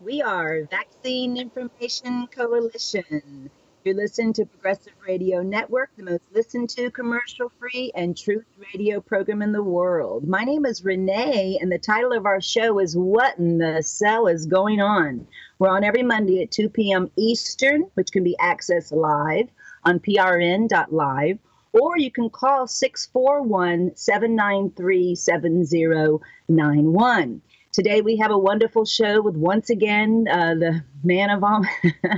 We 0.00 0.22
are 0.22 0.64
Vaccine 0.64 1.36
Information 1.36 2.26
Coalition. 2.26 3.48
You're 3.84 3.94
listening 3.94 4.32
to 4.34 4.44
Progressive 4.44 4.92
Radio 5.06 5.42
Network, 5.42 5.90
the 5.96 6.02
most 6.02 6.24
listened 6.34 6.68
to 6.70 6.90
commercial 6.90 7.52
free 7.60 7.92
and 7.94 8.16
truth 8.16 8.44
radio 8.74 9.00
program 9.00 9.40
in 9.40 9.52
the 9.52 9.62
world. 9.62 10.26
My 10.26 10.42
name 10.42 10.66
is 10.66 10.84
Renee, 10.84 11.58
and 11.60 11.70
the 11.70 11.78
title 11.78 12.12
of 12.12 12.26
our 12.26 12.40
show 12.40 12.80
is 12.80 12.96
What 12.96 13.38
in 13.38 13.58
the 13.58 13.82
Cell 13.82 14.26
is 14.26 14.46
Going 14.46 14.80
On? 14.80 15.26
We're 15.58 15.68
on 15.68 15.84
every 15.84 16.02
Monday 16.02 16.42
at 16.42 16.50
2 16.50 16.70
p.m. 16.70 17.10
Eastern, 17.16 17.82
which 17.94 18.10
can 18.10 18.24
be 18.24 18.36
accessed 18.40 18.92
live 18.92 19.48
on 19.84 20.00
prn.live, 20.00 21.38
or 21.72 21.98
you 21.98 22.10
can 22.10 22.30
call 22.30 22.66
641 22.66 23.96
793 23.96 25.14
7091. 25.14 27.42
Today 27.74 28.02
we 28.02 28.16
have 28.18 28.30
a 28.30 28.38
wonderful 28.38 28.84
show 28.84 29.20
with 29.20 29.34
once 29.34 29.68
again 29.68 30.28
uh, 30.30 30.54
the 30.54 30.84
man 31.02 31.28
of 31.28 31.42
all. 31.42 31.64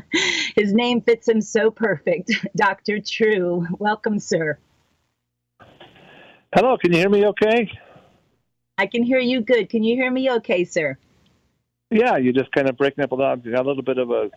His 0.54 0.74
name 0.74 1.00
fits 1.00 1.26
him 1.26 1.40
so 1.40 1.70
perfect, 1.70 2.30
Dr. 2.56 3.00
True. 3.00 3.66
Welcome, 3.78 4.18
sir. 4.18 4.58
Hello, 6.54 6.76
can 6.76 6.92
you 6.92 6.98
hear 6.98 7.08
me 7.08 7.24
okay? 7.28 7.70
I 8.76 8.84
can 8.84 9.02
hear 9.02 9.18
you 9.18 9.40
good. 9.40 9.70
Can 9.70 9.82
you 9.82 9.96
hear 9.96 10.10
me 10.10 10.30
okay, 10.30 10.62
sir? 10.62 10.98
Yeah, 11.90 12.18
you're 12.18 12.34
just 12.34 12.52
kind 12.52 12.68
of 12.68 12.76
breaking 12.76 13.02
up 13.02 13.12
a 13.12 13.14
lot. 13.14 13.42
You 13.42 13.52
got 13.52 13.64
a 13.64 13.68
little 13.68 13.82
bit 13.82 13.96
of 13.96 14.10
a 14.10 14.28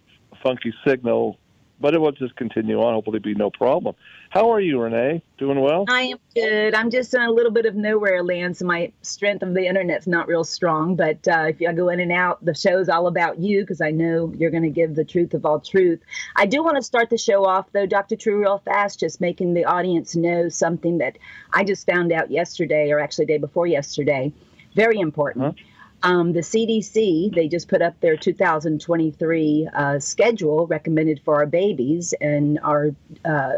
funky 0.41 0.73
signal 0.87 1.37
but 1.79 1.93
it 1.93 1.99
will 1.99 2.11
just 2.11 2.35
continue 2.35 2.79
on. 2.81 2.93
Hopefully, 2.93 3.19
be 3.19 3.33
no 3.33 3.49
problem. 3.49 3.95
How 4.29 4.51
are 4.51 4.59
you, 4.59 4.79
Renee? 4.79 5.23
Doing 5.37 5.59
well? 5.59 5.85
I 5.87 6.01
am 6.03 6.17
good. 6.35 6.75
I'm 6.75 6.89
just 6.89 7.13
in 7.13 7.21
a 7.21 7.31
little 7.31 7.51
bit 7.51 7.65
of 7.65 7.75
nowhere 7.75 8.23
land, 8.23 8.57
so 8.57 8.65
my 8.65 8.91
strength 9.01 9.41
of 9.41 9.53
the 9.53 9.65
internet's 9.65 10.05
not 10.05 10.27
real 10.27 10.43
strong. 10.43 10.95
But 10.95 11.27
uh, 11.27 11.47
if 11.49 11.67
I 11.67 11.73
go 11.73 11.89
in 11.89 11.99
and 11.99 12.11
out, 12.11 12.43
the 12.43 12.53
show's 12.53 12.89
all 12.89 13.07
about 13.07 13.39
you 13.39 13.61
because 13.61 13.81
I 13.81 13.91
know 13.91 14.33
you're 14.37 14.51
going 14.51 14.63
to 14.63 14.69
give 14.69 14.95
the 14.95 15.05
truth 15.05 15.33
of 15.33 15.45
all 15.45 15.59
truth. 15.59 15.99
I 16.35 16.45
do 16.45 16.63
want 16.63 16.75
to 16.75 16.83
start 16.83 17.09
the 17.09 17.17
show 17.17 17.45
off, 17.45 17.71
though, 17.71 17.85
Dr. 17.85 18.15
True, 18.15 18.39
real 18.39 18.59
fast, 18.59 18.99
just 18.99 19.21
making 19.21 19.53
the 19.53 19.65
audience 19.65 20.15
know 20.15 20.49
something 20.49 20.97
that 20.99 21.17
I 21.53 21.63
just 21.63 21.85
found 21.85 22.11
out 22.11 22.29
yesterday, 22.29 22.91
or 22.91 22.99
actually 22.99 23.25
day 23.25 23.37
before 23.37 23.67
yesterday. 23.67 24.33
Very 24.75 24.99
important. 24.99 25.45
Huh? 25.57 25.63
Um, 26.01 26.31
the 26.31 26.39
CDC, 26.39 27.35
they 27.35 27.49
just 27.49 27.67
put 27.67 27.81
up 27.81 27.99
their 27.99 28.15
2023 28.15 29.69
uh, 29.73 29.99
schedule 29.99 30.65
recommended 30.65 31.21
for 31.25 31.35
our 31.35 31.45
babies 31.45 32.13
and 32.21 32.57
our 32.63 32.95
uh, 33.25 33.53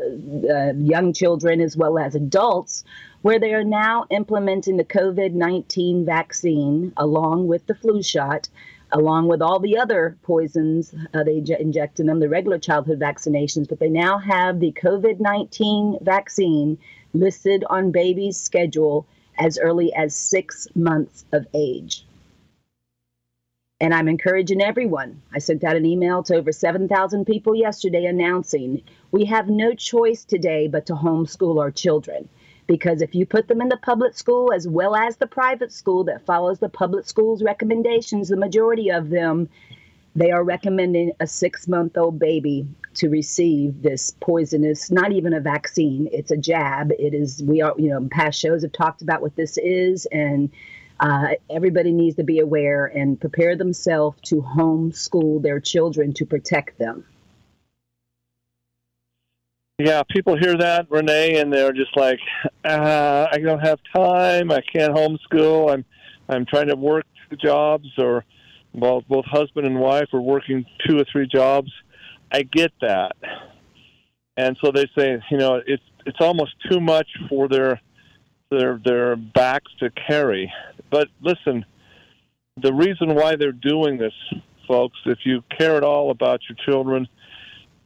uh, 0.49 0.73
young 0.75 1.13
children 1.13 1.61
as 1.61 1.77
well 1.77 1.99
as 1.99 2.15
adults, 2.15 2.83
where 3.21 3.39
they 3.39 3.53
are 3.53 3.63
now 3.63 4.07
implementing 4.09 4.77
the 4.77 4.83
COVID 4.83 5.33
19 5.33 6.03
vaccine 6.03 6.91
along 6.97 7.47
with 7.47 7.67
the 7.67 7.75
flu 7.75 8.01
shot. 8.01 8.49
Along 8.93 9.27
with 9.27 9.41
all 9.41 9.59
the 9.59 9.77
other 9.77 10.17
poisons 10.23 10.93
uh, 11.13 11.23
they 11.23 11.43
inject 11.59 11.99
in 12.01 12.07
them, 12.07 12.19
the 12.19 12.27
regular 12.27 12.57
childhood 12.57 12.99
vaccinations, 12.99 13.69
but 13.69 13.79
they 13.79 13.87
now 13.87 14.17
have 14.17 14.59
the 14.59 14.73
COVID 14.73 15.19
19 15.19 15.99
vaccine 16.01 16.77
listed 17.13 17.63
on 17.69 17.91
babies' 17.91 18.37
schedule 18.37 19.05
as 19.37 19.57
early 19.59 19.93
as 19.93 20.13
six 20.15 20.67
months 20.75 21.23
of 21.31 21.47
age. 21.53 22.03
And 23.81 23.95
I'm 23.95 24.07
encouraging 24.07 24.61
everyone. 24.61 25.19
I 25.33 25.39
sent 25.39 25.63
out 25.63 25.75
an 25.75 25.87
email 25.87 26.21
to 26.23 26.35
over 26.35 26.51
7,000 26.51 27.25
people 27.25 27.55
yesterday 27.55 28.05
announcing 28.05 28.83
we 29.09 29.25
have 29.25 29.49
no 29.49 29.73
choice 29.73 30.23
today 30.23 30.67
but 30.67 30.85
to 30.85 30.93
homeschool 30.93 31.59
our 31.59 31.71
children. 31.71 32.29
Because 32.67 33.01
if 33.01 33.15
you 33.15 33.25
put 33.25 33.47
them 33.47 33.59
in 33.59 33.69
the 33.69 33.77
public 33.77 34.13
school 34.13 34.53
as 34.53 34.67
well 34.67 34.95
as 34.95 35.17
the 35.17 35.25
private 35.25 35.73
school 35.73 36.03
that 36.03 36.27
follows 36.27 36.59
the 36.59 36.69
public 36.69 37.07
school's 37.07 37.41
recommendations, 37.41 38.29
the 38.29 38.37
majority 38.37 38.91
of 38.91 39.09
them, 39.09 39.49
they 40.15 40.29
are 40.29 40.43
recommending 40.43 41.13
a 41.19 41.25
six 41.25 41.67
month 41.67 41.97
old 41.97 42.19
baby 42.19 42.67
to 42.93 43.09
receive 43.09 43.81
this 43.81 44.11
poisonous, 44.19 44.91
not 44.91 45.11
even 45.11 45.33
a 45.33 45.39
vaccine, 45.39 46.07
it's 46.11 46.29
a 46.29 46.37
jab. 46.37 46.91
It 46.99 47.15
is, 47.15 47.41
we 47.41 47.63
are, 47.63 47.73
you 47.79 47.89
know, 47.89 48.07
past 48.11 48.39
shows 48.39 48.61
have 48.61 48.73
talked 48.73 49.01
about 49.01 49.23
what 49.23 49.35
this 49.35 49.57
is. 49.57 50.05
And 50.11 50.51
uh, 51.01 51.29
everybody 51.49 51.91
needs 51.91 52.15
to 52.17 52.23
be 52.23 52.39
aware 52.39 52.85
and 52.85 53.19
prepare 53.19 53.55
themselves 53.57 54.17
to 54.21 54.35
homeschool 54.35 55.41
their 55.41 55.59
children 55.59 56.13
to 56.13 56.25
protect 56.25 56.77
them. 56.77 57.03
Yeah, 59.79 60.03
people 60.03 60.37
hear 60.37 60.55
that, 60.59 60.85
Renee, 60.91 61.39
and 61.39 61.51
they're 61.51 61.73
just 61.73 61.97
like, 61.97 62.19
uh, 62.63 63.27
"I 63.31 63.37
don't 63.39 63.61
have 63.61 63.79
time. 63.95 64.51
I 64.51 64.61
can't 64.61 64.93
homeschool. 64.93 65.73
I'm, 65.73 65.83
I'm 66.29 66.45
trying 66.45 66.67
to 66.67 66.75
work 66.75 67.07
jobs, 67.43 67.87
or 67.97 68.23
well, 68.73 69.03
both 69.09 69.25
husband 69.25 69.65
and 69.65 69.79
wife 69.79 70.09
are 70.13 70.21
working 70.21 70.65
two 70.87 70.99
or 70.99 71.05
three 71.11 71.25
jobs." 71.25 71.71
I 72.31 72.43
get 72.43 72.71
that, 72.81 73.15
and 74.37 74.55
so 74.63 74.71
they 74.71 74.85
say, 74.95 75.19
you 75.31 75.37
know, 75.37 75.61
it's 75.65 75.83
it's 76.05 76.21
almost 76.21 76.53
too 76.69 76.79
much 76.79 77.07
for 77.27 77.47
their 77.47 77.81
their 78.51 78.79
their 78.83 79.15
backs 79.15 79.71
to 79.79 79.89
carry. 79.89 80.51
But 80.89 81.07
listen, 81.21 81.65
the 82.61 82.73
reason 82.73 83.15
why 83.15 83.35
they're 83.35 83.51
doing 83.51 83.97
this, 83.97 84.13
folks, 84.67 84.97
if 85.05 85.19
you 85.23 85.43
care 85.57 85.75
at 85.75 85.83
all 85.83 86.11
about 86.11 86.41
your 86.47 86.57
children, 86.65 87.07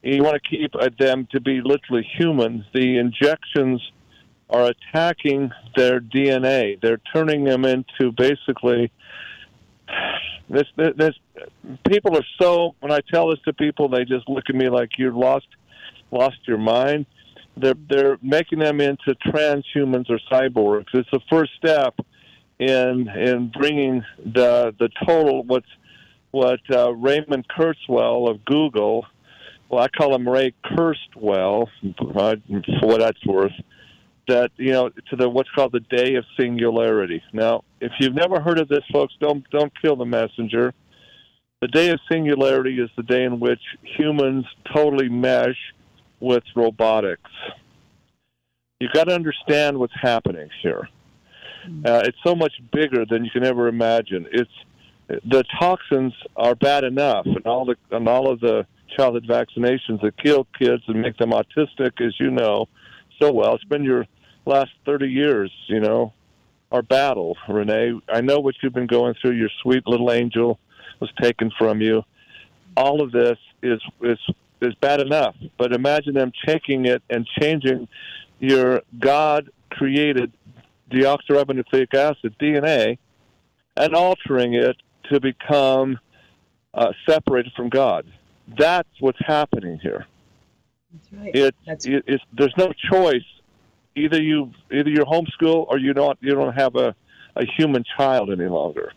you 0.02 0.24
want 0.24 0.42
to 0.42 0.50
keep 0.50 0.74
them 1.00 1.28
to 1.32 1.40
be 1.40 1.62
literally 1.62 2.08
human. 2.18 2.66
The 2.74 2.98
injections 2.98 3.82
are 4.50 4.72
attacking 4.72 5.52
their 5.76 6.00
DNA. 6.00 6.80
They're 6.82 7.02
turning 7.14 7.44
them 7.44 7.66
into 7.66 8.12
basically 8.12 8.92
this, 10.50 10.66
this, 10.76 10.94
this 10.96 11.16
people 11.88 12.16
are 12.18 12.26
so 12.40 12.76
when 12.80 12.92
I 12.92 13.00
tell 13.12 13.30
this 13.30 13.40
to 13.46 13.54
people 13.54 13.90
they 13.90 14.06
just 14.06 14.28
look 14.30 14.46
at 14.50 14.56
me 14.56 14.70
like 14.70 14.92
you've 14.98 15.16
lost 15.16 15.48
lost 16.12 16.38
your 16.48 16.58
mind 16.58 17.06
they're 17.58 17.74
they're 17.90 18.18
making 18.22 18.60
them 18.60 18.82
into 18.82 19.16
transhumans 19.28 20.10
or 20.10 20.20
cyborgs. 20.32 20.88
It's 20.94 21.10
the 21.12 21.22
first 21.30 21.52
step 21.58 21.96
in 22.60 23.08
in 23.10 23.52
bringing 23.58 24.04
the 24.18 24.74
the 24.80 24.90
total 25.06 25.44
what's 25.44 25.68
what 26.32 26.60
uh, 26.70 26.94
Raymond 26.94 27.46
Kurzweil 27.48 28.30
of 28.30 28.44
Google, 28.46 29.06
well 29.70 29.84
I 29.84 29.88
call 29.88 30.14
him 30.14 30.28
Ray 30.28 30.54
Kurzweil 30.66 31.68
uh, 32.00 32.36
for 32.80 32.88
what 32.88 33.00
that's 33.00 33.26
worth. 33.26 33.54
That 34.28 34.52
you 34.58 34.72
know 34.72 34.90
to 34.90 35.16
the 35.16 35.30
what's 35.30 35.52
called 35.52 35.72
the 35.72 35.82
day 35.82 36.16
of 36.16 36.26
singularity. 36.38 37.22
Now, 37.32 37.64
if 37.80 37.92
you've 38.00 38.16
never 38.16 38.42
heard 38.42 38.60
of 38.60 38.68
this, 38.68 38.84
folks, 38.92 39.14
don't 39.20 39.48
don't 39.52 39.72
kill 39.82 39.96
the 39.96 40.06
messenger. 40.06 40.74
The 41.62 41.68
day 41.68 41.90
of 41.90 42.00
singularity 42.12 42.80
is 42.80 42.90
the 42.98 43.04
day 43.04 43.24
in 43.24 43.40
which 43.40 43.62
humans 43.82 44.46
totally 44.74 45.10
mesh 45.10 45.58
with 46.26 46.44
robotics. 46.56 47.32
You've 48.80 48.92
got 48.92 49.06
to 49.06 49.16
understand 49.16 49.78
what's 49.78 49.94
happening 50.02 50.50
here. 50.62 50.90
Hmm. 51.66 51.84
Uh, 51.86 52.02
it's 52.04 52.18
so 52.26 52.36
much 52.36 52.54
bigger 52.74 53.06
than 53.06 53.24
you 53.24 53.32
can 53.32 53.46
ever 53.46 53.68
imagine. 53.68 54.28
It's 54.32 54.52
the 55.08 55.44
toxins 55.60 56.14
are 56.36 56.56
bad 56.56 56.84
enough, 56.84 57.26
and 57.26 57.46
all 57.46 57.66
the 57.66 57.76
and 57.92 58.08
all 58.08 58.30
of 58.30 58.40
the 58.40 58.66
childhood 58.98 59.28
vaccinations 59.28 60.02
that 60.02 60.18
kill 60.22 60.48
kids 60.58 60.84
and 60.88 61.02
make 61.02 61.18
them 61.18 61.32
autistic, 61.32 62.02
as 62.06 62.14
you 62.20 62.32
know 62.32 62.68
so 63.22 63.32
well. 63.32 63.54
It's 63.56 63.64
been 63.66 63.84
your 63.84 64.08
last 64.46 64.72
thirty 64.86 65.08
years, 65.08 65.52
you 65.68 65.80
know, 65.80 66.14
our 66.72 66.82
battle, 66.82 67.38
Renee. 67.48 68.00
I 68.10 68.22
know 68.22 68.40
what 68.40 68.56
you've 68.62 68.74
been 68.74 68.88
going 68.88 69.14
through. 69.22 69.34
Your 69.34 69.50
sweet 69.62 69.88
little 69.88 70.12
angel 70.12 70.60
was 71.00 71.12
taken 71.22 71.52
from 71.58 71.82
you. 71.82 72.04
All 72.76 73.02
of 73.02 73.12
this 73.12 73.38
is 73.62 73.80
is 74.02 74.20
is 74.62 74.74
bad 74.76 75.00
enough. 75.00 75.36
But 75.58 75.74
imagine 75.74 76.14
them 76.14 76.32
taking 76.46 76.86
it 76.86 77.04
and 77.10 77.28
changing 77.40 77.88
your 78.40 78.82
God 79.00 79.50
created 79.70 80.32
deoxyribonucleic 80.92 81.94
acid, 81.94 82.36
DNA, 82.40 82.98
and 83.76 83.94
altering 83.94 84.54
it 84.54 84.78
to 85.10 85.20
become 85.20 86.00
uh, 86.74 86.92
separated 87.08 87.54
from 87.56 87.70
God. 87.70 88.06
That's 88.58 88.90
what's 89.00 89.20
happening 89.26 89.80
here. 89.82 90.06
That's 90.94 91.14
right. 91.14 91.36
It, 91.36 91.56
That's... 91.66 91.86
it, 91.86 92.04
it's, 92.08 92.24
there's 92.34 92.54
no 92.58 92.72
choice. 92.92 93.24
Either 93.96 94.22
you 94.22 94.52
either 94.72 94.90
you're 94.90 95.06
homeschool 95.06 95.68
or 95.70 95.78
you 95.78 95.94
don't 95.94 96.18
you 96.22 96.36
don't 96.36 96.54
have 96.54 96.76
a, 96.76 96.94
a 97.38 97.46
human 97.46 97.86
child 97.98 98.30
any 98.30 98.48
longer. 98.48 98.92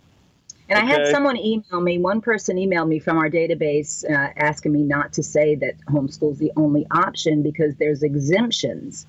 And 0.69 0.79
okay. 0.79 0.87
I 0.87 0.99
had 0.99 1.09
someone 1.09 1.37
email 1.37 1.81
me, 1.81 1.99
one 1.99 2.21
person 2.21 2.57
emailed 2.57 2.89
me 2.89 2.99
from 2.99 3.17
our 3.17 3.31
database 3.31 4.05
uh, 4.05 4.33
asking 4.37 4.73
me 4.73 4.83
not 4.83 5.15
to 5.15 5.23
say 5.23 5.55
that 5.57 5.75
homeschool 5.87 6.33
is 6.33 6.39
the 6.39 6.53
only 6.57 6.87
option 6.91 7.43
because 7.43 7.77
there's 7.77 8.03
exemptions. 8.03 9.07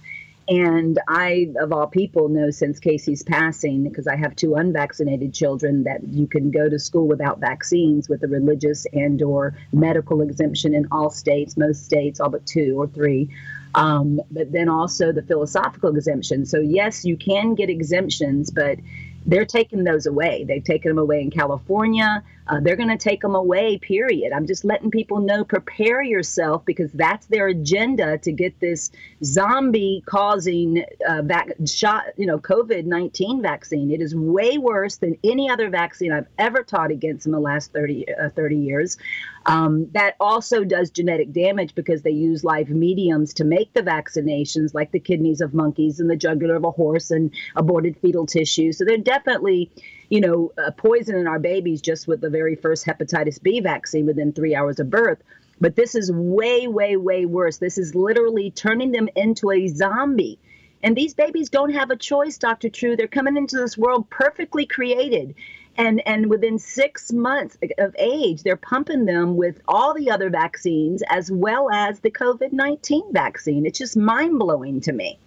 And 0.48 0.98
I, 1.08 1.54
of 1.62 1.72
all 1.72 1.86
people, 1.86 2.28
know 2.28 2.50
since 2.50 2.80
Casey's 2.80 3.22
passing, 3.22 3.84
because 3.84 4.08
I 4.08 4.16
have 4.16 4.36
two 4.36 4.56
unvaccinated 4.56 5.32
children, 5.32 5.84
that 5.84 6.08
you 6.08 6.26
can 6.26 6.50
go 6.50 6.68
to 6.68 6.80
school 6.80 7.08
without 7.08 7.40
vaccines 7.40 8.10
with 8.10 8.24
a 8.24 8.28
religious 8.28 8.88
and 8.92 9.22
or 9.22 9.54
medical 9.72 10.22
exemption 10.22 10.74
in 10.74 10.88
all 10.92 11.12
states, 11.12 11.56
most 11.56 11.86
states, 11.86 12.20
all 12.20 12.30
but 12.30 12.48
two 12.48 12.76
or 12.80 12.88
three. 12.88 13.30
Um, 13.76 14.20
but 14.32 14.52
then 14.52 14.70
also 14.70 15.12
the 15.12 15.22
philosophical 15.22 15.96
exemption. 15.96 16.48
So 16.48 16.60
yes, 16.60 17.06
you 17.06 17.16
can 17.16 17.54
get 17.54 17.70
exemptions, 17.70 18.50
but 18.50 18.80
they're 19.26 19.46
taking 19.46 19.84
those 19.84 20.06
away. 20.06 20.46
They've 20.48 20.64
taken 20.64 20.90
them 20.90 20.98
away 20.98 21.22
in 21.22 21.32
California. 21.32 22.24
Uh, 22.50 22.60
they're 22.60 22.76
going 22.76 22.90
to 22.90 22.98
take 22.98 23.22
them 23.22 23.36
away, 23.36 23.78
period. 23.78 24.34
I'm 24.34 24.48
just 24.48 24.66
letting 24.66 24.90
people 24.90 25.20
know 25.20 25.44
prepare 25.44 26.02
yourself 26.02 26.66
because 26.66 26.92
that's 26.94 27.28
their 27.28 27.48
agenda 27.48 28.18
to 28.18 28.32
get 28.32 28.60
this 28.60 28.90
zombie 29.24 30.04
causing 30.08 30.84
uh, 31.08 31.22
vac- 31.22 31.54
shot, 31.68 32.06
you 32.18 32.26
know, 32.26 32.40
COVID 32.40 32.86
19 32.86 33.42
vaccine. 33.42 33.92
It 33.92 34.02
is 34.02 34.16
way 34.16 34.58
worse 34.58 34.98
than 34.98 35.16
any 35.24 35.50
other 35.50 35.70
vaccine 35.70 36.12
I've 36.12 36.28
ever 36.40 36.64
taught 36.64 36.90
against 36.90 37.28
in 37.28 37.32
the 37.32 37.40
last 37.40 37.72
30, 37.72 38.06
uh, 38.16 38.30
30 38.30 38.58
years. 38.58 38.98
Um, 39.46 39.88
that 39.92 40.16
also 40.20 40.64
does 40.64 40.90
genetic 40.90 41.32
damage 41.32 41.76
because 41.76 42.02
they 42.02 42.12
use 42.12 42.44
live 42.44 42.70
mediums 42.70 43.34
to 43.36 43.44
make 43.44 43.74
the 43.74 43.82
vaccinations, 43.82 44.74
like 44.74 44.92
the 44.92 45.00
kidneys 45.00 45.42
of 45.42 45.54
monkeys 45.54 46.00
and 46.00 46.10
the 46.10 46.16
jugular 46.16 46.56
of 46.56 46.64
a 46.64 46.72
horse 46.72 47.12
and 47.12 47.32
aborted 47.56 47.98
fetal 48.02 48.26
tissue. 48.26 48.72
So 48.72 48.86
they're 48.86 48.98
definitely, 48.98 49.72
you 50.10 50.22
know, 50.22 50.52
uh, 50.58 50.72
poisoning 50.72 51.28
our 51.28 51.40
babies 51.40 51.82
just 51.82 52.08
with 52.08 52.22
the 52.22 52.30
very 52.30 52.56
first 52.56 52.86
hepatitis 52.86 53.42
B 53.42 53.60
vaccine 53.60 54.06
within 54.06 54.34
three 54.34 54.56
hours 54.56 54.80
of 54.80 54.90
birth. 54.90 55.22
But 55.62 55.76
this 55.76 55.96
is 55.96 56.12
way, 56.12 56.68
way, 56.68 56.96
way 56.96 57.26
worse. 57.26 57.58
This 57.58 57.78
is 57.78 57.94
literally 57.96 58.52
turning 58.52 58.92
them 58.92 59.10
into 59.16 59.52
a 59.52 59.68
zombie. 59.68 60.40
And 60.82 60.96
these 60.96 61.14
babies 61.14 61.50
don't 61.50 61.74
have 61.74 61.92
a 61.92 61.98
choice, 61.98 62.38
Dr. 62.38 62.70
True. 62.70 62.96
They're 62.96 63.08
coming 63.08 63.36
into 63.36 63.58
this 63.58 63.78
world 63.78 64.10
perfectly 64.10 64.66
created 64.66 65.36
and 65.80 66.02
and 66.06 66.30
within 66.30 66.60
six 66.60 67.12
months 67.12 67.58
of 67.78 67.96
age 67.98 68.44
they're 68.44 68.58
pumping 68.58 69.06
them 69.06 69.36
with 69.36 69.62
all 69.68 69.94
the 69.94 70.12
other 70.12 70.30
vaccines 70.30 71.02
as 71.10 71.32
well 71.32 71.72
as 71.72 72.00
the 72.02 72.12
covid-19 72.12 73.14
vaccine 73.14 73.66
it's 73.66 73.80
just 73.80 73.96
mind-blowing 73.96 74.82
to 74.82 74.92
me 74.92 75.18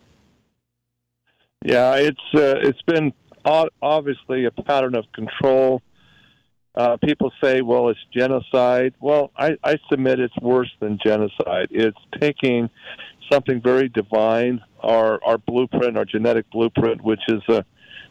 yeah 1.65 1.95
it's 1.95 2.21
uh, 2.35 2.55
it's 2.61 2.83
been 2.83 3.13
obviously 3.45 4.45
a 4.45 4.51
pattern 4.51 4.95
of 4.95 5.05
control 5.13 5.83
uh, 6.75 6.97
people 7.05 7.31
say, 7.43 7.61
well, 7.61 7.91
it's 7.91 8.01
genocide. 8.13 8.95
Well, 9.01 9.31
I, 9.37 9.57
I 9.63 9.77
submit 9.91 10.21
it's 10.21 10.37
worse 10.41 10.71
than 10.81 10.99
genocide. 11.05 11.69
It's 11.71 11.99
taking 12.19 12.71
something 13.31 13.61
very 13.61 13.89
divine, 13.89 14.61
our, 14.81 15.23
our 15.23 15.39
blueprint, 15.39 15.99
our 15.99 16.07
genetic 16.07 16.51
blueprint, 16.51 17.03
which 17.03 17.21
is 17.29 17.43
a, 17.49 17.65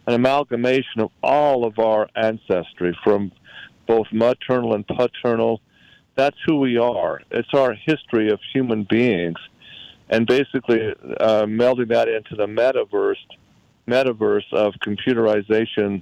an 0.06 0.14
amalgamation 0.14 1.00
of 1.00 1.10
all 1.24 1.66
of 1.66 1.80
our 1.80 2.08
ancestry 2.16 2.98
from 3.04 3.32
both 3.88 4.08
maternal 4.12 4.76
and 4.76 4.86
paternal. 4.88 5.60
That's 6.16 6.38
who 6.46 6.60
we 6.60 6.78
are. 6.78 7.22
It's 7.32 7.54
our 7.54 7.74
history 7.74 8.30
of 8.30 8.40
human 8.54 8.86
beings, 8.88 9.38
and 10.10 10.28
basically 10.28 10.94
uh, 11.20 11.46
melding 11.46 11.90
that 11.90 12.08
into 12.08 12.36
the 12.36 12.46
metaverse, 12.46 13.16
metaverse 13.88 14.52
of 14.54 14.74
computerization, 14.86 16.02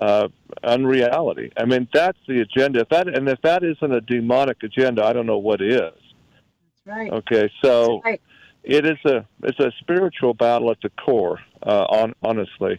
uh, 0.00 0.28
unreality. 0.62 1.52
I 1.56 1.64
mean, 1.64 1.88
that's 1.92 2.18
the 2.26 2.40
agenda. 2.40 2.80
If 2.80 2.88
that 2.90 3.08
and 3.08 3.28
if 3.28 3.40
that 3.42 3.62
isn't 3.64 3.92
a 3.92 4.00
demonic 4.00 4.62
agenda, 4.62 5.04
I 5.04 5.12
don't 5.12 5.26
know 5.26 5.38
what 5.38 5.60
is. 5.60 5.80
That's 5.80 6.86
right. 6.86 7.12
Okay, 7.12 7.50
so 7.62 8.00
right. 8.04 8.20
it 8.62 8.86
is 8.86 8.98
a 9.04 9.26
it's 9.42 9.60
a 9.60 9.72
spiritual 9.80 10.34
battle 10.34 10.70
at 10.70 10.80
the 10.82 10.90
core. 10.90 11.40
Uh, 11.62 11.84
on 11.84 12.14
honestly, 12.22 12.78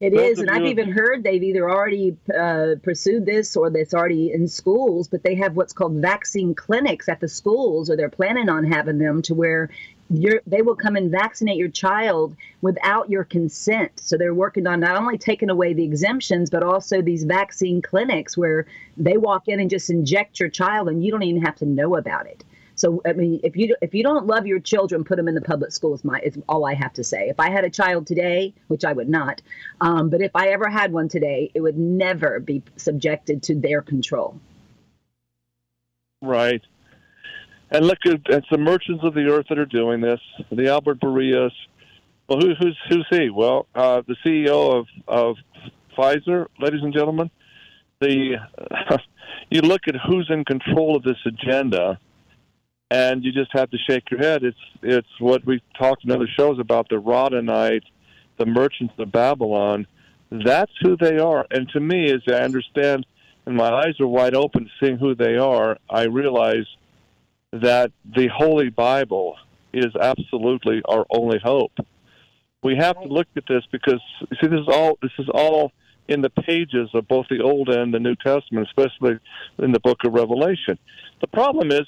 it 0.00 0.14
is, 0.14 0.38
and 0.38 0.50
I've 0.50 0.64
even 0.64 0.90
heard 0.90 1.22
they've 1.22 1.42
either 1.42 1.68
already 1.68 2.16
uh, 2.34 2.76
pursued 2.82 3.26
this 3.26 3.54
or 3.54 3.68
that's 3.68 3.92
already 3.92 4.32
in 4.32 4.48
schools, 4.48 5.08
but 5.08 5.22
they 5.22 5.34
have 5.34 5.56
what's 5.56 5.74
called 5.74 5.96
vaccine 5.96 6.54
clinics 6.54 7.06
at 7.06 7.20
the 7.20 7.28
schools, 7.28 7.90
or 7.90 7.96
they're 7.96 8.08
planning 8.08 8.48
on 8.48 8.64
having 8.64 8.96
them 8.96 9.20
to 9.22 9.34
where 9.34 9.68
they 10.10 10.62
will 10.62 10.74
come 10.74 10.96
and 10.96 11.10
vaccinate 11.10 11.56
your 11.56 11.68
child 11.68 12.36
without 12.62 13.08
your 13.08 13.24
consent. 13.24 13.92
So 14.00 14.16
they're 14.16 14.34
working 14.34 14.66
on 14.66 14.80
not 14.80 14.96
only 14.96 15.16
taking 15.16 15.50
away 15.50 15.72
the 15.72 15.84
exemptions, 15.84 16.50
but 16.50 16.62
also 16.64 17.00
these 17.00 17.22
vaccine 17.24 17.80
clinics 17.80 18.36
where 18.36 18.66
they 18.96 19.16
walk 19.16 19.46
in 19.46 19.60
and 19.60 19.70
just 19.70 19.88
inject 19.88 20.40
your 20.40 20.48
child 20.48 20.88
and 20.88 21.04
you 21.04 21.12
don't 21.12 21.22
even 21.22 21.42
have 21.42 21.56
to 21.56 21.66
know 21.66 21.96
about 21.96 22.26
it. 22.26 22.44
So 22.74 23.02
I 23.06 23.12
mean, 23.12 23.40
if 23.44 23.56
you 23.56 23.76
if 23.82 23.94
you 23.94 24.02
don't 24.02 24.26
love 24.26 24.46
your 24.46 24.58
children, 24.58 25.04
put 25.04 25.16
them 25.16 25.28
in 25.28 25.34
the 25.34 25.42
public 25.42 25.70
schools. 25.70 26.02
My 26.02 26.18
is 26.20 26.38
all 26.48 26.64
I 26.64 26.72
have 26.72 26.94
to 26.94 27.04
say. 27.04 27.28
If 27.28 27.38
I 27.38 27.50
had 27.50 27.64
a 27.64 27.70
child 27.70 28.06
today, 28.06 28.54
which 28.68 28.86
I 28.86 28.94
would 28.94 29.08
not, 29.08 29.42
um, 29.82 30.08
but 30.08 30.22
if 30.22 30.34
I 30.34 30.48
ever 30.48 30.68
had 30.70 30.90
one 30.90 31.06
today, 31.06 31.50
it 31.54 31.60
would 31.60 31.78
never 31.78 32.40
be 32.40 32.62
subjected 32.76 33.42
to 33.44 33.54
their 33.54 33.82
control. 33.82 34.40
Right. 36.22 36.62
And 37.70 37.86
look, 37.86 37.98
it's 38.04 38.48
the 38.50 38.58
merchants 38.58 39.04
of 39.04 39.14
the 39.14 39.30
earth 39.30 39.46
that 39.48 39.58
are 39.58 39.66
doing 39.66 40.00
this. 40.00 40.20
The 40.50 40.68
Albert 40.68 41.00
Bourlas. 41.00 41.52
Well, 42.28 42.40
who, 42.40 42.54
who's 42.58 42.78
who's 42.88 43.06
he? 43.10 43.30
Well, 43.30 43.66
uh, 43.74 44.02
the 44.06 44.16
CEO 44.24 44.78
of 44.78 44.86
of 45.06 45.36
Pfizer, 45.96 46.46
ladies 46.58 46.82
and 46.82 46.92
gentlemen. 46.92 47.30
The 48.00 48.36
you 49.50 49.60
look 49.62 49.82
at 49.86 49.94
who's 50.06 50.28
in 50.30 50.44
control 50.44 50.96
of 50.96 51.02
this 51.02 51.18
agenda 51.26 51.98
and 52.90 53.24
you 53.24 53.32
just 53.32 53.52
have 53.52 53.70
to 53.70 53.78
shake 53.88 54.10
your 54.10 54.20
head. 54.20 54.42
It's 54.42 54.58
it's 54.82 55.08
what 55.20 55.46
we 55.46 55.62
talked 55.78 56.04
in 56.04 56.10
other 56.10 56.28
shows 56.36 56.58
about 56.58 56.88
the 56.88 56.96
Radhanite, 56.96 57.84
the 58.38 58.46
merchants 58.46 58.94
of 58.98 59.12
Babylon. 59.12 59.86
That's 60.30 60.72
who 60.80 60.96
they 60.96 61.18
are. 61.18 61.46
And 61.50 61.68
to 61.70 61.80
me, 61.80 62.10
as 62.10 62.22
I 62.28 62.42
understand, 62.42 63.06
and 63.46 63.56
my 63.56 63.70
eyes 63.70 63.98
are 64.00 64.06
wide 64.06 64.34
open 64.34 64.70
seeing 64.80 64.96
who 64.96 65.14
they 65.14 65.36
are, 65.36 65.78
I 65.88 66.04
realize 66.04 66.66
that 67.52 67.92
the 68.04 68.28
Holy 68.28 68.70
Bible 68.70 69.36
is 69.72 69.94
absolutely 70.00 70.82
our 70.88 71.06
only 71.10 71.38
hope. 71.42 71.72
We 72.62 72.76
have 72.76 73.00
to 73.00 73.08
look 73.08 73.26
at 73.36 73.44
this 73.48 73.64
because 73.72 74.00
see, 74.40 74.48
this 74.48 74.60
is 74.60 74.68
all 74.68 74.98
this 75.02 75.12
is 75.18 75.28
all 75.32 75.72
in 76.08 76.20
the 76.20 76.30
pages 76.30 76.90
of 76.94 77.06
both 77.08 77.26
the 77.30 77.40
Old 77.40 77.68
and 77.68 77.94
the 77.94 78.00
New 78.00 78.16
Testament, 78.16 78.66
especially 78.66 79.18
in 79.58 79.72
the 79.72 79.80
Book 79.80 79.98
of 80.04 80.12
Revelation. 80.12 80.78
The 81.20 81.28
problem 81.28 81.70
is 81.70 81.86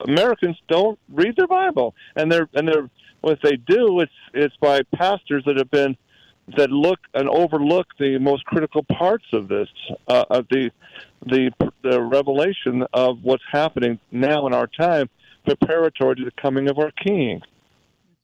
Americans 0.00 0.56
don't 0.68 0.98
read 1.12 1.36
their 1.36 1.46
Bible, 1.46 1.94
and 2.16 2.30
they're 2.30 2.48
and 2.54 2.66
they're 2.66 2.90
what 3.20 3.38
they 3.42 3.56
do. 3.56 4.00
It's 4.00 4.12
it's 4.34 4.56
by 4.56 4.80
pastors 4.94 5.44
that 5.46 5.56
have 5.56 5.70
been 5.70 5.96
that 6.56 6.70
look 6.70 6.98
and 7.14 7.28
overlook 7.28 7.86
the 7.98 8.18
most 8.18 8.44
critical 8.44 8.82
parts 8.84 9.26
of 9.32 9.48
this 9.48 9.68
uh, 10.08 10.24
of 10.30 10.46
the 10.50 10.70
the 11.26 11.50
the 11.82 12.00
revelation 12.00 12.84
of 12.92 13.22
what's 13.22 13.42
happening 13.50 13.98
now 14.10 14.46
in 14.46 14.54
our 14.54 14.66
time, 14.66 15.08
preparatory 15.44 16.16
to 16.16 16.24
the 16.24 16.32
coming 16.32 16.68
of 16.68 16.78
our 16.78 16.90
King. 16.92 17.42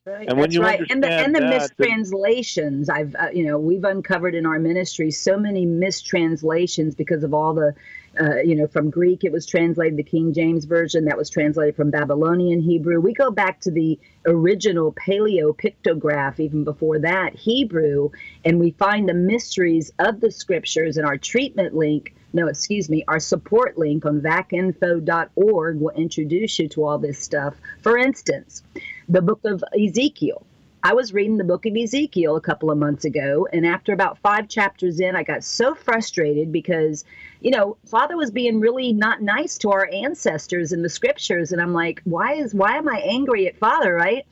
Right. 0.07 0.29
And 0.29 0.39
when 0.39 0.51
That's 0.51 0.55
you 0.55 0.63
right. 0.63 0.81
And 0.89 1.03
the 1.03 1.11
and 1.11 1.35
the 1.35 1.41
that, 1.41 1.51
mistranslations, 1.51 2.89
I've 2.89 3.17
uh, 3.17 3.31
you 3.33 3.45
know 3.45 3.59
we've 3.59 3.83
uncovered 3.83 4.37
in 4.37 4.47
our 4.47 4.61
ministry 4.61 5.11
so 5.11 5.37
many 5.37 5.67
mistranslations 5.67 6.95
because 6.95 7.25
of 7.25 7.35
all 7.35 7.55
the 7.55 7.75
uh, 8.19 8.37
you 8.37 8.55
know, 8.55 8.67
from 8.67 8.91
Greek, 8.91 9.25
it 9.25 9.33
was 9.33 9.47
translated 9.47 9.97
the 9.97 10.03
King 10.03 10.33
James 10.33 10.65
Version, 10.65 11.05
that 11.05 11.17
was 11.17 11.29
translated 11.29 11.77
from 11.77 11.91
Babylonian 11.91 12.61
Hebrew. 12.61 13.01
We 13.01 13.13
go 13.13 13.31
back 13.31 13.61
to 13.63 13.71
the 13.71 13.99
original 14.27 14.95
Paleo 14.95 15.55
pictograph, 15.55 16.41
even 16.41 16.65
before 16.65 17.01
that, 17.01 17.35
Hebrew, 17.35 18.11
and 18.45 18.59
we 18.59 18.71
find 18.73 19.09
the 19.09 19.15
mysteries 19.15 19.93
of 19.99 20.21
the 20.21 20.31
scriptures 20.31 20.97
in 20.97 21.05
our 21.05 21.19
treatment 21.19 21.75
link. 21.75 22.15
No, 22.33 22.49
excuse 22.49 22.89
me, 22.89 23.05
our 23.09 23.21
support 23.21 23.79
link 23.79 24.05
on 24.05 24.21
vacinfo.org 24.21 25.81
will 25.81 25.91
introduce 25.91 26.59
you 26.59 26.69
to 26.69 26.85
all 26.85 26.99
this 26.99 27.19
stuff. 27.19 27.55
For 27.83 27.97
instance, 27.97 28.63
the 29.09 29.23
book 29.23 29.41
of 29.45 29.63
Ezekiel 29.79 30.45
I 30.87 30.93
was 30.93 31.13
reading 31.13 31.37
the 31.37 31.43
book 31.43 31.67
of 31.67 31.77
Ezekiel 31.77 32.37
a 32.37 32.41
couple 32.41 32.71
of 32.71 32.79
months 32.79 33.05
ago, 33.05 33.49
and 33.53 33.67
after 33.67 33.93
about 33.93 34.19
five 34.19 34.49
chapters 34.49 35.01
in, 35.01 35.17
I 35.17 35.25
got 35.25 35.43
so 35.43 35.75
frustrated 35.75 36.53
because, 36.53 37.05
you 37.41 37.51
know, 37.51 37.77
Father 37.87 38.17
was 38.17 38.31
being 38.31 38.61
really 38.61 38.93
not 38.93 39.21
nice 39.21 39.59
to 39.59 39.73
our 39.73 39.91
ancestors 39.93 40.71
in 40.71 40.83
the 40.83 40.89
scriptures, 40.89 41.51
and 41.51 41.61
I'm 41.61 41.73
like, 41.73 42.03
why 42.05 42.35
is 42.35 42.55
why 42.55 42.77
am 42.77 42.89
I 42.89 43.01
angry 43.01 43.49
at 43.49 43.57
Father, 43.57 43.93
right? 43.93 44.25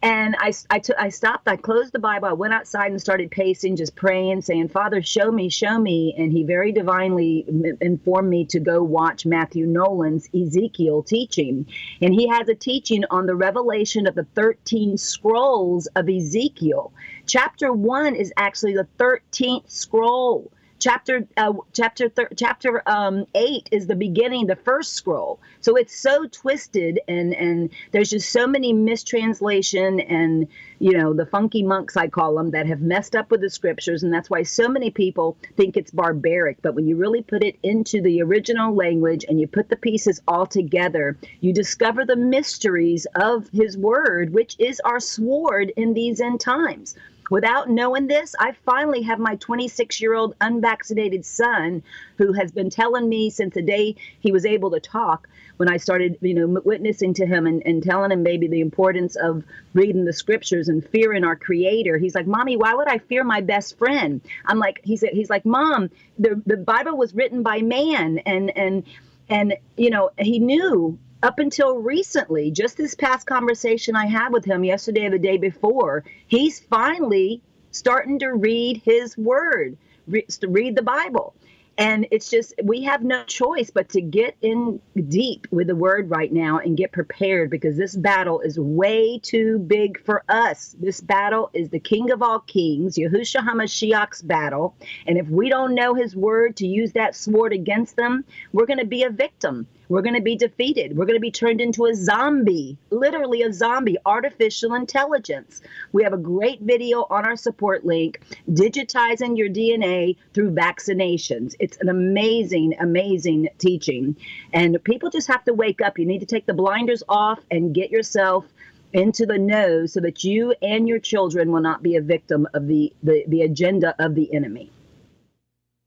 And 0.00 0.36
I, 0.38 0.52
I, 0.70 0.78
t- 0.78 0.92
I 0.96 1.08
stopped, 1.08 1.48
I 1.48 1.56
closed 1.56 1.92
the 1.92 1.98
Bible, 1.98 2.28
I 2.28 2.32
went 2.32 2.54
outside 2.54 2.92
and 2.92 3.00
started 3.00 3.32
pacing, 3.32 3.74
just 3.74 3.96
praying, 3.96 4.42
saying, 4.42 4.68
Father, 4.68 5.02
show 5.02 5.32
me, 5.32 5.48
show 5.48 5.76
me. 5.76 6.14
And 6.16 6.30
he 6.30 6.44
very 6.44 6.70
divinely 6.70 7.44
m- 7.48 7.76
informed 7.80 8.30
me 8.30 8.44
to 8.46 8.60
go 8.60 8.80
watch 8.80 9.26
Matthew 9.26 9.66
Nolan's 9.66 10.28
Ezekiel 10.32 11.02
teaching. 11.02 11.66
And 12.00 12.14
he 12.14 12.28
has 12.28 12.48
a 12.48 12.54
teaching 12.54 13.04
on 13.10 13.26
the 13.26 13.34
revelation 13.34 14.06
of 14.06 14.14
the 14.14 14.26
13 14.36 14.98
scrolls 14.98 15.88
of 15.96 16.08
Ezekiel. 16.08 16.92
Chapter 17.26 17.72
one 17.72 18.14
is 18.14 18.32
actually 18.36 18.74
the 18.74 18.86
13th 18.98 19.68
scroll 19.68 20.52
chapter 20.78 21.26
uh, 21.36 21.52
chapter 21.72 22.08
thir- 22.08 22.30
chapter 22.36 22.82
um, 22.86 23.26
eight 23.34 23.68
is 23.72 23.86
the 23.86 23.96
beginning, 23.96 24.46
the 24.46 24.56
first 24.56 24.94
scroll. 24.94 25.40
So 25.60 25.76
it's 25.76 25.96
so 25.96 26.26
twisted, 26.26 27.00
and 27.08 27.34
and 27.34 27.70
there's 27.92 28.10
just 28.10 28.30
so 28.30 28.46
many 28.46 28.72
mistranslation 28.72 30.00
and 30.00 30.46
you 30.78 30.92
know 30.96 31.12
the 31.12 31.26
funky 31.26 31.62
monks 31.62 31.96
I 31.96 32.08
call 32.08 32.36
them 32.36 32.50
that 32.52 32.66
have 32.66 32.80
messed 32.80 33.16
up 33.16 33.30
with 33.30 33.40
the 33.40 33.50
scriptures, 33.50 34.02
and 34.02 34.12
that's 34.12 34.30
why 34.30 34.42
so 34.42 34.68
many 34.68 34.90
people 34.90 35.36
think 35.56 35.76
it's 35.76 35.90
barbaric. 35.90 36.62
But 36.62 36.74
when 36.74 36.86
you 36.86 36.96
really 36.96 37.22
put 37.22 37.42
it 37.42 37.58
into 37.62 38.00
the 38.00 38.22
original 38.22 38.74
language 38.74 39.24
and 39.28 39.40
you 39.40 39.46
put 39.46 39.68
the 39.68 39.76
pieces 39.76 40.20
all 40.28 40.46
together, 40.46 41.16
you 41.40 41.52
discover 41.52 42.04
the 42.04 42.16
mysteries 42.16 43.06
of 43.16 43.48
His 43.50 43.76
Word, 43.76 44.32
which 44.32 44.56
is 44.58 44.80
our 44.84 45.00
sword 45.00 45.72
in 45.76 45.94
these 45.94 46.20
end 46.20 46.40
times. 46.40 46.94
Without 47.30 47.68
knowing 47.68 48.06
this, 48.06 48.34
I 48.38 48.52
finally 48.64 49.02
have 49.02 49.18
my 49.18 49.36
26 49.36 50.00
year 50.00 50.14
old 50.14 50.34
unvaccinated 50.40 51.24
son 51.24 51.82
who 52.16 52.32
has 52.32 52.52
been 52.52 52.70
telling 52.70 53.08
me 53.08 53.30
since 53.30 53.54
the 53.54 53.62
day 53.62 53.96
he 54.20 54.32
was 54.32 54.44
able 54.44 54.70
to 54.70 54.80
talk 54.80 55.28
when 55.58 55.68
I 55.68 55.76
started, 55.76 56.18
you 56.20 56.34
know, 56.34 56.60
witnessing 56.64 57.14
to 57.14 57.26
him 57.26 57.46
and, 57.46 57.62
and 57.66 57.82
telling 57.82 58.12
him 58.12 58.22
maybe 58.22 58.46
the 58.46 58.60
importance 58.60 59.16
of 59.16 59.44
reading 59.74 60.04
the 60.04 60.12
scriptures 60.12 60.68
and 60.68 60.88
fearing 60.88 61.24
our 61.24 61.36
creator. 61.36 61.98
He's 61.98 62.14
like, 62.14 62.26
Mommy, 62.26 62.56
why 62.56 62.74
would 62.74 62.88
I 62.88 62.98
fear 62.98 63.24
my 63.24 63.40
best 63.40 63.76
friend? 63.76 64.20
I'm 64.46 64.58
like, 64.58 64.80
he 64.84 64.96
said, 64.96 65.10
he's 65.12 65.30
like, 65.30 65.44
Mom, 65.44 65.90
the, 66.18 66.40
the 66.46 66.56
Bible 66.56 66.96
was 66.96 67.14
written 67.14 67.42
by 67.42 67.60
man 67.60 68.18
and 68.18 68.56
and 68.56 68.84
and 69.28 69.56
you 69.76 69.90
know, 69.90 70.10
he 70.18 70.38
knew 70.38 70.98
up 71.22 71.38
until 71.38 71.78
recently, 71.78 72.50
just 72.50 72.76
this 72.76 72.94
past 72.94 73.26
conversation 73.26 73.96
I 73.96 74.06
had 74.06 74.32
with 74.32 74.44
him 74.44 74.64
yesterday 74.64 75.06
or 75.06 75.10
the 75.10 75.18
day 75.18 75.36
before, 75.36 76.04
he's 76.26 76.60
finally 76.60 77.42
starting 77.72 78.18
to 78.20 78.28
read 78.28 78.82
his 78.84 79.16
word, 79.18 79.76
re- 80.06 80.26
read 80.46 80.76
the 80.76 80.82
Bible. 80.82 81.34
And 81.76 82.08
it's 82.10 82.28
just, 82.28 82.54
we 82.64 82.82
have 82.82 83.04
no 83.04 83.22
choice 83.24 83.70
but 83.70 83.88
to 83.90 84.00
get 84.00 84.36
in 84.42 84.80
deep 85.08 85.46
with 85.52 85.68
the 85.68 85.76
word 85.76 86.10
right 86.10 86.32
now 86.32 86.58
and 86.58 86.76
get 86.76 86.90
prepared 86.90 87.50
because 87.50 87.76
this 87.76 87.94
battle 87.94 88.40
is 88.40 88.58
way 88.58 89.20
too 89.20 89.60
big 89.60 90.04
for 90.04 90.24
us. 90.28 90.74
This 90.80 91.00
battle 91.00 91.50
is 91.52 91.68
the 91.68 91.78
King 91.78 92.10
of 92.10 92.20
all 92.20 92.40
kings, 92.40 92.96
Yahushua 92.96 93.46
HaMashiach's 93.46 94.22
battle. 94.22 94.74
And 95.06 95.18
if 95.18 95.28
we 95.28 95.48
don't 95.48 95.76
know 95.76 95.94
his 95.94 96.16
word 96.16 96.56
to 96.56 96.66
use 96.66 96.92
that 96.92 97.14
sword 97.14 97.52
against 97.52 97.94
them, 97.94 98.24
we're 98.52 98.66
going 98.66 98.80
to 98.80 98.84
be 98.84 99.04
a 99.04 99.10
victim. 99.10 99.68
We're 99.88 100.02
going 100.02 100.14
to 100.14 100.20
be 100.20 100.36
defeated. 100.36 100.96
We're 100.96 101.06
going 101.06 101.16
to 101.16 101.20
be 101.20 101.30
turned 101.30 101.60
into 101.60 101.86
a 101.86 101.94
zombie, 101.94 102.76
literally 102.90 103.42
a 103.42 103.52
zombie, 103.52 103.96
artificial 104.04 104.74
intelligence. 104.74 105.62
We 105.92 106.02
have 106.04 106.12
a 106.12 106.18
great 106.18 106.60
video 106.60 107.06
on 107.08 107.24
our 107.24 107.36
support 107.36 107.86
link, 107.86 108.20
digitizing 108.50 109.36
your 109.36 109.48
DNA 109.48 110.16
through 110.34 110.52
vaccinations. 110.52 111.54
It's 111.58 111.78
an 111.78 111.88
amazing, 111.88 112.74
amazing 112.78 113.48
teaching. 113.58 114.16
And 114.52 114.82
people 114.84 115.10
just 115.10 115.28
have 115.28 115.44
to 115.44 115.54
wake 115.54 115.80
up. 115.80 115.98
You 115.98 116.06
need 116.06 116.20
to 116.20 116.26
take 116.26 116.46
the 116.46 116.54
blinders 116.54 117.02
off 117.08 117.40
and 117.50 117.74
get 117.74 117.90
yourself 117.90 118.44
into 118.92 119.26
the 119.26 119.38
know 119.38 119.86
so 119.86 120.00
that 120.00 120.24
you 120.24 120.54
and 120.62 120.88
your 120.88 120.98
children 120.98 121.52
will 121.52 121.60
not 121.60 121.82
be 121.82 121.96
a 121.96 122.00
victim 122.00 122.46
of 122.54 122.66
the, 122.66 122.92
the, 123.02 123.24
the 123.28 123.42
agenda 123.42 123.94
of 123.98 124.14
the 124.14 124.32
enemy. 124.34 124.70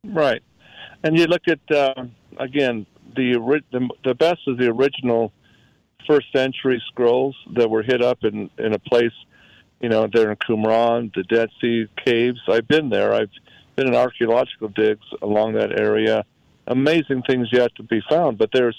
Right. 0.06 0.42
And 1.04 1.18
you 1.18 1.26
look 1.26 1.48
at, 1.48 1.60
uh, 1.76 2.06
again, 2.38 2.86
the, 3.16 3.62
the 3.72 3.90
the 4.04 4.16
best 4.16 4.42
is 4.48 4.58
the 4.58 4.68
original 4.68 5.32
first 6.08 6.32
century 6.34 6.82
scrolls 6.88 7.36
that 7.56 7.70
were 7.70 7.84
hid 7.84 8.02
up 8.02 8.24
in 8.24 8.50
in 8.58 8.74
a 8.74 8.80
place, 8.80 9.14
you 9.80 9.90
know, 9.90 10.08
there 10.12 10.32
in 10.32 10.38
Qumran, 10.38 11.14
the 11.14 11.24
Dead 11.24 11.50
Sea 11.60 11.88
caves. 12.04 12.40
I've 12.48 12.68
been 12.68 12.90
there. 12.90 13.14
I've 13.14 13.30
been 13.76 13.88
in 13.88 13.96
archaeological 13.96 14.70
digs 14.70 15.06
along 15.22 15.54
that 15.54 15.80
area. 15.80 16.26
Amazing 16.68 17.24
things 17.24 17.50
yet 17.52 17.74
to 17.76 17.84
be 17.84 18.02
found, 18.10 18.38
but 18.38 18.50
there's 18.54 18.78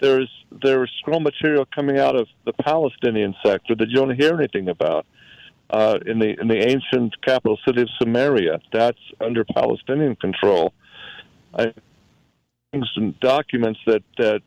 there's 0.00 0.30
there's 0.62 0.90
scroll 1.00 1.20
material 1.20 1.66
coming 1.74 1.98
out 1.98 2.16
of 2.16 2.28
the 2.44 2.52
Palestinian 2.52 3.34
sector 3.44 3.74
that 3.74 3.88
you 3.88 3.96
don't 3.96 4.18
hear 4.18 4.34
anything 4.34 4.68
about. 4.68 5.06
Uh, 5.70 5.98
in 6.06 6.18
the 6.18 6.34
in 6.40 6.48
the 6.48 6.56
ancient 6.56 7.20
capital 7.20 7.58
city 7.66 7.82
of 7.82 7.88
Samaria, 8.00 8.58
that's 8.72 8.98
under 9.20 9.44
Palestinian 9.44 10.16
control. 10.16 10.72
I 11.54 11.74
and 12.72 13.18
documents 13.20 13.80
that 13.86 14.02
that 14.18 14.42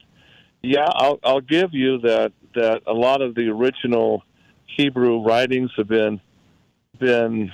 yeah, 0.62 0.86
I'll 0.88 1.20
I'll 1.24 1.42
give 1.42 1.74
you 1.74 2.00
that 2.00 2.32
that 2.54 2.84
a 2.86 2.94
lot 2.94 3.22
of 3.22 3.36
the 3.36 3.50
original 3.50 4.24
Hebrew 4.78 5.24
writings 5.24 5.72
have 5.78 5.88
been 5.88 6.22
been 7.00 7.52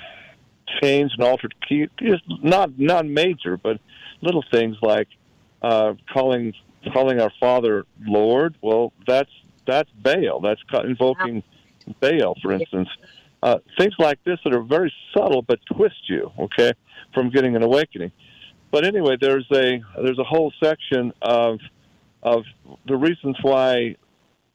changed 0.82 1.16
and 1.18 1.28
altered. 1.28 1.56
Just 1.70 2.24
not 2.44 2.78
not 2.78 3.06
major, 3.06 3.58
but 3.58 3.80
little 4.22 4.44
things 4.52 4.76
like 4.82 5.08
uh, 5.62 5.94
calling 6.12 6.54
calling 6.92 7.22
our 7.22 7.32
Father 7.40 7.86
Lord. 8.06 8.56
Well, 8.62 8.92
that's 9.08 9.32
that's 9.66 9.90
Baal. 9.92 10.42
That's 10.42 10.62
invoking 10.84 11.44
Baal, 12.02 12.36
for 12.42 12.52
instance. 12.52 12.90
Uh, 13.42 13.60
things 13.78 13.94
like 14.00 14.22
this 14.26 14.40
that 14.44 14.54
are 14.54 14.64
very 14.64 14.92
subtle 15.16 15.44
but 15.44 15.60
twist 15.72 16.10
you, 16.10 16.32
okay, 16.40 16.74
from 17.14 17.30
getting 17.30 17.56
an 17.56 17.64
awakening 17.64 18.12
but 18.72 18.86
anyway, 18.86 19.18
there's 19.20 19.48
a 19.52 19.82
there's 20.02 20.20
a 20.20 20.24
whole 20.24 20.52
section 20.62 21.14
of 21.22 21.60
of 22.24 22.44
the 22.86 22.96
reasons 22.96 23.38
why 23.42 23.96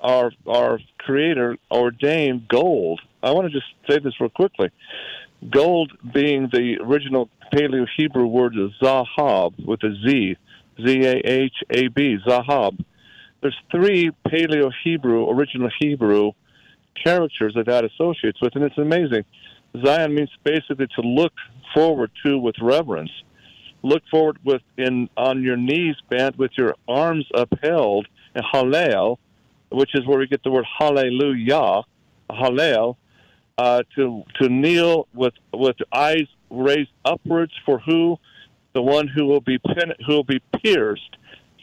our 0.00 0.32
our 0.46 0.78
creator 0.98 1.56
ordained 1.70 2.48
gold. 2.48 3.00
I 3.22 3.30
want 3.32 3.50
to 3.50 3.52
just 3.52 3.66
say 3.88 3.98
this 3.98 4.20
real 4.20 4.30
quickly. 4.30 4.70
Gold 5.50 5.92
being 6.12 6.48
the 6.52 6.78
original 6.80 7.28
Paleo 7.52 7.86
Hebrew 7.96 8.26
word 8.26 8.54
zahab 8.82 9.54
with 9.64 9.82
a 9.82 9.94
Z, 10.06 10.36
Z 10.84 11.04
A 11.04 11.20
H 11.24 11.54
A 11.70 11.88
B, 11.88 12.18
zahab. 12.26 12.84
There's 13.40 13.56
three 13.70 14.10
Paleo 14.26 14.70
Hebrew, 14.84 15.28
original 15.30 15.70
Hebrew 15.80 16.32
characters 17.02 17.54
that 17.54 17.66
that 17.66 17.84
associates 17.84 18.40
with, 18.40 18.54
and 18.54 18.64
it's 18.64 18.78
amazing. 18.78 19.24
Zion 19.84 20.14
means 20.14 20.30
basically 20.44 20.86
to 20.94 21.00
look 21.00 21.32
forward 21.74 22.10
to 22.24 22.38
with 22.38 22.54
reverence 22.60 23.10
look 23.82 24.02
forward 24.10 24.38
with 24.44 24.62
in 24.76 25.08
on 25.16 25.42
your 25.42 25.56
knees 25.56 25.96
bent 26.08 26.38
with 26.38 26.52
your 26.56 26.74
arms 26.88 27.26
upheld 27.34 28.06
and 28.34 28.44
hallel, 28.44 29.18
which 29.70 29.90
is 29.94 30.06
where 30.06 30.18
we 30.18 30.26
get 30.26 30.42
the 30.42 30.50
word 30.50 30.66
hallelujah, 30.78 31.82
hallel, 32.30 32.96
uh, 33.58 33.82
to 33.96 34.22
to 34.40 34.48
kneel 34.48 35.08
with 35.14 35.34
with 35.52 35.76
eyes 35.92 36.26
raised 36.50 36.90
upwards 37.04 37.52
for 37.64 37.78
who 37.80 38.18
the 38.74 38.82
one 38.82 39.08
who 39.08 39.26
will 39.26 39.40
be 39.40 39.58
pen, 39.58 39.92
who 40.06 40.14
will 40.14 40.24
be 40.24 40.40
pierced 40.62 41.16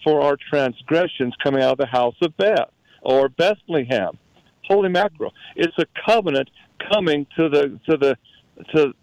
for 0.03 0.21
our 0.21 0.37
transgressions 0.49 1.33
coming 1.43 1.61
out 1.61 1.73
of 1.73 1.77
the 1.77 1.85
house 1.85 2.15
of 2.21 2.35
Beth 2.37 2.69
or 3.01 3.29
Bethlehem. 3.29 4.17
Holy 4.65 4.89
mackerel! 4.89 5.33
It's 5.55 5.77
a 5.79 5.85
covenant 6.05 6.49
coming 6.91 7.25
to 7.37 7.49
the 7.49 7.79
to 7.89 7.97
the 7.97 8.17
to 8.75 8.93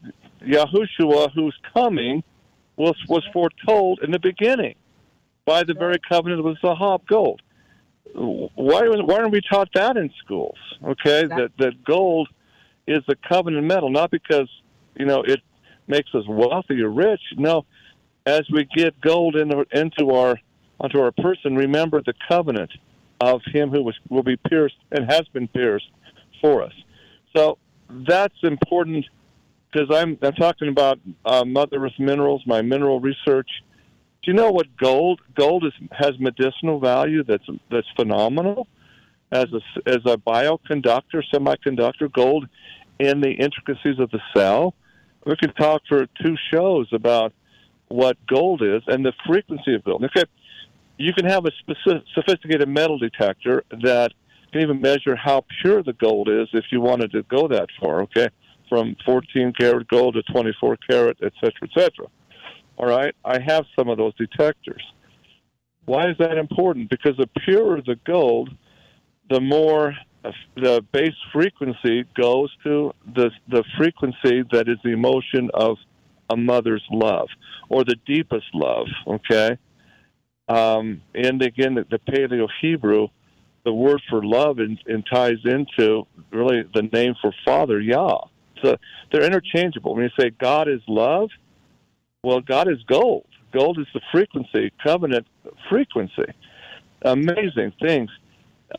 Yahushua 0.43 1.33
who's 1.35 1.57
coming 1.75 2.23
was 2.77 2.97
was 3.09 3.25
foretold 3.33 4.01
in 4.03 4.11
the 4.11 4.19
beginning 4.19 4.75
by 5.45 5.63
the 5.63 5.75
very 5.75 5.99
covenant 6.09 6.45
with 6.45 6.59
Zahab 6.61 7.07
gold. 7.07 7.41
Why 8.15 8.89
why 8.89 9.15
aren't 9.17 9.33
we 9.33 9.41
taught 9.41 9.69
that 9.75 9.97
in 9.97 10.11
schools? 10.25 10.59
Okay, 10.85 11.27
that 11.27 11.53
that 11.59 11.85
gold 11.85 12.29
is 12.87 13.03
the 13.09 13.17
covenant 13.29 13.67
metal, 13.67 13.91
not 13.91 14.11
because 14.11 14.49
you 14.95 15.07
know 15.07 15.23
it 15.23 15.41
makes 15.87 16.15
us 16.15 16.25
wealthy 16.29 16.83
or 16.83 16.91
rich. 16.91 17.21
No, 17.37 17.65
as 18.25 18.43
we 18.53 18.65
get 18.65 19.01
gold 19.01 19.37
into 19.37 19.65
into 19.73 20.11
our 20.11 20.39
onto 20.81 21.01
our 21.01 21.13
person, 21.13 21.57
remember 21.57 22.03
the 22.03 22.15
covenant 22.29 22.71
of 23.21 23.41
Him 23.47 23.71
who 23.71 23.83
was 23.83 23.99
will 24.09 24.23
be 24.23 24.37
pierced 24.37 24.77
and 24.93 25.11
has 25.11 25.27
been 25.29 25.49
pierced 25.49 25.91
for 26.41 26.63
us. 26.63 26.73
So 27.35 27.59
that's 27.91 28.37
important 28.43 29.07
because 29.77 29.95
I'm 29.95 30.19
I'm 30.23 30.33
talking 30.33 30.69
about 30.69 30.99
uh, 31.25 31.45
mother 31.45 31.85
earth 31.85 31.99
minerals, 31.99 32.43
my 32.47 32.63
mineral 32.63 33.01
research. 33.01 33.49
Do 34.23 34.31
you 34.31 34.33
know 34.33 34.51
what 34.51 34.75
gold? 34.77 35.21
Gold 35.35 35.65
is, 35.65 35.73
has 35.93 36.19
medicinal 36.19 36.81
value 36.81 37.23
that's 37.23 37.47
that's 37.71 37.87
phenomenal 37.97 38.69
as 39.33 39.47
a 39.53 39.89
as 39.89 40.01
a 40.07 40.17
bioconductor, 40.17 41.23
semiconductor. 41.33 42.11
Gold 42.11 42.47
in 42.99 43.21
the 43.21 43.31
intricacies 43.31 43.99
of 43.99 44.11
the 44.11 44.21
cell. 44.35 44.75
We 45.27 45.37
could 45.37 45.55
talk 45.57 45.83
for 45.89 46.07
two 46.23 46.37
shows 46.53 46.89
about 46.93 47.33
what 47.89 48.17
gold 48.27 48.63
is 48.63 48.83
and 48.87 49.05
the 49.05 49.13
frequency 49.27 49.75
of 49.75 49.85
gold. 49.85 50.05
Okay, 50.05 50.25
you 50.97 51.13
can 51.13 51.27
have 51.27 51.45
a 51.45 51.51
specific, 51.59 52.05
sophisticated 52.15 52.69
metal 52.69 52.99
detector 52.99 53.65
that 53.83 54.13
can 54.53 54.63
even 54.63 54.81
measure 54.81 55.17
how 55.17 55.45
pure 55.61 55.83
the 55.83 55.93
gold 55.93 56.29
is 56.29 56.49
if 56.55 56.65
you 56.71 56.81
wanted 56.81 57.13
to 57.13 57.23
go 57.25 57.49
that 57.49 57.69
far. 57.79 58.03
Okay 58.03 58.29
from 58.69 58.97
14 59.05 59.53
karat 59.59 59.89
gold 59.89 60.15
to 60.15 60.23
24 60.33 60.77
karat, 60.89 61.17
et 61.23 61.33
cetera, 61.41 61.63
et 61.63 61.71
cetera. 61.75 62.07
All 62.79 62.87
right, 62.87 63.15
I 63.25 63.41
have 63.41 63.65
some 63.79 63.89
of 63.89 63.97
those 63.97 64.15
detectors. 64.17 64.83
Why 65.87 66.11
is 66.11 66.17
that 66.19 66.37
important? 66.37 66.91
Because 66.91 67.17
the 67.17 67.29
purer 67.45 67.81
the 67.81 67.97
gold, 68.05 68.51
the 69.31 69.41
more 69.41 69.95
the 70.57 70.85
base 70.93 71.15
frequency 71.33 72.05
goes 72.21 72.51
to 72.65 72.93
the 73.15 73.31
the 73.49 73.65
frequency 73.79 74.43
that 74.51 74.69
is 74.69 74.79
the 74.83 74.91
emotion 74.91 75.51
of 75.55 75.77
a 76.29 76.37
mother's 76.37 76.83
love 76.91 77.29
or 77.69 77.85
the 77.85 77.95
deepest 78.05 78.47
love. 78.53 78.89
Okay, 79.07 79.57
um, 80.49 81.03
and 81.15 81.41
again, 81.43 81.75
the, 81.75 81.87
the 81.91 81.99
Paleo 81.99 82.49
Hebrew, 82.61 83.09
the 83.65 83.73
word 83.73 84.01
for 84.09 84.25
love 84.25 84.59
and 84.59 85.07
ties 85.11 85.39
into 85.45 86.07
really 86.31 86.65
the 86.75 86.83
name 86.93 87.15
for 87.21 87.33
Father 87.45 87.81
Yah. 87.81 88.19
So 88.63 88.77
they're 89.13 89.25
interchangeable. 89.25 89.95
When 89.95 90.05
you 90.05 90.11
say 90.19 90.31
God 90.31 90.69
is 90.69 90.81
love, 90.89 91.31
well, 92.23 92.41
God 92.41 92.69
is 92.69 92.83
gold. 92.89 93.27
Gold 93.53 93.79
is 93.79 93.87
the 93.95 94.01
frequency, 94.13 94.73
covenant 94.83 95.27
frequency. 95.69 96.33
Amazing 97.03 97.73
things. 97.81 98.11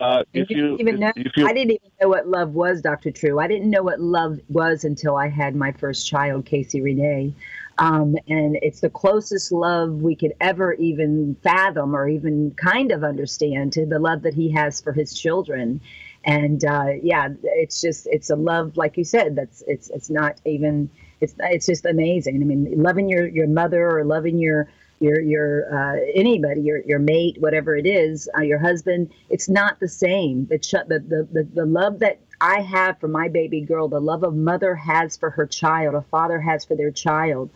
Uh, 0.01 0.24
if 0.34 0.50
you, 0.50 0.75
even 0.79 1.00
know, 1.00 1.13
if 1.15 1.31
you, 1.38 1.48
I 1.48 1.53
didn't 1.53 1.72
even 1.72 1.91
know 2.01 2.10
what 2.10 2.27
love 2.27 2.53
was, 2.53 2.81
Dr. 2.81 3.12
True. 3.12 3.39
I 3.39 3.48
didn't 3.48 3.69
know 3.69 3.84
what 3.84 4.01
love 4.01 4.39
was 4.50 4.84
until 4.84 5.15
I 5.15 5.29
had 5.29 5.55
my 5.55 5.72
first 5.72 6.07
child, 6.07 6.46
Casey 6.46 6.81
Renee. 6.81 7.34
Um, 7.77 8.15
and 8.27 8.57
it's 8.62 8.81
the 8.81 8.89
closest 8.89 9.51
love 9.51 9.91
we 10.01 10.15
could 10.15 10.34
ever 10.41 10.74
even 10.74 11.38
fathom 11.41 11.96
or 11.96 12.07
even 12.10 12.51
kind 12.51 12.91
of 12.91 13.03
understand 13.03 13.74
to 13.74 13.86
the 13.86 14.00
love 14.00 14.24
that 14.24 14.34
he 14.34 14.51
has 14.51 14.81
for 14.81 14.91
his 14.91 15.13
children. 15.13 15.79
And 16.27 16.63
uh, 16.65 16.88
yeah, 17.01 17.29
it's 17.43 17.81
just 17.81 18.07
it's 18.12 18.29
a 18.29 18.36
love, 18.36 18.77
like 18.77 18.98
you 18.98 19.05
said, 19.05 19.36
that's 19.38 19.63
it's 19.67 19.89
it's 19.91 20.10
not 20.12 20.41
even 20.46 20.91
it's 21.22 21.36
it's 21.39 21.65
just 21.65 21.86
amazing. 21.86 22.36
I 22.41 22.46
mean, 22.46 22.84
loving 22.84 23.10
your 23.10 23.27
your 23.27 23.48
mother 23.48 23.89
or 23.89 24.05
loving 24.05 24.38
your 24.38 24.69
your 25.00 25.22
your 25.22 25.74
uh, 25.74 26.00
anybody, 26.15 26.62
your 26.62 26.79
your 26.84 27.00
mate, 27.00 27.38
whatever 27.39 27.77
it 27.77 27.88
is, 27.88 28.29
uh, 28.38 28.41
your 28.41 28.60
husband. 28.60 29.12
It's 29.29 29.50
not 29.50 29.79
the 29.79 29.88
same. 29.88 30.48
The, 30.48 30.60
ch- 30.60 30.86
the 30.88 31.00
the 31.00 31.27
the 31.31 31.43
the 31.53 31.65
love 31.65 32.00
that 32.00 32.19
I 32.41 32.62
have 32.62 33.00
for 33.00 33.07
my 33.07 33.29
baby 33.29 33.62
girl, 33.62 33.88
the 33.88 34.01
love 34.01 34.24
a 34.24 34.31
mother 34.31 34.75
has 34.75 35.17
for 35.17 35.29
her 35.31 35.48
child, 35.48 35.96
a 35.96 36.01
father 36.01 36.41
has 36.41 36.65
for 36.65 36.75
their 36.75 36.91
child. 36.91 37.50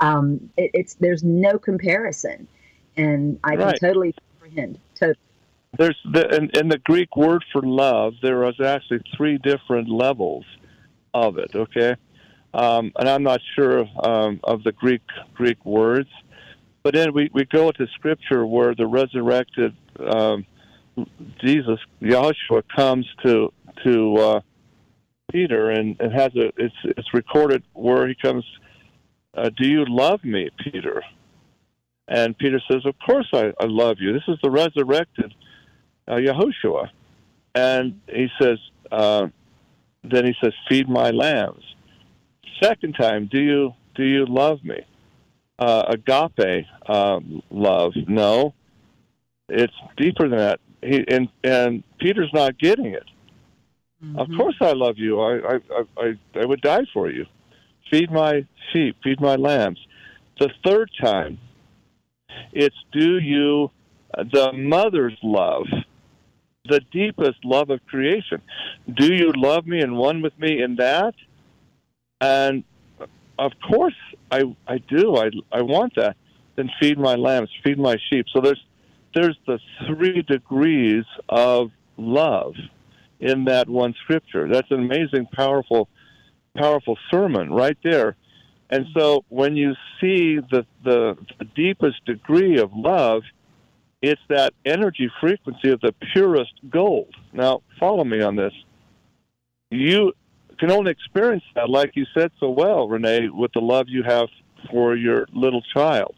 Um, 0.00 0.50
it, 0.58 0.70
it's 0.74 0.94
there's 0.96 1.24
no 1.24 1.58
comparison, 1.58 2.46
and 2.96 3.40
I 3.42 3.56
Right. 3.56 3.80
can 3.80 3.88
totally 3.88 4.14
comprehend. 4.38 4.78
Totally. 4.96 5.16
There's 5.76 5.98
the, 6.10 6.34
in, 6.34 6.50
in 6.54 6.68
the 6.68 6.78
Greek 6.78 7.16
word 7.16 7.44
for 7.52 7.62
love, 7.62 8.14
there 8.22 8.38
was 8.38 8.58
actually 8.60 9.00
three 9.16 9.38
different 9.38 9.88
levels 9.88 10.44
of 11.12 11.38
it. 11.38 11.50
Okay, 11.54 11.94
um, 12.54 12.92
and 12.96 13.08
I'm 13.08 13.22
not 13.22 13.40
sure 13.54 13.86
um, 14.02 14.40
of 14.44 14.62
the 14.64 14.72
Greek 14.72 15.02
Greek 15.34 15.62
words, 15.64 16.08
but 16.82 16.94
then 16.94 17.12
we, 17.12 17.30
we 17.34 17.44
go 17.44 17.70
to 17.70 17.86
Scripture 17.94 18.46
where 18.46 18.74
the 18.74 18.86
resurrected 18.86 19.76
um, 20.00 20.46
Jesus 21.40 21.78
Yahushua 22.00 22.62
comes 22.74 23.06
to 23.24 23.52
to 23.84 24.16
uh, 24.16 24.40
Peter 25.30 25.70
and, 25.70 26.00
and 26.00 26.12
has 26.12 26.34
a 26.34 26.50
it's 26.56 26.74
it's 26.84 27.12
recorded 27.12 27.62
where 27.74 28.08
he 28.08 28.14
comes. 28.14 28.44
Uh, 29.34 29.50
Do 29.50 29.68
you 29.68 29.84
love 29.86 30.24
me, 30.24 30.48
Peter? 30.58 31.02
And 32.08 32.36
Peter 32.38 32.60
says, 32.70 32.86
Of 32.86 32.94
course 33.04 33.28
I, 33.32 33.52
I 33.60 33.66
love 33.66 33.98
you. 34.00 34.12
This 34.12 34.22
is 34.26 34.38
the 34.42 34.50
resurrected 34.50 35.34
uh, 36.08 36.14
Yahushua. 36.14 36.88
And 37.54 38.00
he 38.08 38.28
says, 38.40 38.58
uh, 38.90 39.28
then 40.04 40.24
he 40.24 40.34
says, 40.42 40.52
feed 40.68 40.88
my 40.88 41.10
lambs. 41.10 41.62
Second 42.62 42.94
time, 42.94 43.28
do 43.30 43.40
you 43.40 43.72
do 43.94 44.04
you 44.04 44.26
love 44.26 44.64
me? 44.64 44.80
Uh, 45.58 45.84
agape 45.88 46.66
uh, 46.86 47.20
love? 47.50 47.92
No, 48.06 48.54
it's 49.48 49.74
deeper 49.96 50.28
than 50.28 50.38
that. 50.38 50.60
He 50.82 51.04
and 51.08 51.28
and 51.44 51.84
Peter's 51.98 52.32
not 52.32 52.58
getting 52.58 52.86
it. 52.86 53.04
Of 54.16 54.28
course, 54.36 54.54
I 54.60 54.72
love 54.72 54.96
you. 54.96 55.20
I, 55.20 55.56
I 55.56 55.60
I 55.96 56.40
I 56.40 56.44
would 56.44 56.60
die 56.60 56.86
for 56.92 57.10
you. 57.10 57.26
Feed 57.90 58.10
my 58.10 58.46
sheep. 58.72 58.96
Feed 59.02 59.20
my 59.20 59.34
lambs. 59.34 59.78
The 60.38 60.50
third 60.64 60.90
time, 61.00 61.38
it's 62.52 62.76
do 62.92 63.18
you 63.18 63.70
the 64.16 64.52
mother's 64.52 65.16
love 65.22 65.66
the 66.68 66.80
deepest 66.92 67.44
love 67.44 67.70
of 67.70 67.84
creation. 67.86 68.40
Do 68.92 69.12
you 69.12 69.32
love 69.34 69.66
me 69.66 69.80
and 69.80 69.96
one 69.96 70.22
with 70.22 70.38
me 70.38 70.62
in 70.62 70.76
that? 70.76 71.14
And 72.20 72.64
of 73.38 73.52
course, 73.68 73.94
I 74.30 74.42
I 74.66 74.78
do. 74.78 75.16
I 75.16 75.30
I 75.52 75.62
want 75.62 75.94
that. 75.96 76.16
Then 76.56 76.70
feed 76.80 76.98
my 76.98 77.14
lambs, 77.14 77.50
feed 77.62 77.78
my 77.78 77.96
sheep. 78.10 78.26
So 78.32 78.40
there's 78.40 78.62
there's 79.14 79.38
the 79.46 79.58
three 79.86 80.22
degrees 80.22 81.04
of 81.28 81.70
love 81.96 82.54
in 83.20 83.44
that 83.44 83.68
one 83.68 83.94
scripture. 84.02 84.48
That's 84.48 84.70
an 84.70 84.80
amazing, 84.80 85.26
powerful, 85.32 85.88
powerful 86.56 86.98
sermon 87.10 87.52
right 87.52 87.78
there. 87.82 88.16
And 88.70 88.86
so 88.96 89.24
when 89.28 89.56
you 89.56 89.74
see 90.00 90.38
the 90.50 90.66
the, 90.84 91.16
the 91.38 91.44
deepest 91.56 92.04
degree 92.04 92.58
of 92.58 92.70
love, 92.74 93.22
it's 94.02 94.20
that 94.28 94.54
energy 94.64 95.10
frequency 95.20 95.70
of 95.70 95.80
the 95.80 95.92
purest 96.12 96.52
gold. 96.70 97.14
Now, 97.32 97.62
follow 97.80 98.04
me 98.04 98.22
on 98.22 98.36
this. 98.36 98.52
You 99.70 100.12
can 100.58 100.70
only 100.70 100.90
experience 100.90 101.44
that, 101.54 101.68
like 101.68 101.92
you 101.94 102.06
said 102.14 102.30
so 102.40 102.50
well, 102.50 102.88
Renee, 102.88 103.28
with 103.28 103.52
the 103.52 103.60
love 103.60 103.86
you 103.88 104.02
have 104.02 104.28
for 104.70 104.96
your 104.96 105.26
little 105.32 105.62
child. 105.74 106.14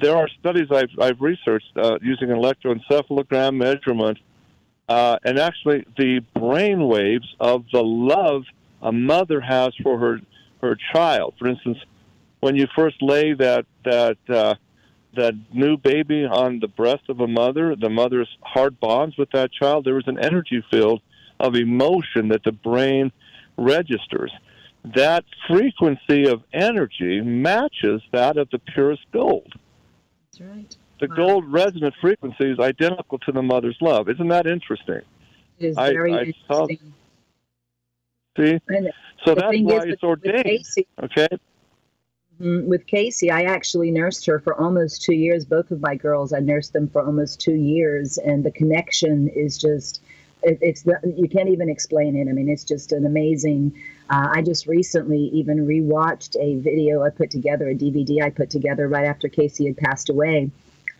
There 0.00 0.16
are 0.16 0.28
studies 0.40 0.68
I've, 0.72 0.90
I've 1.00 1.20
researched 1.20 1.70
uh, 1.76 1.98
using 2.02 2.28
electroencephalogram 2.28 3.56
measurement, 3.56 4.18
uh, 4.88 5.18
and 5.24 5.38
actually 5.38 5.86
the 5.96 6.20
brain 6.34 6.88
waves 6.88 7.26
of 7.38 7.64
the 7.72 7.82
love 7.82 8.42
a 8.82 8.92
mother 8.92 9.40
has 9.40 9.72
for 9.82 9.98
her 9.98 10.20
her 10.60 10.76
child. 10.92 11.34
For 11.38 11.46
instance, 11.46 11.78
when 12.40 12.56
you 12.56 12.66
first 12.74 12.96
lay 13.00 13.34
that 13.34 13.66
that 13.84 14.18
uh, 14.28 14.54
that 15.16 15.34
new 15.52 15.76
baby 15.76 16.24
on 16.24 16.60
the 16.60 16.68
breast 16.68 17.04
of 17.08 17.20
a 17.20 17.26
mother, 17.26 17.74
the 17.76 17.88
mother's 17.90 18.28
heart 18.42 18.78
bonds 18.80 19.16
with 19.16 19.30
that 19.32 19.52
child. 19.52 19.84
There 19.84 19.98
is 19.98 20.06
an 20.06 20.18
energy 20.18 20.64
field 20.70 21.00
of 21.40 21.54
emotion 21.54 22.28
that 22.28 22.42
the 22.44 22.52
brain 22.52 23.12
registers. 23.56 24.32
That 24.94 25.24
frequency 25.48 26.26
of 26.28 26.42
energy 26.52 27.20
matches 27.20 28.02
that 28.12 28.36
of 28.36 28.50
the 28.50 28.58
purest 28.58 29.02
gold. 29.12 29.52
That's 30.32 30.40
right. 30.40 30.76
The 31.00 31.08
Wow. 31.08 31.16
gold 31.16 31.52
resonant 31.52 31.94
frequency 32.00 32.50
is 32.50 32.58
identical 32.58 33.18
to 33.20 33.32
the 33.32 33.42
mother's 33.42 33.76
love. 33.80 34.08
Isn't 34.08 34.28
that 34.28 34.46
interesting? 34.46 35.00
It 35.58 35.66
is 35.66 35.76
I- 35.78 35.92
very 35.92 36.12
I 36.12 36.32
saw- 36.48 36.62
interesting. 36.68 36.92
See? 38.36 38.58
So 39.24 39.34
the 39.34 39.40
that's 39.40 39.58
why 39.60 39.76
is, 39.78 39.92
it's 39.94 40.02
ordained. 40.02 40.66
Okay? 41.02 41.28
Mhm. 42.40 42.66
With 42.66 42.86
Casey, 42.86 43.30
I 43.30 43.42
actually 43.42 43.90
nursed 43.90 44.26
her 44.26 44.38
for 44.38 44.54
almost 44.54 45.02
two 45.02 45.14
years. 45.14 45.44
Both 45.44 45.70
of 45.70 45.80
my 45.80 45.94
girls, 45.94 46.32
I 46.32 46.40
nursed 46.40 46.72
them 46.72 46.88
for 46.88 47.02
almost 47.02 47.40
two 47.40 47.54
years, 47.54 48.18
and 48.18 48.44
the 48.44 48.50
connection 48.50 49.28
is 49.28 49.58
just. 49.58 50.00
It, 50.42 50.58
it's 50.60 50.82
the, 50.82 51.00
you 51.16 51.26
can't 51.26 51.48
even 51.48 51.70
explain 51.70 52.16
it. 52.16 52.28
I 52.28 52.32
mean, 52.32 52.50
it's 52.50 52.64
just 52.64 52.92
an 52.92 53.06
amazing. 53.06 53.72
Uh, 54.10 54.28
I 54.30 54.42
just 54.42 54.66
recently 54.66 55.30
even 55.32 55.66
rewatched 55.66 56.36
a 56.38 56.56
video 56.56 57.02
I 57.02 57.08
put 57.08 57.30
together, 57.30 57.70
a 57.70 57.74
DVD 57.74 58.22
I 58.22 58.28
put 58.28 58.50
together 58.50 58.86
right 58.86 59.06
after 59.06 59.28
Casey 59.28 59.66
had 59.66 59.78
passed 59.78 60.10
away. 60.10 60.50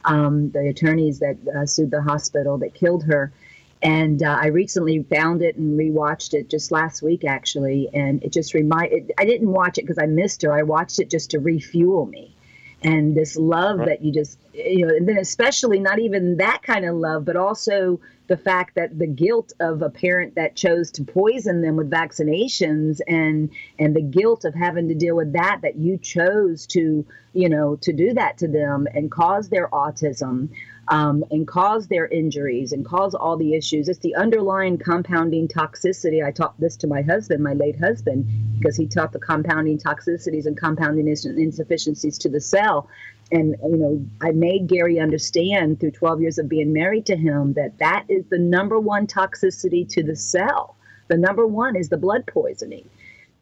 Um, 0.07 0.51
the 0.51 0.68
attorneys 0.68 1.18
that 1.18 1.37
uh, 1.55 1.66
sued 1.66 1.90
the 1.90 2.01
hospital 2.01 2.57
that 2.59 2.73
killed 2.75 3.05
her, 3.05 3.33
and 3.82 4.22
uh, 4.22 4.38
I 4.40 4.46
recently 4.46 5.02
found 5.02 5.42
it 5.42 5.56
and 5.56 5.78
rewatched 5.78 6.34
it 6.34 6.48
just 6.48 6.70
last 6.72 7.02
week 7.02 7.24
actually, 7.24 7.88
and 7.92 8.22
it 8.22 8.32
just 8.32 8.54
reminded. 8.54 9.12
I 9.18 9.24
didn't 9.24 9.50
watch 9.50 9.78
it 9.78 9.82
because 9.82 9.98
I 9.98 10.06
missed 10.06 10.42
her. 10.42 10.52
I 10.52 10.62
watched 10.62 10.98
it 10.98 11.10
just 11.10 11.30
to 11.32 11.38
refuel 11.38 12.06
me, 12.06 12.34
and 12.82 13.14
this 13.14 13.37
love 13.37 13.78
Right. 13.80 13.88
that 13.88 14.02
you 14.02 14.12
just 14.12 14.38
you 14.52 14.87
know, 14.87 14.94
and 14.94 15.08
then 15.08 15.18
especially 15.18 15.80
not 15.80 15.98
even 15.98 16.37
that 16.38 16.62
kind 16.62 16.84
of 16.84 16.94
love, 16.96 17.24
but 17.24 17.37
also 17.37 18.00
the 18.26 18.37
fact 18.38 18.74
that 18.76 18.98
the 18.98 19.06
guilt 19.06 19.52
of 19.60 19.82
a 19.82 19.90
parent 19.90 20.34
that 20.37 20.56
chose 20.56 20.90
to 20.92 21.04
poison 21.04 21.60
them 21.60 21.76
with 21.76 21.90
vaccinations 21.90 23.00
and 23.06 23.50
and 23.78 23.94
the 23.94 24.00
guilt 24.00 24.44
of 24.46 24.54
having 24.54 24.88
to 24.88 24.94
deal 24.94 25.14
with 25.16 25.34
that 25.34 25.60
that 25.62 25.76
you 25.76 25.98
chose 25.98 26.66
to 26.66 27.04
you 27.34 27.48
know 27.50 27.76
to 27.76 27.92
do 27.92 28.14
that 28.14 28.38
to 28.38 28.48
them 28.48 28.87
and 28.94 29.10
cause 29.10 29.50
their 29.50 29.68
autism 29.68 30.48
um, 30.88 31.25
and 31.31 31.47
cause 31.47 31.88
their 31.88 32.07
injuries 32.07 32.73
and 32.73 32.85
cause 32.85 33.14
all 33.14 33.37
the 33.37 33.55
issues. 33.55 33.88
It's 33.88 34.01
the 34.01 34.14
underlying 34.14 34.79
compounding 34.79 35.49
toxicity. 35.49 36.25
I 36.25 36.31
taught 36.31 36.59
this 36.61 36.77
to 36.79 36.87
my 36.87 37.03
husband, 37.03 37.42
my 37.42 37.55
late 37.55 37.79
husband, 37.79 38.27
because 38.59 38.77
he 38.77 38.87
taught 38.87 39.12
the 39.12 39.18
compounding 39.18 39.79
toxicities 39.79 40.47
and 40.47 40.57
compounding 40.57 41.09
insufficiencies 41.09 42.18
to 42.18 42.29
the 42.29 42.40
cell. 42.40 42.88
And 43.33 43.57
you 43.62 43.77
know, 43.77 44.07
I 44.20 44.33
made 44.33 44.66
Gary 44.66 45.01
understand 45.01 45.81
through 45.81 45.92
12 45.92 46.20
years 46.20 46.38
of 46.38 46.49
being 46.49 46.73
married 46.73 47.07
to 47.07 47.16
him 47.16 47.55
that 47.55 47.79
that 47.79 48.05
is 48.09 48.27
the 48.27 48.38
number 48.38 48.79
one 48.79 49.07
toxicity 49.07 49.88
to 49.90 50.03
the 50.03 50.16
cell. 50.16 50.77
The 51.09 51.16
number 51.16 51.47
one 51.47 51.77
is 51.77 51.88
the 51.88 51.97
blood 51.97 52.27
poisoning. 52.27 52.88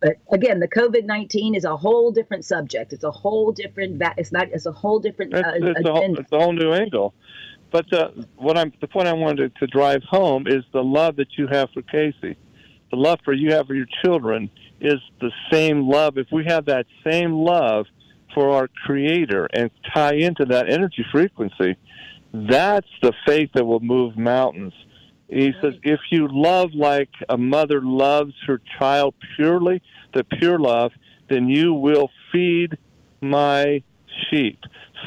But 0.03 0.17
again, 0.33 0.59
the 0.59 0.67
COVID 0.69 1.05
19 1.05 1.55
is 1.55 1.65
a 1.65 1.77
whole 1.77 2.11
different 2.11 2.45
subject. 2.45 2.93
It's 2.93 3.05
a 3.05 3.11
whole 3.11 3.53
different. 3.53 3.99
va- 3.99 4.15
It's 4.19 4.33
not. 4.33 4.49
It's 4.53 4.67
a 4.67 4.73
whole 4.73 4.99
different. 4.99 5.33
It's, 5.33 5.47
Uh, 5.47 5.53
it's, 5.55 5.89
a, 5.89 5.93
whole, 5.93 6.19
it's 6.19 6.33
a 6.33 6.39
whole 6.39 6.53
new 6.53 6.73
angle. 6.73 7.15
But 7.71 7.91
uh, 7.93 8.11
what 8.37 8.59
I'm 8.59 8.73
the 8.81 8.89
point 8.89 9.07
I 9.07 9.13
wanted 9.13 9.55
to 9.57 9.67
drive 9.69 10.03
home 10.03 10.47
is 10.47 10.65
the 10.73 10.83
love 10.83 11.17
that 11.17 11.39
you 11.39 11.47
have 11.47 11.71
for 11.73 11.83
Casey, 11.83 12.37
the 12.91 12.97
love 12.97 13.21
for 13.25 13.33
you 13.33 13.53
have 13.53 13.69
for 13.69 13.75
your 13.75 13.87
children 14.05 14.51
is 14.81 15.01
the 15.21 15.31
same 15.51 15.89
love. 15.89 16.19
If 16.19 16.27
we 16.33 16.45
have 16.47 16.67
that 16.67 16.87
same 17.09 17.33
love 17.33 17.87
for 18.35 18.51
our 18.51 18.69
Creator 18.85 19.49
and 19.55 19.71
tie 19.95 20.15
into 20.15 20.45
that 20.47 20.69
energy 20.69 21.05
frequency, 21.13 21.77
that's 22.33 22.89
the 23.03 23.13
faith 23.25 23.51
that 23.55 23.65
will 23.65 23.81
move 23.81 24.17
mountains. 24.19 24.73
He 25.33 25.55
says, 25.63 25.75
if 25.83 26.01
you 26.11 26.29
love 26.31 26.75
like 26.75 27.09
a 27.29 27.39
mother 27.39 27.81
loves 27.81 28.35
her 28.47 28.61
child 28.79 29.15
purely, 29.37 29.81
the 30.13 30.25
pure 30.25 30.59
love, 30.59 30.93
then 31.31 31.49
you 31.49 31.73
will 31.73 32.11
feed 32.31 32.77
my 33.23 33.83
sheep, 34.31 34.59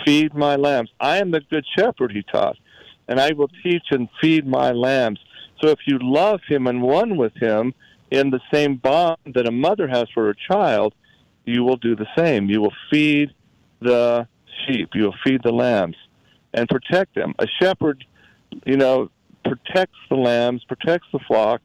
feed 0.03 0.33
my 0.33 0.55
lambs. 0.55 0.89
I 0.99 1.17
am 1.17 1.29
the 1.29 1.41
good 1.41 1.65
shepherd, 1.77 2.11
he 2.11 2.23
taught. 2.23 2.57
and 3.07 3.19
I 3.19 3.31
will 3.33 3.49
teach 3.63 3.83
and 3.91 4.09
feed 4.21 4.47
my 4.47 4.71
lambs. 4.71 5.19
So 5.61 5.69
if 5.69 5.79
you 5.85 5.99
love 6.01 6.41
him 6.47 6.67
and 6.67 6.81
one 6.81 7.17
with 7.17 7.35
him 7.35 7.73
in 8.11 8.29
the 8.29 8.41
same 8.53 8.75
bond 8.77 9.17
that 9.33 9.47
a 9.47 9.51
mother 9.51 9.87
has 9.87 10.05
for 10.13 10.25
her 10.25 10.35
child, 10.51 10.93
you 11.45 11.63
will 11.63 11.77
do 11.77 11.95
the 11.95 12.07
same. 12.17 12.49
You 12.49 12.61
will 12.61 12.73
feed 12.91 13.33
the 13.79 14.27
sheep, 14.65 14.89
you 14.93 15.03
will 15.03 15.15
feed 15.23 15.41
the 15.43 15.51
lambs 15.51 15.97
and 16.53 16.67
protect 16.67 17.15
them. 17.15 17.35
A 17.39 17.47
shepherd, 17.61 18.03
you 18.65 18.77
know, 18.77 19.09
protects 19.45 19.97
the 20.09 20.15
lambs, 20.15 20.63
protects 20.63 21.07
the 21.11 21.19
flock, 21.19 21.61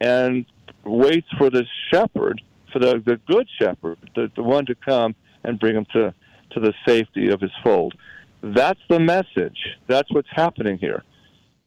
and 0.00 0.46
waits 0.84 1.28
for 1.36 1.50
the 1.50 1.64
shepherd, 1.90 2.40
for 2.72 2.78
the, 2.78 3.02
the 3.04 3.20
good 3.26 3.48
shepherd, 3.60 3.98
the, 4.14 4.30
the 4.36 4.42
one 4.42 4.66
to 4.66 4.74
come 4.74 5.14
and 5.44 5.58
bring 5.58 5.74
them 5.74 5.86
to, 5.92 6.14
to 6.50 6.60
the 6.60 6.72
safety 6.86 7.28
of 7.28 7.40
his 7.40 7.50
fold. 7.62 7.94
That's 8.42 8.80
the 8.88 9.00
message. 9.00 9.58
That's 9.86 10.10
what's 10.12 10.28
happening 10.30 10.78
here. 10.78 11.02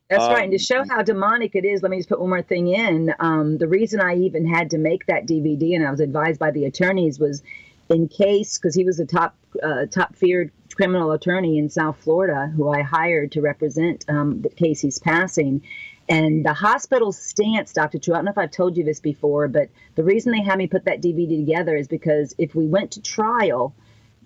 That's 0.10 0.24
um, 0.24 0.34
right. 0.34 0.44
And 0.44 0.52
to 0.52 0.58
show 0.58 0.84
how 0.90 1.02
demonic 1.02 1.56
it 1.56 1.66
is, 1.66 1.82
let 1.82 1.90
me 1.90 1.98
just 1.98 2.10
put 2.10 2.20
one 2.20 2.30
more 2.30 2.42
thing 2.42 2.68
in. 2.68 3.14
Um, 3.20 3.58
the 3.58 3.68
reason 3.68 4.02
I 4.02 4.16
even 4.16 4.46
had 4.48 4.70
to 4.72 4.78
make 4.78 5.06
that 5.08 5.26
DVD, 5.26 5.76
and 5.76 5.86
I 5.86 5.92
was 5.92 6.00
advised 6.00 6.40
by 6.40 6.52
the 6.52 6.66
attorneys, 6.66 7.20
was 7.20 7.42
in 7.90 8.08
case 8.08 8.58
because 8.58 8.76
he 8.76 8.84
was 8.84 9.00
a 9.00 9.06
top 9.06 9.36
uh, 9.64 9.86
top 9.90 10.16
feared 10.16 10.52
criminal 10.82 11.12
attorney 11.12 11.60
in 11.60 11.70
South 11.70 11.96
Florida 11.98 12.52
who 12.56 12.68
I 12.68 12.82
hired 12.82 13.34
to 13.34 13.42
represent 13.42 14.04
um, 14.10 14.42
the 14.42 14.50
Casey's 14.50 14.98
passing. 14.98 15.62
And 16.10 16.44
the 16.44 16.54
hospital's 16.54 17.20
stance, 17.20 17.72
Dr. 17.72 18.00
True, 18.00 18.16
I 18.16 18.18
don't 18.18 18.26
know 18.26 18.32
if 18.32 18.38
I've 18.40 18.50
told 18.50 18.76
you 18.76 18.84
this 18.84 19.00
before, 19.00 19.48
but 19.48 19.70
the 19.94 20.04
reason 20.04 20.32
they 20.32 20.42
had 20.42 20.58
me 20.58 20.66
put 20.66 20.86
that 20.86 21.00
DVD 21.00 21.38
together 21.38 21.76
is 21.76 21.88
because 21.88 22.34
if 22.40 22.56
we 22.56 22.66
went 22.66 22.94
to 22.94 23.02
trial, 23.02 23.76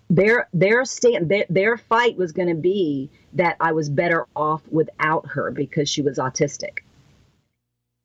their 0.10 0.48
their 0.54 0.86
stand 0.86 1.28
their, 1.28 1.46
their 1.50 1.76
fight 1.76 2.16
was 2.16 2.32
going 2.32 2.48
to 2.48 2.56
be 2.56 3.10
that 3.34 3.58
I 3.60 3.74
was 3.74 3.90
better 3.90 4.26
off 4.34 4.62
without 4.70 5.28
her 5.28 5.52
because 5.52 5.90
she 5.90 6.02
was 6.02 6.20
autistic. 6.20 6.80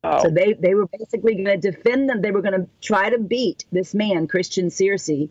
Oh. 0.03 0.23
So 0.23 0.29
they 0.29 0.53
they 0.53 0.73
were 0.73 0.87
basically 0.87 1.35
going 1.35 1.61
to 1.61 1.71
defend 1.71 2.09
them. 2.09 2.21
They 2.21 2.31
were 2.31 2.41
going 2.41 2.59
to 2.59 2.67
try 2.81 3.09
to 3.11 3.17
beat 3.17 3.63
this 3.71 3.93
man, 3.93 4.27
Christian 4.27 4.67
Searcy, 4.67 5.29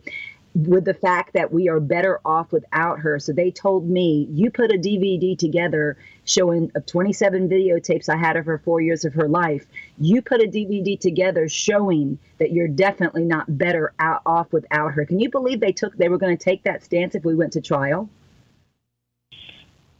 with 0.53 0.85
the 0.85 0.93
fact 0.93 1.33
that 1.33 1.51
we 1.51 1.69
are 1.69 1.79
better 1.79 2.19
off 2.25 2.51
without 2.51 2.99
her. 2.99 3.19
So 3.19 3.31
they 3.31 3.51
told 3.51 3.89
me, 3.89 4.27
you 4.31 4.51
put 4.51 4.71
a 4.71 4.77
DVD 4.77 5.37
together 5.37 5.97
showing 6.25 6.71
of 6.75 6.85
27 6.85 7.47
videotapes 7.47 8.09
I 8.09 8.17
had 8.17 8.35
of 8.35 8.45
her 8.45 8.57
four 8.57 8.81
years 8.81 9.05
of 9.05 9.13
her 9.13 9.27
life. 9.27 9.65
You 9.97 10.21
put 10.21 10.41
a 10.41 10.47
DVD 10.47 10.99
together 10.99 11.47
showing 11.47 12.19
that 12.39 12.51
you're 12.51 12.67
definitely 12.67 13.23
not 13.23 13.57
better 13.57 13.93
out, 13.99 14.21
off 14.25 14.51
without 14.51 14.93
her. 14.93 15.05
Can 15.05 15.19
you 15.19 15.29
believe 15.29 15.59
they 15.59 15.71
took 15.71 15.95
they 15.97 16.09
were 16.09 16.17
going 16.17 16.37
to 16.37 16.43
take 16.43 16.63
that 16.63 16.83
stance 16.83 17.15
if 17.15 17.23
we 17.23 17.35
went 17.35 17.53
to 17.53 17.61
trial? 17.61 18.09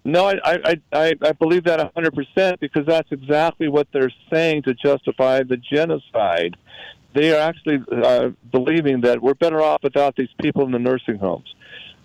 No, 0.04 0.26
I, 0.26 0.40
I, 0.44 0.82
I, 0.92 1.16
I 1.22 1.32
believe 1.34 1.64
that 1.66 1.94
100% 1.96 2.60
because 2.60 2.88
that's 2.88 3.12
exactly 3.12 3.68
what 3.68 3.88
they're 3.94 4.12
saying 4.34 4.64
to 4.64 4.74
justify 4.74 5.44
the 5.44 5.58
genocide 5.58 6.58
they 7.14 7.32
are 7.34 7.40
actually 7.40 7.80
uh, 7.92 8.30
believing 8.52 9.02
that 9.02 9.22
we're 9.22 9.34
better 9.34 9.62
off 9.62 9.84
without 9.84 10.16
these 10.16 10.30
people 10.42 10.66
in 10.66 10.72
the 10.72 10.80
nursing 10.80 11.18
homes. 11.18 11.54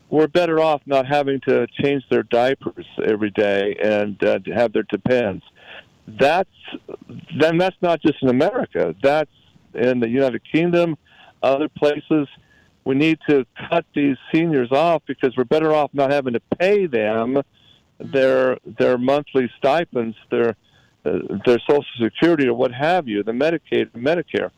We're 0.08 0.28
better 0.28 0.60
off 0.60 0.82
not 0.86 1.06
having 1.06 1.40
to 1.48 1.66
change 1.82 2.04
their 2.10 2.22
diapers 2.22 2.86
every 3.04 3.30
day 3.30 3.76
and 3.82 4.22
uh, 4.22 4.38
have 4.54 4.72
their 4.72 4.84
depends. 4.84 5.42
That's 6.06 6.48
then 7.38 7.58
that's 7.58 7.76
not 7.82 8.00
just 8.00 8.22
in 8.22 8.28
America. 8.28 8.94
That's 9.02 9.30
in 9.74 9.98
the 10.00 10.08
United 10.08 10.42
Kingdom, 10.50 10.96
other 11.42 11.68
places. 11.68 12.28
We 12.84 12.94
need 12.94 13.18
to 13.28 13.44
cut 13.68 13.84
these 13.94 14.16
seniors 14.32 14.70
off 14.70 15.02
because 15.06 15.36
we're 15.36 15.44
better 15.44 15.74
off 15.74 15.90
not 15.92 16.12
having 16.12 16.34
to 16.34 16.40
pay 16.58 16.86
them 16.86 17.42
their 17.98 18.58
their 18.64 18.98
monthly 18.98 19.50
stipends, 19.58 20.16
their 20.30 20.50
uh, 21.04 21.18
their 21.44 21.58
Social 21.68 21.84
Security 22.00 22.46
or 22.46 22.54
what 22.54 22.72
have 22.72 23.08
you, 23.08 23.24
the 23.24 23.32
Medicaid, 23.32 23.90
Medicare 23.90 24.50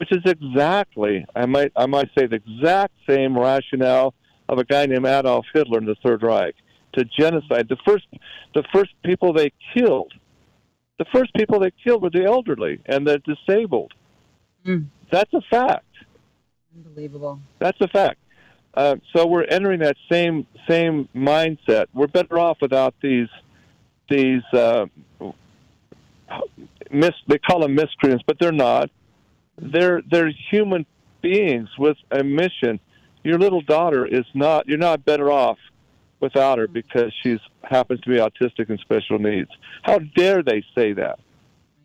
which 0.00 0.12
is 0.12 0.22
exactly, 0.24 1.26
I 1.36 1.44
might, 1.44 1.72
I 1.76 1.84
might 1.84 2.08
say, 2.18 2.26
the 2.26 2.36
exact 2.36 2.94
same 3.06 3.38
rationale 3.38 4.14
of 4.48 4.56
a 4.58 4.64
guy 4.64 4.86
named 4.86 5.04
Adolf 5.04 5.44
Hitler 5.52 5.76
in 5.76 5.84
the 5.84 5.94
Third 6.02 6.22
Reich 6.22 6.54
to 6.94 7.04
genocide. 7.04 7.68
The 7.68 7.76
first, 7.86 8.06
the 8.54 8.64
first 8.72 8.92
people 9.04 9.34
they 9.34 9.52
killed, 9.76 10.14
the 10.98 11.04
first 11.12 11.34
people 11.34 11.60
they 11.60 11.70
killed 11.84 12.02
were 12.02 12.08
the 12.08 12.24
elderly 12.24 12.80
and 12.86 13.06
the 13.06 13.18
disabled. 13.18 13.92
Mm. 14.64 14.86
That's 15.12 15.32
a 15.34 15.42
fact. 15.50 15.84
Unbelievable. 16.74 17.38
That's 17.58 17.78
a 17.82 17.88
fact. 17.88 18.20
Uh, 18.72 18.96
so 19.14 19.26
we're 19.26 19.44
entering 19.44 19.80
that 19.80 19.96
same 20.10 20.46
same 20.66 21.10
mindset. 21.14 21.86
We're 21.92 22.06
better 22.06 22.38
off 22.38 22.56
without 22.62 22.94
these 23.02 23.28
these 24.08 24.42
uh, 24.54 24.86
mis- 26.90 27.10
they 27.26 27.38
call 27.38 27.60
them 27.60 27.74
miscreants, 27.74 28.24
but 28.26 28.38
they're 28.38 28.50
not 28.50 28.90
they're 29.60 30.02
they're 30.10 30.32
human 30.50 30.86
beings 31.22 31.68
with 31.78 31.96
a 32.10 32.22
mission. 32.22 32.80
Your 33.22 33.38
little 33.38 33.60
daughter 33.60 34.06
is 34.06 34.24
not. 34.34 34.66
You're 34.68 34.78
not 34.78 35.04
better 35.04 35.30
off 35.30 35.58
without 36.20 36.58
her 36.58 36.68
because 36.68 37.12
she's 37.22 37.40
happens 37.62 38.00
to 38.00 38.10
be 38.10 38.16
autistic 38.16 38.68
and 38.68 38.78
special 38.80 39.18
needs. 39.18 39.50
How 39.82 39.98
dare 39.98 40.42
they 40.42 40.64
say 40.74 40.92
that? 40.94 41.18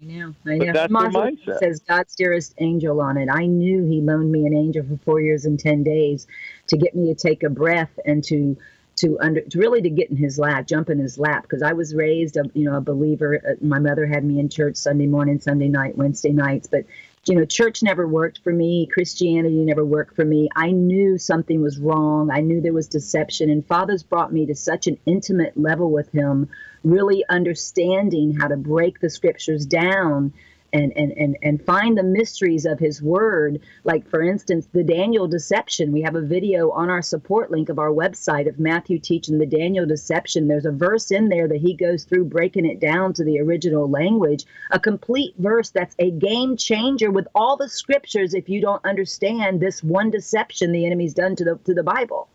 I 0.01 0.05
know. 0.05 0.35
I 0.45 0.57
know. 0.57 0.65
But 0.65 0.73
that's 0.73 0.93
their 0.93 1.09
mindset. 1.09 1.59
says 1.59 1.81
God's 1.87 2.15
dearest 2.15 2.53
angel 2.59 3.01
on 3.01 3.17
it. 3.17 3.29
I 3.31 3.45
knew 3.45 3.83
He 3.83 4.01
loaned 4.01 4.31
me 4.31 4.45
an 4.45 4.55
angel 4.55 4.85
for 4.87 4.97
four 5.03 5.21
years 5.21 5.45
and 5.45 5.59
ten 5.59 5.83
days 5.83 6.27
to 6.67 6.77
get 6.77 6.95
me 6.95 7.13
to 7.13 7.15
take 7.15 7.43
a 7.43 7.49
breath 7.49 7.99
and 8.05 8.23
to 8.25 8.57
to 8.97 9.17
under 9.19 9.41
to 9.41 9.59
really 9.59 9.81
to 9.81 9.89
get 9.89 10.09
in 10.09 10.15
his 10.15 10.39
lap, 10.39 10.67
jump 10.67 10.89
in 10.89 10.99
his 10.99 11.17
lap, 11.17 11.43
because 11.43 11.61
I 11.61 11.73
was 11.73 11.93
raised 11.93 12.37
a 12.37 12.43
you 12.53 12.65
know 12.65 12.77
a 12.77 12.81
believer. 12.81 13.41
Uh, 13.45 13.65
my 13.65 13.79
mother 13.79 14.05
had 14.05 14.23
me 14.23 14.39
in 14.39 14.49
church 14.49 14.77
Sunday 14.77 15.07
morning, 15.07 15.39
Sunday 15.39 15.67
night, 15.67 15.97
Wednesday 15.97 16.31
nights, 16.31 16.67
but 16.67 16.85
you 17.27 17.35
know, 17.35 17.45
church 17.45 17.81
never 17.81 18.07
worked 18.07 18.41
for 18.43 18.53
me. 18.53 18.87
Christianity 18.93 19.63
never 19.65 19.83
worked 19.83 20.15
for 20.15 20.23
me. 20.23 20.49
I 20.55 20.71
knew 20.71 21.17
something 21.17 21.61
was 21.61 21.79
wrong. 21.79 22.29
I 22.31 22.41
knew 22.41 22.61
there 22.61 22.73
was 22.73 22.87
deception. 22.87 23.49
And 23.49 23.65
Father's 23.65 24.03
brought 24.03 24.31
me 24.31 24.45
to 24.45 24.55
such 24.55 24.85
an 24.87 24.99
intimate 25.05 25.57
level 25.57 25.91
with 25.91 26.11
Him, 26.11 26.49
really 26.83 27.25
understanding 27.27 28.35
how 28.35 28.47
to 28.47 28.57
break 28.57 28.99
the 28.99 29.09
scriptures 29.09 29.65
down 29.65 30.33
and, 30.75 30.91
and, 30.97 31.13
and, 31.13 31.37
and 31.41 31.65
find 31.65 31.97
the 31.97 32.03
mysteries 32.03 32.65
of 32.65 32.79
his 32.79 33.01
word. 33.01 33.61
Like, 33.85 34.07
for 34.09 34.21
instance, 34.21 34.67
the 34.73 34.83
Daniel 34.83 35.25
deception. 35.27 35.93
We 35.93 36.01
have 36.01 36.15
a 36.15 36.21
video 36.21 36.69
on 36.71 36.89
our 36.89 37.01
support 37.01 37.49
link 37.49 37.69
of 37.69 37.79
our 37.79 37.91
website 37.91 38.49
of 38.49 38.59
Matthew 38.59 38.99
teaching 38.99 39.37
the 39.37 39.45
Daniel 39.45 39.85
deception. 39.85 40.49
There's 40.49 40.65
a 40.65 40.71
verse 40.71 41.11
in 41.11 41.29
there 41.29 41.47
that 41.47 41.61
he 41.61 41.73
goes 41.73 42.03
through 42.03 42.25
breaking 42.25 42.65
it 42.65 42.81
down 42.81 43.13
to 43.13 43.23
the 43.23 43.39
original 43.39 43.89
language, 43.89 44.45
a 44.71 44.79
complete 44.79 45.33
verse 45.37 45.69
that's 45.69 45.95
a 45.97 46.11
game 46.11 46.57
changer 46.57 47.09
with 47.09 47.27
all 47.33 47.55
the 47.55 47.69
scriptures 47.69 48.33
if 48.33 48.49
you 48.49 48.59
don't 48.59 48.83
understand 48.83 49.61
this 49.61 49.81
one 49.81 50.09
deception 50.09 50.73
the 50.73 50.85
enemy's 50.85 51.13
done 51.13 51.37
to 51.37 51.45
the 51.45 51.55
to 51.63 51.73
the 51.73 51.83
Bible. 51.83 52.27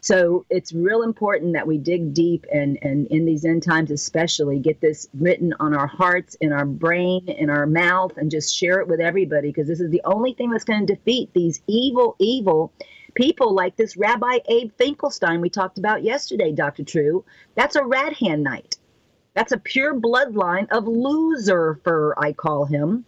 So 0.00 0.46
it's 0.48 0.72
real 0.72 1.02
important 1.02 1.54
that 1.54 1.66
we 1.66 1.76
dig 1.78 2.14
deep 2.14 2.46
and, 2.52 2.78
and 2.82 3.06
in 3.08 3.24
these 3.24 3.44
end 3.44 3.62
times, 3.62 3.90
especially, 3.90 4.58
get 4.60 4.80
this 4.80 5.08
written 5.12 5.54
on 5.58 5.74
our 5.74 5.86
hearts, 5.86 6.36
in 6.36 6.52
our 6.52 6.64
brain, 6.64 7.28
in 7.28 7.50
our 7.50 7.66
mouth, 7.66 8.16
and 8.16 8.30
just 8.30 8.54
share 8.54 8.80
it 8.80 8.88
with 8.88 9.00
everybody 9.00 9.48
because 9.48 9.66
this 9.66 9.80
is 9.80 9.90
the 9.90 10.02
only 10.04 10.34
thing 10.34 10.50
that's 10.50 10.64
going 10.64 10.86
to 10.86 10.94
defeat 10.94 11.30
these 11.34 11.60
evil, 11.66 12.14
evil 12.18 12.72
people 13.14 13.52
like 13.52 13.76
this 13.76 13.96
Rabbi 13.96 14.38
Abe 14.48 14.70
Finkelstein 14.78 15.40
we 15.40 15.50
talked 15.50 15.78
about 15.78 16.04
yesterday, 16.04 16.52
Dr. 16.52 16.84
True. 16.84 17.24
That's 17.56 17.74
a 17.74 17.80
Radhanite. 17.80 18.76
That's 19.34 19.52
a 19.52 19.58
pure 19.58 19.98
bloodline 19.98 20.68
of 20.70 20.86
Lucifer, 20.86 22.14
I 22.16 22.32
call 22.32 22.64
him 22.64 23.04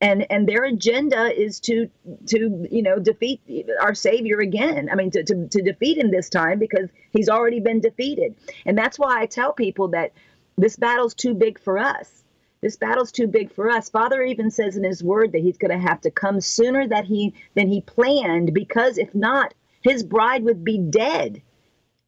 and 0.00 0.30
and 0.30 0.46
their 0.46 0.64
agenda 0.64 1.32
is 1.38 1.60
to 1.60 1.88
to 2.26 2.66
you 2.70 2.82
know 2.82 2.98
defeat 2.98 3.40
our 3.80 3.94
savior 3.94 4.38
again. 4.40 4.88
I 4.90 4.94
mean 4.94 5.10
to, 5.12 5.24
to, 5.24 5.48
to 5.48 5.62
defeat 5.62 5.98
him 5.98 6.10
this 6.10 6.28
time 6.28 6.58
because 6.58 6.90
he's 7.12 7.28
already 7.28 7.60
been 7.60 7.80
defeated. 7.80 8.34
And 8.66 8.76
that's 8.76 8.98
why 8.98 9.20
i 9.20 9.26
tell 9.26 9.52
people 9.52 9.88
that 9.88 10.12
this 10.58 10.76
battle's 10.76 11.14
too 11.14 11.34
big 11.34 11.58
for 11.58 11.78
us. 11.78 12.24
This 12.62 12.76
battle's 12.76 13.12
too 13.12 13.26
big 13.26 13.52
for 13.52 13.70
us. 13.70 13.90
Father 13.90 14.22
even 14.22 14.50
says 14.50 14.76
in 14.76 14.84
his 14.84 15.02
word 15.02 15.32
that 15.32 15.42
he's 15.42 15.58
going 15.58 15.70
to 15.70 15.88
have 15.88 16.00
to 16.02 16.10
come 16.10 16.40
sooner 16.40 16.86
that 16.88 17.04
he 17.04 17.34
than 17.54 17.68
he 17.68 17.80
planned 17.80 18.52
because 18.52 18.98
if 18.98 19.14
not 19.14 19.54
his 19.82 20.02
bride 20.02 20.44
would 20.44 20.64
be 20.64 20.78
dead. 20.78 21.42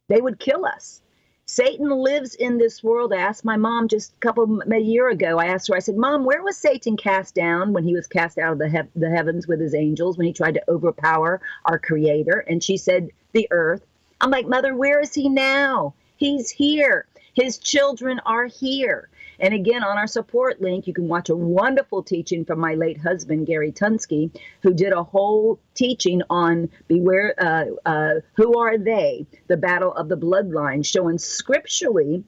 They 0.09 0.19
would 0.19 0.39
kill 0.39 0.65
us 0.65 1.01
Satan 1.49 1.89
lives 1.89 2.35
in 2.35 2.59
this 2.59 2.83
world. 2.83 3.11
I 3.11 3.17
asked 3.17 3.43
my 3.43 3.57
mom 3.57 3.87
just 3.87 4.13
a 4.13 4.19
couple 4.19 4.61
a 4.71 4.77
year 4.77 5.09
ago. 5.09 5.39
I 5.39 5.47
asked 5.47 5.67
her. 5.67 5.75
I 5.75 5.79
said, 5.79 5.97
"Mom, 5.97 6.23
where 6.23 6.43
was 6.43 6.57
Satan 6.57 6.95
cast 6.95 7.33
down 7.33 7.73
when 7.73 7.83
he 7.83 7.95
was 7.95 8.05
cast 8.05 8.37
out 8.37 8.53
of 8.53 8.59
the 8.59 8.69
he- 8.69 8.99
the 8.99 9.09
heavens 9.09 9.47
with 9.47 9.59
his 9.59 9.73
angels 9.73 10.15
when 10.15 10.27
he 10.27 10.31
tried 10.31 10.53
to 10.53 10.69
overpower 10.69 11.41
our 11.65 11.79
Creator?" 11.79 12.45
And 12.47 12.63
she 12.63 12.77
said, 12.77 13.09
"The 13.31 13.47
earth." 13.49 13.83
I'm 14.21 14.29
like, 14.29 14.47
"Mother, 14.47 14.75
where 14.75 14.99
is 14.99 15.15
he 15.15 15.27
now? 15.27 15.95
He's 16.17 16.51
here. 16.51 17.07
His 17.33 17.57
children 17.57 18.19
are 18.25 18.45
here." 18.45 19.09
And 19.39 19.53
again, 19.53 19.83
on 19.83 19.97
our 19.97 20.07
support 20.07 20.61
link, 20.61 20.85
you 20.85 20.93
can 20.93 21.07
watch 21.07 21.29
a 21.29 21.35
wonderful 21.35 22.03
teaching 22.03 22.43
from 22.43 22.59
my 22.59 22.75
late 22.75 22.97
husband, 22.97 23.47
Gary 23.47 23.71
Tunsky, 23.71 24.31
who 24.61 24.73
did 24.73 24.91
a 24.91 25.03
whole 25.03 25.59
teaching 25.75 26.21
on 26.29 26.69
beware, 26.87 27.33
uh, 27.37 27.65
uh, 27.85 28.19
who 28.33 28.59
are 28.59 28.77
they? 28.77 29.25
The 29.47 29.57
battle 29.57 29.93
of 29.93 30.09
the 30.09 30.17
bloodline, 30.17 30.85
showing 30.85 31.17
scripturally 31.17 32.23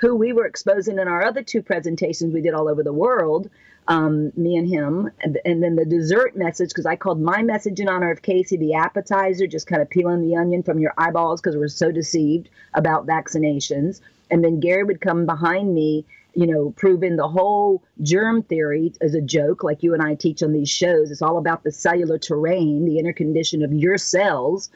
who 0.00 0.14
we 0.16 0.32
were 0.32 0.46
exposing 0.46 0.98
in 0.98 1.08
our 1.08 1.22
other 1.22 1.42
two 1.42 1.62
presentations 1.62 2.32
we 2.32 2.40
did 2.40 2.54
all 2.54 2.68
over 2.68 2.82
the 2.82 2.92
world, 2.92 3.50
um, 3.90 4.32
me 4.36 4.56
and 4.56 4.68
him. 4.68 5.10
And, 5.20 5.38
and 5.44 5.62
then 5.62 5.74
the 5.74 5.84
dessert 5.84 6.36
message, 6.36 6.70
because 6.70 6.86
I 6.86 6.96
called 6.96 7.20
my 7.20 7.42
message 7.42 7.80
in 7.80 7.88
honor 7.88 8.10
of 8.10 8.22
Casey 8.22 8.56
the 8.56 8.74
appetizer, 8.74 9.46
just 9.46 9.66
kind 9.66 9.82
of 9.82 9.90
peeling 9.90 10.22
the 10.22 10.36
onion 10.36 10.62
from 10.62 10.78
your 10.78 10.94
eyeballs 10.96 11.40
because 11.40 11.56
we're 11.56 11.68
so 11.68 11.90
deceived 11.90 12.48
about 12.74 13.06
vaccinations. 13.06 14.00
And 14.30 14.44
then 14.44 14.60
Gary 14.60 14.84
would 14.84 15.00
come 15.00 15.26
behind 15.26 15.74
me 15.74 16.06
you 16.34 16.46
know, 16.46 16.70
proving 16.76 17.16
the 17.16 17.26
whole 17.26 17.82
germ 18.02 18.42
theory 18.44 18.92
as 19.00 19.14
a 19.14 19.20
joke, 19.20 19.64
like 19.64 19.82
you 19.82 19.94
and 19.94 20.02
I 20.02 20.14
teach 20.14 20.44
on 20.44 20.52
these 20.52 20.70
shows. 20.70 21.10
It's 21.10 21.22
all 21.22 21.38
about 21.38 21.64
the 21.64 21.72
cellular 21.72 22.18
terrain, 22.18 22.84
the 22.84 23.00
inner 23.00 23.12
condition 23.12 23.64
of 23.64 23.72
your 23.72 23.98
cells. 23.98 24.70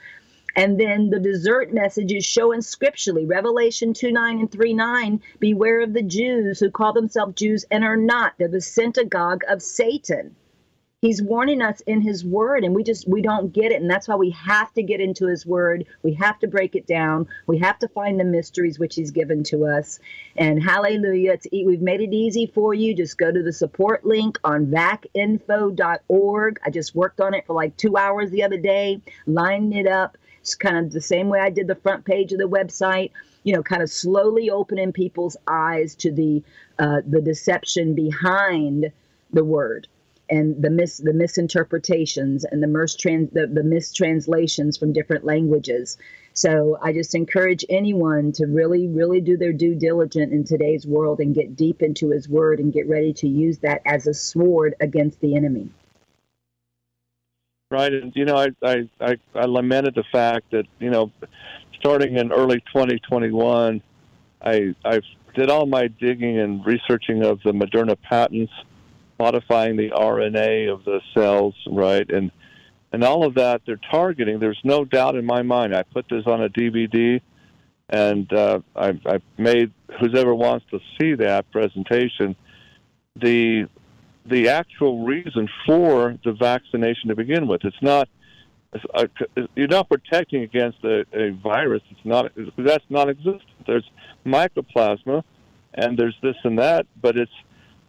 And 0.56 0.78
then 0.78 1.10
the 1.10 1.18
dessert 1.18 1.72
message 1.72 2.12
is 2.12 2.24
showing 2.24 2.62
scripturally 2.62 3.26
Revelation 3.26 3.92
2 3.92 4.12
9 4.12 4.38
and 4.40 4.50
3 4.50 4.74
9. 4.74 5.20
Beware 5.40 5.80
of 5.80 5.92
the 5.92 6.02
Jews 6.02 6.60
who 6.60 6.70
call 6.70 6.92
themselves 6.92 7.34
Jews 7.34 7.64
and 7.70 7.84
are 7.84 7.96
not. 7.96 8.34
They're 8.38 8.48
the 8.48 8.60
synagogue 8.60 9.42
of 9.48 9.62
Satan. 9.62 10.36
He's 11.04 11.20
warning 11.20 11.60
us 11.60 11.82
in 11.82 12.00
his 12.00 12.24
word, 12.24 12.64
and 12.64 12.74
we 12.74 12.82
just 12.82 13.06
we 13.06 13.20
don't 13.20 13.52
get 13.52 13.72
it. 13.72 13.82
And 13.82 13.90
that's 13.90 14.08
why 14.08 14.14
we 14.14 14.30
have 14.30 14.72
to 14.72 14.82
get 14.82 15.02
into 15.02 15.26
his 15.26 15.44
word. 15.44 15.84
We 16.02 16.14
have 16.14 16.38
to 16.38 16.46
break 16.46 16.74
it 16.74 16.86
down. 16.86 17.28
We 17.46 17.58
have 17.58 17.78
to 17.80 17.88
find 17.88 18.18
the 18.18 18.24
mysteries 18.24 18.78
which 18.78 18.94
he's 18.94 19.10
given 19.10 19.42
to 19.44 19.66
us. 19.66 20.00
And 20.36 20.62
hallelujah. 20.62 21.32
It's 21.32 21.46
we've 21.52 21.82
made 21.82 22.00
it 22.00 22.14
easy 22.14 22.46
for 22.46 22.72
you. 22.72 22.94
Just 22.94 23.18
go 23.18 23.30
to 23.30 23.42
the 23.42 23.52
support 23.52 24.06
link 24.06 24.38
on 24.44 24.68
vacinfo.org. 24.68 26.60
I 26.64 26.70
just 26.70 26.94
worked 26.94 27.20
on 27.20 27.34
it 27.34 27.46
for 27.46 27.52
like 27.52 27.76
two 27.76 27.98
hours 27.98 28.30
the 28.30 28.44
other 28.44 28.56
day, 28.56 29.02
lining 29.26 29.74
it 29.74 29.86
up 29.86 30.16
it's 30.44 30.54
kind 30.54 30.76
of 30.76 30.92
the 30.92 31.00
same 31.00 31.30
way 31.30 31.40
I 31.40 31.48
did 31.48 31.68
the 31.68 31.74
front 31.74 32.04
page 32.04 32.30
of 32.32 32.38
the 32.38 32.44
website. 32.44 33.12
You 33.44 33.54
know, 33.54 33.62
kind 33.62 33.82
of 33.82 33.88
slowly 33.88 34.50
opening 34.50 34.92
people's 34.92 35.38
eyes 35.48 35.94
to 35.96 36.12
the 36.12 36.42
uh, 36.78 37.00
the 37.06 37.22
deception 37.22 37.94
behind 37.94 38.92
the 39.32 39.42
word 39.42 39.88
and 40.28 40.60
the 40.60 40.68
mis 40.68 40.98
the 40.98 41.14
misinterpretations 41.14 42.44
and 42.44 42.62
the, 42.62 42.66
mistrans- 42.66 43.32
the, 43.32 43.46
the 43.46 43.62
mistranslations 43.62 44.76
from 44.76 44.92
different 44.92 45.24
languages. 45.24 45.96
So 46.34 46.76
I 46.82 46.92
just 46.92 47.14
encourage 47.14 47.64
anyone 47.70 48.32
to 48.32 48.44
really, 48.44 48.86
really 48.86 49.22
do 49.22 49.38
their 49.38 49.54
due 49.54 49.74
diligence 49.74 50.30
in 50.30 50.44
today's 50.44 50.86
world 50.86 51.20
and 51.20 51.34
get 51.34 51.56
deep 51.56 51.80
into 51.80 52.10
His 52.10 52.28
Word 52.28 52.60
and 52.60 52.70
get 52.70 52.86
ready 52.86 53.14
to 53.14 53.28
use 53.28 53.60
that 53.60 53.80
as 53.86 54.06
a 54.06 54.12
sword 54.12 54.74
against 54.78 55.20
the 55.20 55.36
enemy 55.36 55.70
right? 57.74 57.92
And 57.92 58.12
you 58.14 58.24
know, 58.24 58.36
I, 58.36 58.48
I 58.62 58.88
I 59.00 59.16
I 59.34 59.44
lamented 59.46 59.94
the 59.94 60.04
fact 60.12 60.52
that 60.52 60.66
you 60.78 60.90
know, 60.90 61.10
starting 61.80 62.16
in 62.16 62.32
early 62.32 62.60
2021, 62.72 63.82
I 64.42 64.74
I 64.84 65.00
did 65.34 65.50
all 65.50 65.66
my 65.66 65.88
digging 65.88 66.38
and 66.38 66.64
researching 66.64 67.24
of 67.24 67.40
the 67.42 67.52
Moderna 67.52 68.00
patents, 68.00 68.52
modifying 69.18 69.76
the 69.76 69.90
RNA 69.90 70.72
of 70.72 70.84
the 70.84 71.00
cells, 71.12 71.54
right, 71.66 72.08
and 72.08 72.30
and 72.92 73.02
all 73.02 73.26
of 73.26 73.34
that 73.34 73.62
they're 73.66 73.80
targeting. 73.90 74.38
There's 74.38 74.60
no 74.62 74.84
doubt 74.84 75.16
in 75.16 75.24
my 75.24 75.42
mind. 75.42 75.74
I 75.74 75.82
put 75.82 76.08
this 76.08 76.26
on 76.26 76.42
a 76.42 76.48
DVD, 76.48 77.20
and 77.88 78.32
uh, 78.32 78.60
I, 78.76 79.00
I 79.04 79.20
made 79.36 79.72
whoever 80.00 80.32
wants 80.34 80.64
to 80.70 80.78
see 80.98 81.14
that 81.16 81.50
presentation. 81.50 82.36
The 83.16 83.66
the 84.26 84.48
actual 84.48 85.04
reason 85.04 85.48
for 85.66 86.16
the 86.24 86.32
vaccination 86.32 87.08
to 87.08 87.16
begin 87.16 87.46
with. 87.46 87.64
It's 87.64 87.82
not 87.82 88.08
uh, 88.94 89.06
you're 89.54 89.68
not 89.68 89.88
protecting 89.88 90.42
against 90.42 90.82
a, 90.82 91.04
a 91.12 91.30
virus. 91.30 91.82
It's 91.90 92.04
not 92.04 92.32
that's 92.56 92.84
non-existent. 92.88 93.42
There's 93.66 93.88
mycoplasma, 94.26 95.22
and 95.74 95.98
there's 95.98 96.16
this 96.22 96.36
and 96.42 96.58
that, 96.58 96.86
but 97.00 97.16
it's 97.16 97.32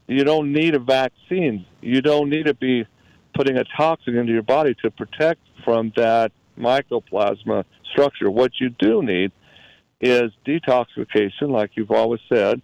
you 0.08 0.24
don't 0.24 0.54
need 0.54 0.76
a 0.76 0.80
vaccine. 0.80 1.66
You 1.82 2.02
don't 2.02 2.30
need 2.30 2.46
to 2.46 2.54
be 2.54 2.86
putting 3.34 3.58
a 3.58 3.64
toxin 3.76 4.16
into 4.16 4.32
your 4.32 4.44
body 4.44 4.76
to 4.84 4.92
protect 4.92 5.42
from 5.64 5.92
that 5.96 6.32
mycoplasma 6.58 7.66
structure. 7.92 8.30
What 8.30 8.52
you 8.60 8.70
do 8.70 9.02
need 9.02 9.32
is 10.00 10.32
detoxification, 10.46 11.50
like 11.50 11.72
you've 11.76 11.92
always 11.92 12.22
said, 12.32 12.62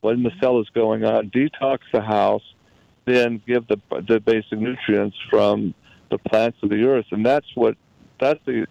when 0.00 0.22
the 0.22 0.30
cell 0.40 0.60
is 0.60 0.68
going 0.74 1.04
on, 1.04 1.30
detox 1.30 1.78
the 1.92 2.02
house, 2.02 2.42
then 3.06 3.40
give 3.46 3.66
the 3.68 3.80
the 4.08 4.20
basic 4.20 4.58
nutrients 4.58 5.16
from 5.30 5.74
the 6.10 6.18
plants 6.18 6.58
of 6.62 6.70
the 6.70 6.84
earth, 6.84 7.06
and 7.10 7.24
that's 7.24 7.46
what 7.54 7.76
that's 8.20 8.40
the 8.44 8.66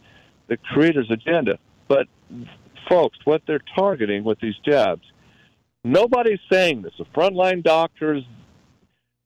the 0.48 0.58
creator's 0.58 1.10
agenda. 1.10 1.58
But 1.88 2.08
folks, 2.88 3.18
what 3.26 3.42
they're 3.48 3.64
targeting 3.76 4.24
with 4.24 4.40
these 4.40 4.56
jabs, 4.66 5.02
nobody's 5.84 6.40
saying 6.52 6.84
this. 6.84 6.94
The 6.98 7.06
frontline 7.06 7.64
doctors, 7.64 8.24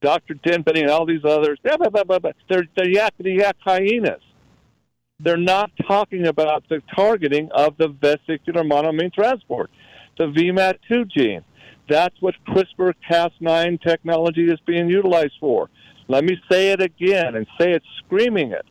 Dr. 0.01 0.35
Tenpenny, 0.35 0.81
and 0.81 0.89
all 0.89 1.05
these 1.05 1.25
others, 1.25 1.59
blah, 1.63 1.77
blah, 1.77 2.03
blah, 2.03 2.19
they're 2.49 2.67
they're 2.75 2.85
yakety 2.85 3.39
yak 3.39 3.57
hyenas. 3.59 4.21
They're 5.19 5.37
not 5.37 5.71
talking 5.85 6.27
about 6.27 6.63
the 6.69 6.81
targeting 6.95 7.49
of 7.51 7.75
the 7.77 7.89
vesicular 7.89 8.63
monoamine 8.63 9.13
transport, 9.13 9.69
the 10.17 10.25
VMAT2 10.25 11.11
gene. 11.11 11.43
That's 11.89 12.15
what 12.21 12.35
CRISPR 12.47 12.93
Cas9 13.09 13.81
technology 13.81 14.45
is 14.45 14.59
being 14.65 14.89
utilized 14.89 15.33
for. 15.39 15.69
Let 16.07 16.23
me 16.23 16.37
say 16.49 16.71
it 16.71 16.81
again 16.81 17.35
and 17.35 17.47
say 17.59 17.71
it 17.71 17.83
screaming 17.97 18.51
it. 18.51 18.65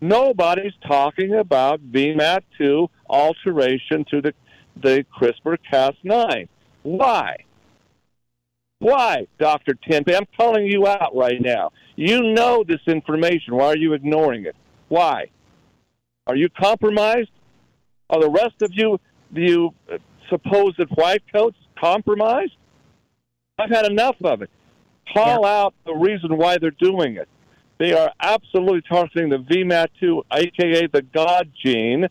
Nobody's 0.00 0.74
talking 0.86 1.34
about 1.34 1.80
VMAT2 1.92 2.88
alteration 3.08 4.04
to 4.10 4.20
the, 4.20 4.34
the 4.82 5.06
CRISPR 5.16 5.56
Cas9. 5.72 6.48
Why? 6.82 7.36
Why, 8.80 9.28
Dr. 9.38 9.74
Tempe? 9.74 10.16
I'm 10.16 10.26
calling 10.36 10.66
you 10.66 10.88
out 10.88 11.14
right 11.14 11.40
now. 11.40 11.70
You 11.94 12.32
know 12.32 12.64
this 12.66 12.80
information. 12.88 13.54
Why 13.54 13.66
are 13.66 13.76
you 13.76 13.92
ignoring 13.92 14.44
it? 14.44 14.56
Why? 14.88 15.26
Are 16.26 16.34
you 16.34 16.48
compromised? 16.48 17.30
Are 18.10 18.20
the 18.20 18.30
rest 18.30 18.60
of 18.62 18.72
you, 18.72 18.98
you 19.32 19.72
uh, 19.92 19.98
supposed 20.28 20.80
white 20.96 21.22
coats, 21.32 21.56
compromised? 21.82 22.56
I've 23.58 23.70
had 23.70 23.86
enough 23.86 24.16
of 24.22 24.42
it. 24.42 24.50
Call 25.12 25.42
yeah. 25.42 25.48
out 25.48 25.74
the 25.84 25.94
reason 25.94 26.36
why 26.36 26.58
they're 26.58 26.70
doing 26.70 27.16
it. 27.16 27.28
They 27.78 27.92
are 27.92 28.12
absolutely 28.20 28.82
targeting 28.82 29.28
the 29.28 29.38
VMAT2, 29.38 30.22
aka 30.32 30.86
the 30.86 31.02
God 31.02 31.50
gene, 31.64 32.06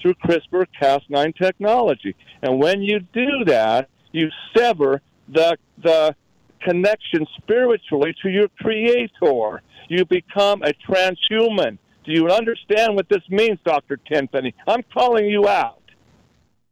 through 0.00 0.14
CRISPR 0.14 0.66
Cas9 0.80 1.36
technology. 1.36 2.14
And 2.42 2.58
when 2.58 2.82
you 2.82 3.00
do 3.12 3.44
that, 3.46 3.88
you 4.12 4.28
sever 4.56 5.00
the 5.28 5.56
the 5.82 6.14
connection 6.60 7.26
spiritually 7.36 8.14
to 8.22 8.28
your 8.28 8.48
creator. 8.60 9.62
You 9.88 10.04
become 10.04 10.62
a 10.62 10.72
transhuman. 10.88 11.78
Do 12.04 12.12
you 12.12 12.28
understand 12.28 12.96
what 12.96 13.08
this 13.08 13.22
means, 13.28 13.58
Dr. 13.64 13.98
Tenpenny? 13.98 14.54
I'm 14.66 14.82
calling 14.92 15.26
you 15.26 15.48
out. 15.48 15.82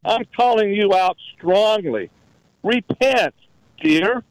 I'm 0.05 0.25
calling 0.37 0.73
you 0.73 0.95
out 0.95 1.17
strongly. 1.37 2.11
Repent, 2.63 3.35
dear. 3.83 4.23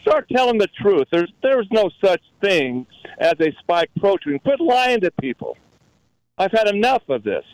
Start 0.00 0.28
telling 0.30 0.58
the 0.58 0.68
truth. 0.80 1.06
There's 1.12 1.32
there's 1.42 1.68
no 1.70 1.90
such 2.04 2.22
thing 2.40 2.86
as 3.18 3.34
a 3.40 3.52
spike 3.60 3.90
protein. 4.00 4.38
Quit 4.40 4.60
lying 4.60 5.00
to 5.00 5.10
people. 5.20 5.56
I've 6.38 6.52
had 6.52 6.68
enough 6.68 7.02
of 7.08 7.22
this. 7.22 7.44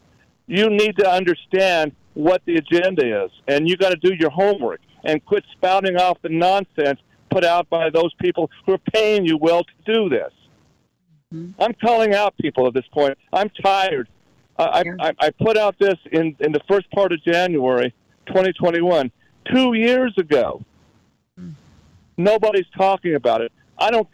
You 0.46 0.70
need 0.70 0.96
to 0.98 1.08
understand 1.08 1.92
what 2.14 2.42
the 2.46 2.56
agenda 2.56 3.24
is, 3.24 3.30
and 3.46 3.68
you 3.68 3.76
got 3.76 3.90
to 3.90 3.96
do 3.96 4.14
your 4.14 4.30
homework 4.30 4.80
and 5.04 5.24
quit 5.24 5.44
spouting 5.52 5.96
off 5.96 6.18
the 6.22 6.30
nonsense 6.30 7.00
put 7.30 7.44
out 7.44 7.68
by 7.68 7.90
those 7.90 8.12
people 8.14 8.50
who 8.64 8.72
are 8.72 8.80
paying 8.92 9.24
you 9.24 9.36
well 9.36 9.62
to 9.62 9.92
do 9.92 10.08
this. 10.08 10.32
Mm-hmm. 11.32 11.60
I'm 11.60 11.74
calling 11.74 12.14
out 12.14 12.34
people 12.38 12.66
at 12.66 12.74
this 12.74 12.86
point. 12.92 13.18
I'm 13.32 13.50
tired 13.50 14.08
I, 14.58 14.84
I, 14.98 15.12
I 15.20 15.30
put 15.30 15.56
out 15.56 15.78
this 15.78 15.96
in, 16.10 16.34
in 16.40 16.52
the 16.52 16.60
first 16.68 16.90
part 16.90 17.12
of 17.12 17.22
January 17.22 17.94
2021, 18.26 19.10
two 19.52 19.74
years 19.74 20.12
ago. 20.18 20.62
Nobody's 22.16 22.66
talking 22.76 23.14
about 23.14 23.40
it. 23.40 23.52
I 23.78 23.92
don't 23.92 24.08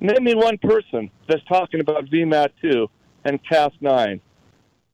name 0.00 0.22
me 0.22 0.34
one 0.34 0.58
person 0.58 1.10
that's 1.26 1.42
talking 1.44 1.80
about 1.80 2.04
VMAT2 2.06 2.86
and 3.24 3.40
Cas9, 3.44 4.20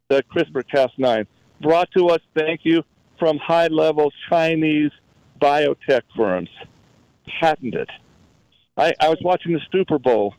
the 0.09 0.23
CRISPR 0.33 0.63
Cas9, 0.73 1.27
brought 1.61 1.91
to 1.97 2.09
us, 2.09 2.21
thank 2.37 2.61
you, 2.63 2.85
from 3.19 3.39
high 3.39 3.67
level 3.67 4.13
Chinese 4.31 4.93
biotech 5.41 6.03
firms, 6.17 6.49
patented. 7.41 7.91
I, 8.77 8.95
I 9.01 9.09
was 9.09 9.19
watching 9.23 9.53
the 9.53 9.61
Super 9.73 9.99
Bowl 9.99 10.35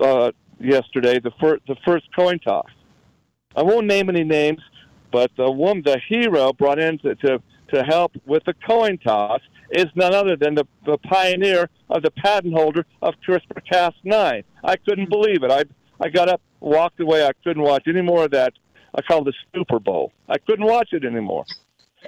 uh, 0.00 0.32
yesterday, 0.60 1.18
the, 1.18 1.32
fir- 1.40 1.58
the 1.66 1.76
first 1.86 2.06
coin 2.14 2.38
toss. 2.38 2.68
I 3.56 3.62
won't 3.62 3.86
name 3.86 4.08
any 4.10 4.22
names, 4.22 4.60
but 5.10 5.30
the 5.36 5.50
woman, 5.50 5.82
the 5.84 5.98
hero 6.08 6.52
brought 6.52 6.78
in 6.78 6.98
to, 6.98 7.14
to, 7.16 7.42
to 7.72 7.82
help 7.82 8.12
with 8.26 8.44
the 8.44 8.54
coin 8.66 8.98
toss 8.98 9.40
is 9.70 9.86
none 9.94 10.14
other 10.14 10.36
than 10.36 10.54
the, 10.54 10.64
the 10.84 10.98
pioneer 10.98 11.68
of 11.88 12.02
the 12.02 12.10
patent 12.10 12.54
holder 12.54 12.84
of 13.02 13.14
CRISPR 13.26 13.62
Cas9. 13.72 14.44
I 14.62 14.76
couldn't 14.76 15.06
hmm. 15.06 15.10
believe 15.10 15.42
it. 15.42 15.50
I, 15.50 15.64
I 16.00 16.10
got 16.10 16.28
up, 16.28 16.40
walked 16.60 17.00
away. 17.00 17.24
I 17.24 17.32
couldn't 17.42 17.62
watch 17.62 17.84
any 17.86 18.02
more 18.02 18.24
of 18.24 18.30
that. 18.32 18.52
I 18.94 19.02
call 19.02 19.22
it 19.22 19.24
the 19.24 19.58
Super 19.58 19.78
Bowl. 19.78 20.12
I 20.28 20.38
couldn't 20.38 20.66
watch 20.66 20.92
it 20.92 21.04
anymore. 21.04 21.44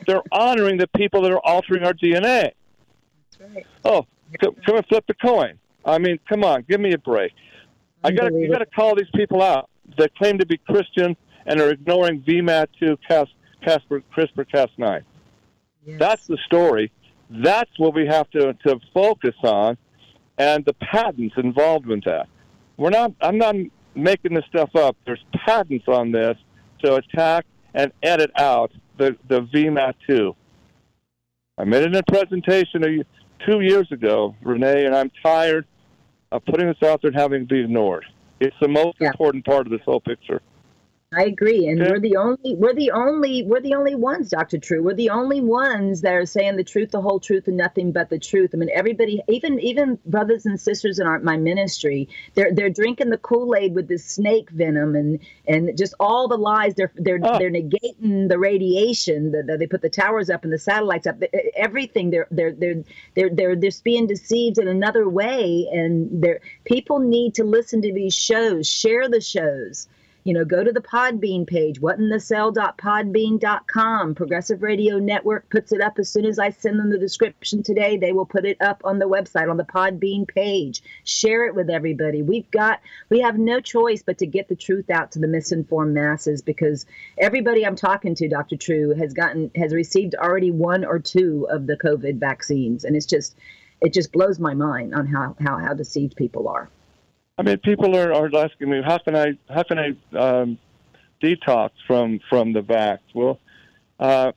They're 0.06 0.22
honoring 0.30 0.78
the 0.78 0.86
people 0.88 1.22
that 1.22 1.32
are 1.32 1.44
altering 1.44 1.84
our 1.84 1.92
DNA. 1.92 2.52
Right. 3.40 3.66
Oh, 3.84 4.06
come, 4.40 4.54
come 4.64 4.76
and 4.76 4.86
flip 4.86 5.04
the 5.08 5.14
coin. 5.14 5.58
I 5.84 5.98
mean, 5.98 6.18
come 6.28 6.44
on, 6.44 6.64
give 6.68 6.80
me 6.80 6.92
a 6.92 6.98
break. 6.98 7.32
I 8.04 8.12
got 8.12 8.32
you 8.32 8.50
got 8.50 8.58
to 8.58 8.66
call 8.66 8.94
these 8.94 9.10
people 9.14 9.42
out 9.42 9.68
that 9.96 10.14
claim 10.14 10.38
to 10.38 10.46
be 10.46 10.58
Christian 10.58 11.16
and 11.48 11.60
are 11.60 11.70
ignoring 11.70 12.22
VMAT2 12.22 12.98
Casper, 13.64 14.02
CRISPR 14.14 14.44
Cas9. 14.54 15.02
Yes. 15.86 15.98
That's 15.98 16.26
the 16.26 16.36
story. 16.46 16.92
That's 17.30 17.70
what 17.78 17.94
we 17.94 18.06
have 18.06 18.30
to, 18.30 18.52
to 18.66 18.78
focus 18.94 19.34
on, 19.42 19.76
and 20.36 20.64
the 20.64 20.74
patents 20.74 21.34
involved 21.38 21.86
with 21.86 22.04
that. 22.04 22.28
We're 22.76 22.90
not. 22.90 23.12
I'm 23.20 23.38
not 23.38 23.56
making 23.94 24.34
this 24.34 24.44
stuff 24.48 24.70
up. 24.76 24.96
There's 25.04 25.24
patents 25.46 25.86
on 25.88 26.12
this 26.12 26.36
to 26.84 26.94
attack 26.94 27.44
and 27.74 27.90
edit 28.02 28.30
out 28.36 28.70
the 28.98 29.16
the 29.28 29.40
VMAT2. 29.42 30.34
I 31.58 31.64
made 31.64 31.82
it 31.82 31.86
in 31.86 31.96
a 31.96 32.02
presentation 32.04 32.84
a, 32.84 33.04
two 33.44 33.60
years 33.62 33.90
ago, 33.90 34.36
Renee, 34.42 34.84
and 34.84 34.94
I'm 34.94 35.10
tired 35.24 35.66
of 36.30 36.44
putting 36.44 36.68
this 36.68 36.76
out 36.88 37.02
there 37.02 37.10
and 37.10 37.18
having 37.18 37.42
it 37.42 37.48
be 37.48 37.60
ignored. 37.60 38.04
It's 38.38 38.54
the 38.60 38.68
most 38.68 38.98
Yeah. 39.00 39.08
important 39.08 39.44
part 39.44 39.66
of 39.66 39.72
this 39.72 39.80
whole 39.84 40.00
picture. 40.00 40.40
I 41.10 41.24
agree, 41.24 41.66
and 41.68 41.80
Okay. 41.80 41.90
we're 41.90 42.00
the 42.00 42.16
only 42.16 42.54
we're 42.56 42.74
the 42.74 42.90
only 42.90 43.42
we're 43.42 43.60
the 43.62 43.72
only 43.72 43.94
ones, 43.94 44.28
Doctor 44.28 44.58
True. 44.58 44.82
We're 44.82 44.92
the 44.92 45.08
only 45.08 45.40
ones 45.40 46.02
that 46.02 46.12
are 46.12 46.26
saying 46.26 46.56
the 46.56 46.64
truth, 46.64 46.90
the 46.90 47.00
whole 47.00 47.18
truth, 47.18 47.48
and 47.48 47.56
nothing 47.56 47.92
but 47.92 48.10
the 48.10 48.18
truth. 48.18 48.50
I 48.52 48.58
mean, 48.58 48.68
everybody, 48.74 49.22
even 49.26 49.58
even 49.60 49.98
brothers 50.04 50.44
and 50.44 50.60
sisters 50.60 50.98
in 50.98 51.06
our 51.06 51.18
my 51.20 51.38
ministry, 51.38 52.10
they're 52.34 52.52
they're 52.52 52.68
drinking 52.68 53.08
the 53.08 53.16
Kool 53.16 53.54
Aid 53.56 53.74
with 53.74 53.88
this 53.88 54.04
snake 54.04 54.50
venom 54.50 54.94
and 54.94 55.18
and 55.46 55.78
just 55.78 55.94
all 55.98 56.28
the 56.28 56.36
lies. 56.36 56.74
They're 56.74 56.92
they're 56.96 57.20
Oh. 57.22 57.38
they're 57.38 57.50
negating 57.50 58.28
the 58.28 58.38
radiation. 58.38 59.32
The, 59.32 59.42
the, 59.44 59.56
they 59.56 59.66
put 59.66 59.80
the 59.80 59.88
towers 59.88 60.28
up 60.28 60.44
and 60.44 60.52
the 60.52 60.58
satellites 60.58 61.06
up. 61.06 61.22
Everything. 61.56 62.10
They're 62.10 62.28
they're 62.30 62.52
they're 62.52 62.84
they're 63.14 63.30
they're 63.30 63.56
just 63.56 63.82
being 63.82 64.06
deceived 64.08 64.58
in 64.58 64.68
another 64.68 65.08
way. 65.08 65.68
And 65.72 66.22
they're 66.22 66.40
people 66.66 66.98
need 66.98 67.32
to 67.36 67.44
listen 67.44 67.80
to 67.80 67.94
these 67.94 68.14
shows, 68.14 68.68
share 68.68 69.08
the 69.08 69.22
shows 69.22 69.88
you 70.28 70.34
know, 70.34 70.44
go 70.44 70.62
to 70.62 70.72
the 70.72 70.82
Podbean 70.82 71.46
page, 71.46 71.80
whatinthecell.podbean.com. 71.80 74.14
Progressive 74.14 74.62
Radio 74.62 74.98
Network 74.98 75.48
puts 75.48 75.72
it 75.72 75.80
up 75.80 75.98
as 75.98 76.10
soon 76.10 76.26
as 76.26 76.38
I 76.38 76.50
send 76.50 76.78
them 76.78 76.90
the 76.90 76.98
description 76.98 77.62
today. 77.62 77.96
They 77.96 78.12
will 78.12 78.26
put 78.26 78.44
it 78.44 78.58
up 78.60 78.82
on 78.84 78.98
the 78.98 79.08
website 79.08 79.50
on 79.50 79.56
the 79.56 79.64
Podbean 79.64 80.28
page. 80.28 80.82
Share 81.04 81.46
it 81.46 81.54
with 81.54 81.70
everybody. 81.70 82.20
We've 82.20 82.50
got, 82.50 82.82
we 83.08 83.20
have 83.20 83.38
no 83.38 83.58
choice 83.58 84.02
but 84.02 84.18
to 84.18 84.26
get 84.26 84.50
the 84.50 84.54
truth 84.54 84.90
out 84.90 85.12
to 85.12 85.18
the 85.18 85.26
misinformed 85.26 85.94
masses 85.94 86.42
because 86.42 86.84
everybody 87.16 87.64
I'm 87.64 87.74
talking 87.74 88.14
to, 88.16 88.28
Dr. 88.28 88.56
True, 88.56 88.92
has 88.96 89.14
gotten, 89.14 89.50
has 89.56 89.72
received 89.72 90.14
already 90.14 90.50
one 90.50 90.84
or 90.84 90.98
two 90.98 91.46
of 91.48 91.66
the 91.66 91.78
COVID 91.78 92.18
vaccines. 92.18 92.84
And 92.84 92.96
it's 92.96 93.06
just, 93.06 93.34
it 93.80 93.94
just 93.94 94.12
blows 94.12 94.38
my 94.38 94.52
mind 94.52 94.94
on 94.94 95.06
how, 95.06 95.36
how, 95.40 95.56
how 95.56 95.72
deceived 95.72 96.16
people 96.16 96.48
are. 96.48 96.68
I 97.38 97.42
mean, 97.42 97.58
people 97.58 97.96
are, 97.96 98.12
are 98.12 98.26
asking 98.36 98.68
me, 98.68 98.82
how 98.84 98.98
can 98.98 99.14
I 99.14 99.38
how 99.48 99.62
can 99.62 99.78
I 99.78 100.18
um, 100.18 100.58
detox 101.22 101.70
from 101.86 102.18
from 102.28 102.52
the 102.52 102.60
vax? 102.60 102.98
Well, 103.14 103.38
uh, 104.00 104.32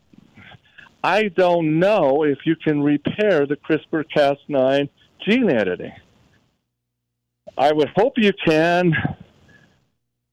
I 1.04 1.30
don't 1.30 1.80
know 1.80 2.24
if 2.24 2.40
you 2.46 2.56
can 2.56 2.84
repair 2.84 3.48
the 3.48 3.56
CRISPR-Cas9 3.58 4.88
gene 5.28 5.50
editing. 5.50 5.94
I 7.58 7.72
would 7.74 7.90
hope 7.96 8.14
you 8.18 8.32
can, 8.46 8.94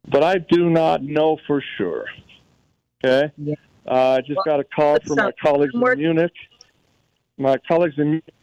but 0.07 0.23
I 0.23 0.37
do 0.37 0.69
not 0.69 1.03
know 1.03 1.39
for 1.47 1.63
sure. 1.79 2.05
Okay, 3.03 3.33
Yeah. 3.39 3.55
uh, 3.87 4.19
I 4.19 4.21
just 4.21 4.37
Well, 4.37 4.45
got 4.45 4.61
a 4.61 4.65
call 4.65 4.99
from 5.07 5.17
my 5.17 5.33
colleagues 5.43 5.73
in 5.75 5.81
Munich. 5.81 6.33
My 7.39 7.57
colleagues 7.67 7.95
in 7.97 8.05
Munich 8.11 8.35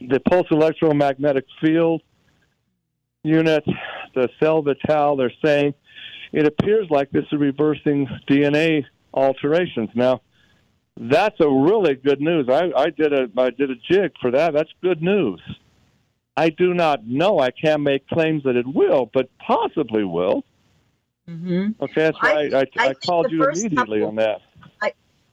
the 0.00 0.20
pulse 0.20 0.46
electromagnetic 0.50 1.44
field 1.60 2.02
unit, 3.22 3.64
the 4.14 4.28
cell 4.40 4.62
vital, 4.62 5.16
they're 5.16 5.32
saying 5.44 5.74
it 6.32 6.46
appears 6.46 6.88
like 6.90 7.10
this 7.10 7.24
is 7.30 7.38
reversing 7.38 8.06
DNA 8.28 8.84
alterations. 9.12 9.90
Now, 9.94 10.22
that's 10.96 11.38
a 11.40 11.48
really 11.48 11.94
good 11.94 12.20
news. 12.20 12.48
I, 12.48 12.70
I 12.76 12.90
did 12.90 13.12
a 13.12 13.28
I 13.36 13.50
did 13.50 13.70
a 13.70 13.76
jig 13.90 14.12
for 14.20 14.30
that. 14.32 14.52
That's 14.52 14.70
good 14.82 15.02
news. 15.02 15.40
I 16.36 16.50
do 16.50 16.74
not 16.74 17.06
know. 17.06 17.38
I 17.38 17.50
can't 17.50 17.82
make 17.82 18.06
claims 18.08 18.44
that 18.44 18.56
it 18.56 18.66
will, 18.66 19.10
but 19.12 19.28
possibly 19.38 20.04
will. 20.04 20.44
Mm-hmm. 21.28 21.82
Okay, 21.82 22.02
that's 22.02 22.16
why 22.20 22.48
I, 22.52 22.60
I, 22.60 22.64
I 22.78 22.88
I 22.88 22.94
called 22.94 23.30
you 23.30 23.44
immediately 23.44 24.00
couple- 24.00 24.08
on 24.08 24.14
that. 24.16 24.40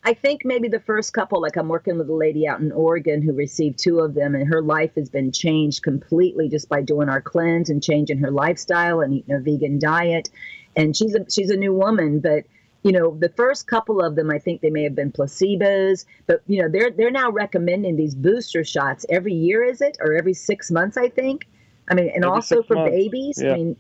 I 0.08 0.14
think 0.14 0.46
maybe 0.46 0.70
the 0.70 0.80
first 0.80 1.12
couple, 1.12 1.42
like 1.42 1.58
I'm 1.58 1.68
working 1.68 1.98
with 1.98 2.10
a 2.10 2.14
lady 2.16 2.48
out 2.48 2.62
in 2.62 2.72
Oregon 2.72 3.22
who 3.22 3.34
received 3.34 3.78
two 3.78 4.00
of 4.00 4.14
them, 4.14 4.36
and 4.36 4.48
her 4.48 4.62
life 4.62 4.92
has 4.96 5.10
been 5.10 5.34
changed 5.34 5.84
completely 5.84 6.48
just 6.48 6.70
by 6.70 6.82
doing 6.82 7.10
our 7.10 7.20
cleanse 7.20 7.70
and 7.70 7.84
changing 7.84 8.20
her 8.20 8.32
lifestyle 8.32 9.02
and 9.02 9.14
eating 9.14 9.36
a 9.36 9.42
vegan 9.42 9.80
diet. 9.80 10.30
And 10.78 10.96
she's 10.96 11.14
a 11.14 11.26
she's 11.30 11.50
a 11.50 11.58
new 11.58 11.74
woman, 11.74 12.22
but 12.22 12.46
you 12.84 12.94
know 12.94 13.18
the 13.20 13.28
first 13.28 13.68
couple 13.68 14.00
of 14.02 14.16
them, 14.16 14.32
I 14.32 14.40
think 14.40 14.62
they 14.62 14.70
may 14.70 14.84
have 14.84 14.96
been 14.96 15.12
placebos, 15.12 16.06
but 16.26 16.42
you 16.48 16.62
know 16.62 16.70
they're 16.70 16.92
they're 16.92 17.12
now 17.12 17.30
recommending 17.30 17.98
these 17.98 18.16
booster 18.16 18.64
shots 18.64 19.06
every 19.10 19.34
year, 19.34 19.62
is 19.62 19.82
it, 19.82 19.98
or 20.00 20.14
every 20.14 20.34
six 20.34 20.72
months? 20.72 20.96
I 20.96 21.10
think. 21.10 21.50
I 21.90 21.96
mean, 21.96 22.12
and 22.16 22.24
Every 22.24 22.34
also 22.34 22.64
for 22.64 22.76
months, 22.76 22.92
babies. 22.92 23.42
yeah. 23.42 23.52
I 23.52 23.56
mean, 23.56 23.76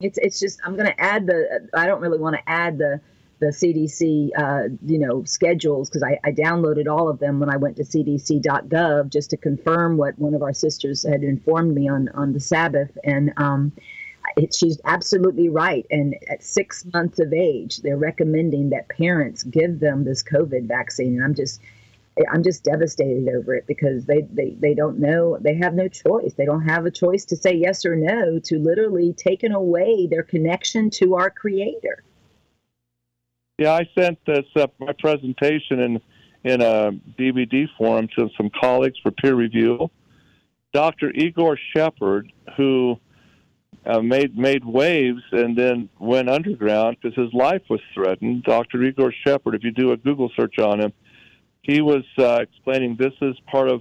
it's 0.00 0.18
it's 0.18 0.40
just 0.40 0.58
I'm 0.64 0.74
going 0.74 0.88
to 0.88 1.00
add 1.00 1.28
the. 1.28 1.68
I 1.74 1.86
don't 1.86 2.00
really 2.00 2.18
want 2.18 2.34
to 2.34 2.42
add 2.50 2.76
the 2.76 3.00
the 3.40 3.46
CDC, 3.46 4.30
uh, 4.36 4.68
you 4.84 4.98
know, 4.98 5.24
schedules 5.24 5.88
because 5.88 6.02
I, 6.02 6.18
I 6.24 6.32
downloaded 6.32 6.86
all 6.86 7.08
of 7.08 7.18
them 7.18 7.40
when 7.40 7.50
I 7.50 7.56
went 7.56 7.76
to 7.76 7.82
CDC.gov 7.82 9.10
just 9.10 9.30
to 9.30 9.36
confirm 9.36 9.96
what 9.96 10.18
one 10.18 10.34
of 10.34 10.42
our 10.42 10.52
sisters 10.52 11.02
had 11.02 11.22
informed 11.22 11.74
me 11.74 11.88
on 11.88 12.08
on 12.14 12.32
the 12.32 12.40
Sabbath, 12.40 12.96
and 13.04 13.32
um, 13.36 13.72
it, 14.36 14.54
she's 14.54 14.80
absolutely 14.84 15.48
right. 15.48 15.86
And 15.90 16.16
at 16.28 16.42
six 16.42 16.84
months 16.92 17.18
of 17.18 17.32
age, 17.32 17.78
they're 17.78 17.96
recommending 17.96 18.70
that 18.70 18.88
parents 18.88 19.42
give 19.42 19.80
them 19.80 20.04
this 20.04 20.22
COVID 20.22 20.66
vaccine, 20.66 21.14
and 21.14 21.24
I'm 21.24 21.34
just. 21.34 21.60
I'm 22.30 22.44
just 22.44 22.62
devastated 22.62 23.28
over 23.28 23.56
it 23.56 23.66
because 23.66 24.04
they, 24.04 24.20
they, 24.32 24.50
they 24.60 24.72
don't 24.72 25.00
know, 25.00 25.36
they 25.40 25.56
have 25.56 25.74
no 25.74 25.88
choice. 25.88 26.34
They 26.34 26.44
don't 26.44 26.62
have 26.62 26.86
a 26.86 26.90
choice 26.92 27.24
to 27.24 27.36
say 27.36 27.56
yes 27.56 27.84
or 27.84 27.96
no 27.96 28.38
to 28.38 28.58
literally 28.60 29.12
taking 29.14 29.50
away 29.50 30.06
their 30.06 30.22
connection 30.22 30.90
to 30.90 31.16
our 31.16 31.28
creator. 31.28 32.04
Yeah, 33.58 33.72
I 33.72 33.88
sent 33.96 34.18
this 34.26 34.46
uh, 34.56 34.66
my 34.80 34.92
presentation 34.98 35.78
in 35.80 36.00
in 36.42 36.60
a 36.60 36.90
DVD 37.18 37.68
form 37.78 38.08
to 38.18 38.28
some 38.36 38.50
colleagues 38.60 38.98
for 39.02 39.12
peer 39.12 39.34
review. 39.34 39.90
Dr. 40.72 41.10
Igor 41.12 41.56
Shepherd, 41.74 42.32
who 42.56 42.98
uh, 43.86 44.00
made 44.00 44.36
made 44.36 44.64
waves 44.64 45.22
and 45.30 45.56
then 45.56 45.88
went 46.00 46.28
underground 46.28 46.96
because 47.00 47.16
his 47.16 47.32
life 47.32 47.62
was 47.70 47.80
threatened. 47.94 48.42
Dr. 48.42 48.82
Igor 48.82 49.14
Shepherd, 49.24 49.54
if 49.54 49.62
you 49.62 49.70
do 49.70 49.92
a 49.92 49.96
Google 49.96 50.32
search 50.34 50.58
on 50.58 50.80
him, 50.80 50.92
he 51.62 51.80
was 51.80 52.04
uh, 52.18 52.38
explaining 52.40 52.96
this 52.96 53.14
is 53.22 53.36
part 53.46 53.68
of 53.68 53.80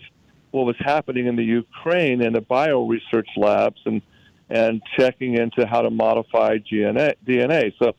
what 0.52 0.68
was 0.68 0.76
happening 0.80 1.26
in 1.26 1.36
the 1.36 1.44
Ukraine 1.44 2.22
in 2.22 2.34
the 2.34 2.42
bio 2.42 2.86
research 2.86 3.30
labs 3.36 3.82
and 3.86 4.04
and 4.52 4.84
checking 5.00 5.34
into 5.34 5.66
how 5.66 5.82
to 5.82 5.90
modify 5.90 6.58
DNA. 6.60 7.16
DNA. 7.26 7.74
So 7.80 7.94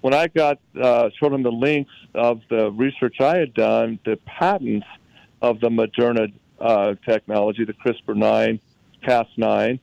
when 0.00 0.14
I 0.14 0.28
got 0.28 0.58
uh, 0.80 1.10
showed 1.18 1.32
him 1.32 1.42
the 1.42 1.52
links 1.52 1.92
of 2.14 2.40
the 2.50 2.70
research 2.70 3.20
I 3.20 3.36
had 3.36 3.54
done, 3.54 3.98
the 4.04 4.16
patents 4.26 4.86
of 5.42 5.60
the 5.60 5.68
Moderna 5.68 6.32
uh, 6.60 6.94
technology, 7.04 7.64
the 7.64 7.74
CRISPR-9, 7.74 8.60
Cas9, 9.06 9.80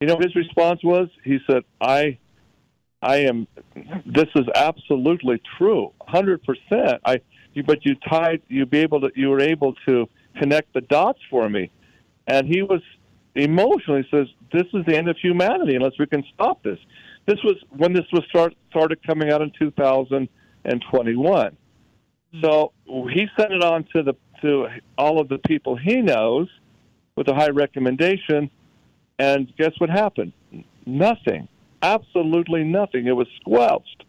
you 0.00 0.06
know, 0.06 0.18
his 0.18 0.34
response 0.34 0.82
was 0.84 1.08
he 1.24 1.38
said, 1.48 1.62
"I, 1.80 2.18
I 3.00 3.16
am. 3.18 3.46
This 4.04 4.28
is 4.34 4.44
absolutely 4.54 5.40
true, 5.56 5.92
hundred 6.00 6.42
percent. 6.44 7.00
I, 7.04 7.20
you, 7.54 7.62
but 7.62 7.84
you 7.86 7.94
tied, 7.94 8.42
you 8.48 8.66
be 8.66 8.78
able 8.78 9.00
to, 9.00 9.10
you 9.14 9.30
were 9.30 9.40
able 9.40 9.74
to 9.86 10.06
connect 10.38 10.74
the 10.74 10.82
dots 10.82 11.20
for 11.30 11.48
me." 11.48 11.70
And 12.26 12.46
he 12.46 12.62
was 12.62 12.82
Emotionally 13.36 14.06
says, 14.10 14.28
"This 14.50 14.64
is 14.72 14.86
the 14.86 14.96
end 14.96 15.08
of 15.08 15.16
humanity 15.18 15.76
unless 15.76 15.98
we 15.98 16.06
can 16.06 16.24
stop 16.34 16.62
this." 16.62 16.78
This 17.26 17.42
was 17.42 17.56
when 17.70 17.92
this 17.92 18.06
was 18.12 18.22
start, 18.28 18.54
started 18.70 19.04
coming 19.04 19.30
out 19.30 19.42
in 19.42 19.52
2021. 19.58 21.56
Hmm. 22.32 22.40
So 22.40 22.72
he 22.86 23.26
sent 23.38 23.52
it 23.52 23.62
on 23.62 23.84
to 23.94 24.02
the 24.02 24.14
to 24.42 24.68
all 24.98 25.20
of 25.20 25.28
the 25.28 25.38
people 25.38 25.76
he 25.76 25.96
knows 25.96 26.48
with 27.16 27.28
a 27.28 27.34
high 27.34 27.48
recommendation, 27.48 28.50
and 29.18 29.52
guess 29.56 29.72
what 29.78 29.90
happened? 29.90 30.32
Nothing. 30.84 31.48
Absolutely 31.82 32.64
nothing. 32.64 33.06
It 33.06 33.16
was 33.16 33.26
squelched. 33.40 34.04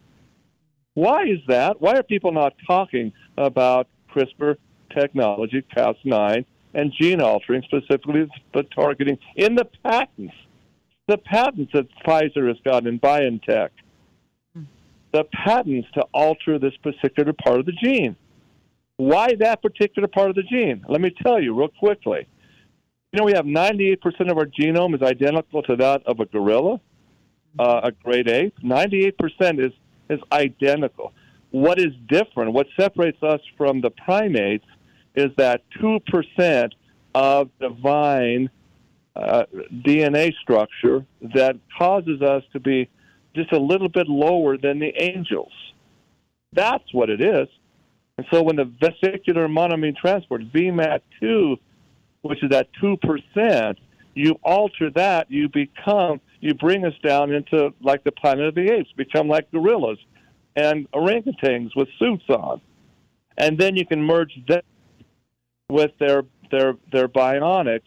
Why 0.94 1.24
is 1.24 1.38
that? 1.48 1.80
Why 1.80 1.94
are 1.94 2.02
people 2.02 2.32
not 2.32 2.54
talking 2.66 3.12
about 3.36 3.88
CRISPR 4.12 4.56
technology, 4.90 5.64
Cas9, 5.74 6.44
and 6.74 6.92
gene 6.92 7.20
altering, 7.20 7.62
specifically 7.62 8.28
the 8.52 8.64
targeting 8.64 9.18
in 9.36 9.54
the 9.54 9.64
patents? 9.84 10.34
The 11.08 11.18
patents 11.18 11.72
that 11.72 11.88
Pfizer 12.06 12.48
has 12.48 12.58
gotten 12.64 12.86
in 12.86 13.00
BioNTech. 13.00 13.70
the 15.10 15.24
patents 15.24 15.88
to 15.94 16.02
alter 16.12 16.58
this 16.58 16.76
particular 16.82 17.32
part 17.32 17.58
of 17.60 17.66
the 17.66 17.72
gene. 17.72 18.14
Why 18.98 19.34
that 19.38 19.62
particular 19.62 20.06
part 20.06 20.28
of 20.28 20.36
the 20.36 20.42
gene? 20.42 20.84
Let 20.86 21.00
me 21.00 21.10
tell 21.10 21.40
you 21.42 21.54
real 21.54 21.68
quickly. 21.68 22.26
You 23.12 23.18
know, 23.18 23.24
we 23.24 23.32
have 23.32 23.46
98% 23.46 23.96
of 24.30 24.36
our 24.36 24.44
genome 24.44 24.94
is 24.94 25.00
identical 25.00 25.62
to 25.62 25.76
that 25.76 26.02
of 26.04 26.20
a 26.20 26.26
gorilla, 26.26 26.78
uh, 27.58 27.80
a 27.84 27.92
great 27.92 28.28
ape. 28.28 28.54
98% 28.62 29.64
is, 29.64 29.72
is 30.10 30.20
identical. 30.30 31.14
What 31.52 31.78
is 31.78 31.94
different, 32.06 32.52
what 32.52 32.66
separates 32.78 33.22
us 33.22 33.40
from 33.56 33.80
the 33.80 33.90
primates, 33.90 34.66
is 35.14 35.30
that 35.38 35.62
2% 35.80 36.70
of 37.14 37.48
divine 37.58 38.50
uh, 39.18 39.44
DNA 39.72 40.32
structure 40.42 41.04
that 41.34 41.56
causes 41.76 42.22
us 42.22 42.44
to 42.52 42.60
be 42.60 42.88
just 43.34 43.52
a 43.52 43.58
little 43.58 43.88
bit 43.88 44.08
lower 44.08 44.56
than 44.56 44.78
the 44.78 44.92
angels. 45.02 45.52
That's 46.52 46.92
what 46.92 47.10
it 47.10 47.20
is. 47.20 47.48
And 48.16 48.26
so 48.32 48.42
when 48.42 48.56
the 48.56 48.64
vesicular 48.64 49.48
monoamine 49.48 49.96
transport, 49.96 50.42
VMAT2, 50.52 51.56
which 52.22 52.42
is 52.42 52.50
at 52.52 52.68
2%, 52.82 53.76
you 54.14 54.38
alter 54.42 54.90
that, 54.90 55.30
you 55.30 55.48
become, 55.48 56.20
you 56.40 56.54
bring 56.54 56.84
us 56.84 56.94
down 57.04 57.32
into 57.32 57.72
like 57.80 58.02
the 58.04 58.12
planet 58.12 58.46
of 58.46 58.54
the 58.54 58.72
apes, 58.72 58.90
become 58.96 59.28
like 59.28 59.50
gorillas 59.52 59.98
and 60.56 60.90
orangutans 60.92 61.70
with 61.76 61.88
suits 61.98 62.24
on. 62.28 62.60
And 63.36 63.56
then 63.58 63.76
you 63.76 63.86
can 63.86 64.02
merge 64.02 64.32
them 64.48 64.62
with 65.70 65.92
their, 66.00 66.24
their, 66.50 66.74
their 66.90 67.08
bionics, 67.08 67.82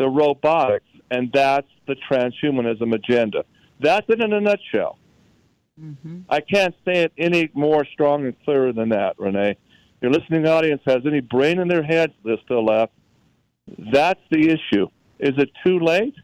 the 0.00 0.08
robotics, 0.08 0.86
and 1.10 1.30
that's 1.30 1.68
the 1.86 1.94
transhumanism 2.10 2.94
agenda. 2.94 3.44
That's 3.80 4.06
it 4.08 4.22
in 4.22 4.32
a 4.32 4.40
nutshell. 4.40 4.98
Mm-hmm. 5.78 6.20
I 6.28 6.40
can't 6.40 6.74
say 6.86 7.02
it 7.04 7.12
any 7.18 7.50
more 7.52 7.84
strong 7.84 8.24
and 8.24 8.34
clearer 8.44 8.72
than 8.72 8.88
that, 8.88 9.18
Renee. 9.18 9.56
Your 10.00 10.10
listening 10.10 10.46
audience 10.46 10.80
has 10.86 11.00
any 11.04 11.20
brain 11.20 11.58
in 11.58 11.68
their 11.68 11.82
head 11.82 12.14
that's 12.24 12.40
still 12.42 12.64
left. 12.64 12.92
That's 13.92 14.20
the 14.30 14.48
issue. 14.48 14.88
Is 15.18 15.34
it 15.36 15.50
too 15.64 15.78
late? 15.78 16.14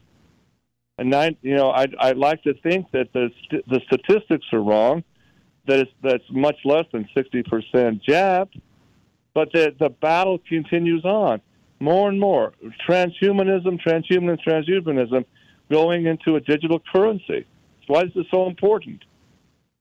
And 0.96 1.10
nine, 1.10 1.36
you 1.42 1.54
know, 1.54 1.70
I'd, 1.70 1.94
I'd 2.00 2.16
like 2.16 2.42
to 2.44 2.54
think 2.54 2.90
that 2.92 3.12
the 3.12 3.28
st- 3.44 3.68
the 3.68 3.80
statistics 3.86 4.46
are 4.54 4.62
wrong. 4.62 5.04
That 5.66 5.80
it's 5.80 5.90
that's 6.02 6.24
much 6.30 6.56
less 6.64 6.86
than 6.92 7.06
sixty 7.14 7.42
percent 7.42 8.02
jabbed, 8.02 8.58
but 9.34 9.52
the 9.52 9.74
the 9.78 9.90
battle 9.90 10.38
continues 10.48 11.04
on. 11.04 11.42
More 11.78 12.08
and 12.08 12.18
more 12.18 12.52
transhumanism, 12.88 13.80
transhumanism, 13.86 14.38
transhumanism, 14.46 15.24
going 15.70 16.06
into 16.06 16.36
a 16.36 16.40
digital 16.40 16.80
currency. 16.92 17.46
Why 17.86 18.02
is 18.02 18.14
this 18.14 18.26
so 18.30 18.46
important? 18.46 19.02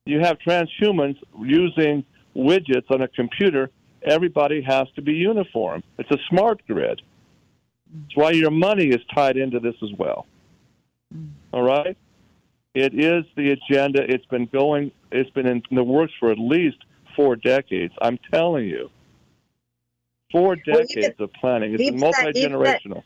you 0.05 0.19
have 0.19 0.37
transhumans 0.37 1.17
using 1.39 2.05
widgets 2.35 2.89
on 2.91 3.01
a 3.01 3.07
computer, 3.07 3.69
everybody 4.03 4.61
has 4.61 4.87
to 4.95 5.01
be 5.01 5.13
uniform. 5.13 5.83
It's 5.97 6.11
a 6.11 6.19
smart 6.29 6.61
grid. 6.67 7.01
That's 7.91 8.15
why 8.15 8.31
your 8.31 8.51
money 8.51 8.89
is 8.89 9.01
tied 9.13 9.37
into 9.37 9.59
this 9.59 9.75
as 9.81 9.89
well. 9.97 10.27
Mm. 11.13 11.29
All 11.53 11.63
right? 11.63 11.97
It 12.75 12.93
is 12.93 13.23
the 13.35 13.51
agenda. 13.51 14.03
It's 14.07 14.25
been 14.25 14.45
going, 14.47 14.91
it's 15.11 15.29
been 15.31 15.47
in 15.47 15.63
the 15.71 15.83
works 15.83 16.13
for 16.19 16.31
at 16.31 16.37
least 16.37 16.77
four 17.15 17.35
decades. 17.35 17.93
I'm 18.01 18.19
telling 18.31 18.65
you. 18.65 18.89
Four 20.31 20.55
decades 20.55 20.95
well, 20.95 20.97
even, 20.97 21.13
of 21.19 21.33
planning. 21.33 21.75
It's 21.79 22.01
multi 22.01 22.33
generational 22.33 23.03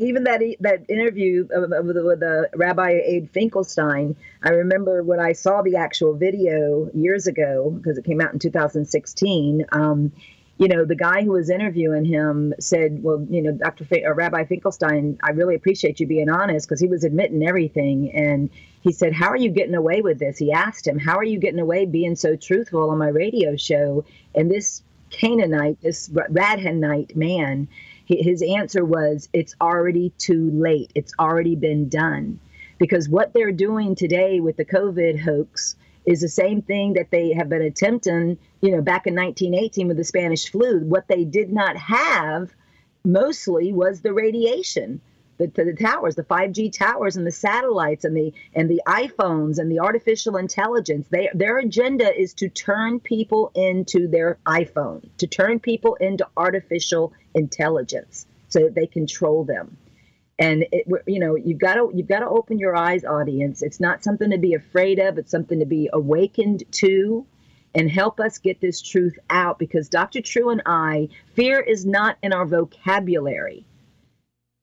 even 0.00 0.24
that 0.24 0.40
that 0.60 0.84
interview 0.88 1.48
with, 1.50 1.70
with 1.70 2.20
the 2.20 2.48
Rabbi 2.54 3.00
Abe 3.04 3.30
Finkelstein, 3.32 4.14
I 4.44 4.50
remember 4.50 5.02
when 5.02 5.18
I 5.18 5.32
saw 5.32 5.62
the 5.62 5.76
actual 5.76 6.14
video 6.14 6.88
years 6.94 7.26
ago 7.26 7.70
because 7.70 7.98
it 7.98 8.04
came 8.04 8.20
out 8.20 8.32
in 8.32 8.38
2016. 8.38 9.66
Um, 9.72 10.12
you 10.56 10.68
know, 10.68 10.84
the 10.84 10.96
guy 10.96 11.22
who 11.22 11.32
was 11.32 11.50
interviewing 11.50 12.04
him 12.04 12.54
said, 12.60 13.02
"Well, 13.02 13.26
you 13.28 13.42
know, 13.42 13.52
Dr. 13.52 13.86
F- 13.90 14.04
uh, 14.04 14.14
Rabbi 14.14 14.44
Finkelstein, 14.44 15.18
I 15.22 15.30
really 15.30 15.56
appreciate 15.56 15.98
you 15.98 16.06
being 16.06 16.30
honest 16.30 16.68
because 16.68 16.80
he 16.80 16.88
was 16.88 17.02
admitting 17.02 17.46
everything." 17.46 18.12
And 18.12 18.50
he 18.82 18.92
said, 18.92 19.12
"How 19.12 19.28
are 19.28 19.36
you 19.36 19.50
getting 19.50 19.74
away 19.74 20.00
with 20.00 20.20
this?" 20.20 20.38
He 20.38 20.52
asked 20.52 20.86
him, 20.86 20.98
"How 20.98 21.16
are 21.16 21.24
you 21.24 21.38
getting 21.40 21.60
away 21.60 21.86
being 21.86 22.14
so 22.14 22.36
truthful 22.36 22.90
on 22.90 22.98
my 22.98 23.08
radio 23.08 23.56
show?" 23.56 24.04
And 24.34 24.48
this 24.48 24.82
Canaanite, 25.10 25.80
this 25.80 26.08
Radhanite 26.08 27.16
man 27.16 27.68
his 28.08 28.42
answer 28.42 28.84
was, 28.84 29.28
It's 29.32 29.54
already 29.60 30.12
too 30.18 30.50
late. 30.50 30.90
It's 30.94 31.12
already 31.18 31.56
been 31.56 31.88
done. 31.88 32.40
Because 32.78 33.08
what 33.08 33.32
they're 33.32 33.52
doing 33.52 33.94
today 33.94 34.40
with 34.40 34.56
the 34.56 34.64
COVID 34.64 35.20
hoax 35.20 35.76
is 36.06 36.20
the 36.20 36.28
same 36.28 36.62
thing 36.62 36.94
that 36.94 37.10
they 37.10 37.32
have 37.32 37.48
been 37.48 37.62
attempting, 37.62 38.38
you 38.62 38.70
know, 38.70 38.80
back 38.80 39.06
in 39.06 39.14
1918 39.14 39.88
with 39.88 39.96
the 39.96 40.04
Spanish 40.04 40.50
flu. 40.50 40.80
What 40.80 41.08
they 41.08 41.24
did 41.24 41.52
not 41.52 41.76
have 41.76 42.54
mostly 43.04 43.72
was 43.72 44.00
the 44.00 44.12
radiation 44.12 45.00
the, 45.38 45.46
the 45.46 45.72
towers, 45.72 46.16
the 46.16 46.24
5G 46.24 46.72
towers 46.76 47.16
and 47.16 47.26
the 47.26 47.32
satellites 47.32 48.04
and 48.04 48.16
the 48.16 48.34
and 48.54 48.68
the 48.68 48.82
iPhones 48.86 49.58
and 49.58 49.70
the 49.70 49.80
artificial 49.80 50.36
intelligence. 50.36 51.06
They, 51.08 51.30
their 51.32 51.58
agenda 51.58 52.14
is 52.14 52.34
to 52.34 52.48
turn 52.48 53.00
people 53.00 53.52
into 53.54 54.08
their 54.08 54.38
iPhone, 54.46 55.08
to 55.18 55.26
turn 55.26 55.60
people 55.60 55.94
into 55.96 56.26
artificial 56.36 57.12
intelligence 57.34 58.26
so 58.48 58.60
that 58.60 58.74
they 58.74 58.86
control 58.86 59.44
them. 59.44 59.76
And 60.40 60.66
it, 60.72 60.86
you 61.06 61.20
know, 61.20 61.36
you've 61.36 61.58
got 61.58 61.74
to 61.74 61.90
you've 61.94 62.08
got 62.08 62.20
to 62.20 62.28
open 62.28 62.58
your 62.58 62.76
eyes, 62.76 63.04
audience. 63.04 63.62
It's 63.62 63.80
not 63.80 64.02
something 64.02 64.30
to 64.30 64.38
be 64.38 64.54
afraid 64.54 64.98
of. 64.98 65.18
It's 65.18 65.30
something 65.30 65.60
to 65.60 65.66
be 65.66 65.88
awakened 65.92 66.64
to 66.72 67.26
and 67.74 67.90
help 67.90 68.18
us 68.18 68.38
get 68.38 68.60
this 68.60 68.80
truth 68.80 69.18
out 69.30 69.58
because 69.58 69.88
Dr. 69.88 70.20
True 70.20 70.50
and 70.50 70.62
I, 70.66 71.08
fear 71.34 71.60
is 71.60 71.84
not 71.86 72.16
in 72.22 72.32
our 72.32 72.46
vocabulary. 72.46 73.64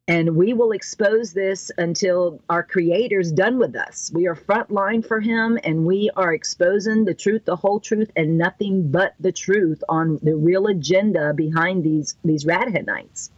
And 0.07 0.35
we 0.35 0.53
will 0.53 0.71
expose 0.71 1.33
this 1.33 1.71
until 1.79 2.39
our 2.47 2.61
Creator's 2.61 3.31
done 3.31 3.57
with 3.57 3.75
us. 3.75 4.11
We 4.13 4.27
are 4.27 4.35
frontline 4.35 5.05
for 5.05 5.19
Him, 5.19 5.57
and 5.63 5.83
we 5.83 6.11
are 6.15 6.31
exposing 6.31 7.05
the 7.05 7.15
truth, 7.15 7.45
the 7.45 7.55
whole 7.55 7.79
truth, 7.79 8.11
and 8.15 8.37
nothing 8.37 8.91
but 8.91 9.15
the 9.19 9.31
truth 9.31 9.83
on 9.89 10.19
the 10.21 10.35
real 10.35 10.67
agenda 10.67 11.33
behind 11.33 11.83
these 11.83 12.15
these 12.23 12.45
Radhanites. 12.45 13.31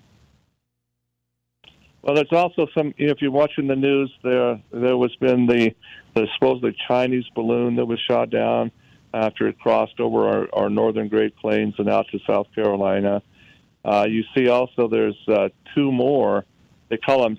Well, 2.02 2.16
there's 2.16 2.34
also 2.34 2.68
some. 2.76 2.94
You 2.98 3.08
know, 3.08 3.12
if 3.14 3.22
you're 3.22 3.32
watching 3.32 3.68
the 3.68 3.76
news, 3.78 4.12
there 4.22 4.62
there 4.72 4.98
was 4.98 5.16
been 5.16 5.48
the 5.48 5.74
the 6.16 6.28
supposedly 6.34 6.76
Chinese 6.86 7.26
balloon 7.34 7.78
that 7.78 7.86
was 7.86 8.00
shot 8.10 8.30
down 8.30 8.72
after 9.14 9.48
it 9.48 9.58
crossed 9.58 10.02
over 10.02 10.28
our, 10.28 10.48
our 10.52 10.70
northern 10.70 11.08
Great 11.08 11.34
Plains 11.38 11.76
and 11.78 11.88
out 11.88 12.08
to 12.12 12.20
South 12.28 12.48
Carolina. 12.54 13.22
Uh, 13.86 14.06
you 14.10 14.26
see 14.36 14.50
also 14.50 14.90
there's 14.90 15.18
uh, 15.30 15.48
two 15.74 15.94
more 15.94 16.44
they 16.90 16.98
call 16.98 17.24
them 17.24 17.38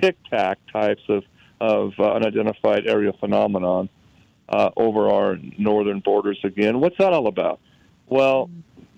tic 0.00 0.16
tac 0.30 0.58
types 0.72 1.02
of 1.08 1.24
of 1.60 1.92
uh, 1.98 2.12
unidentified 2.12 2.86
aerial 2.86 3.16
phenomenon 3.18 3.88
uh, 4.48 4.70
over 4.76 5.08
our 5.08 5.38
northern 5.58 6.00
borders 6.00 6.38
again. 6.44 6.80
What's 6.80 6.98
that 6.98 7.12
all 7.12 7.28
about? 7.28 7.60
Well, 8.08 8.50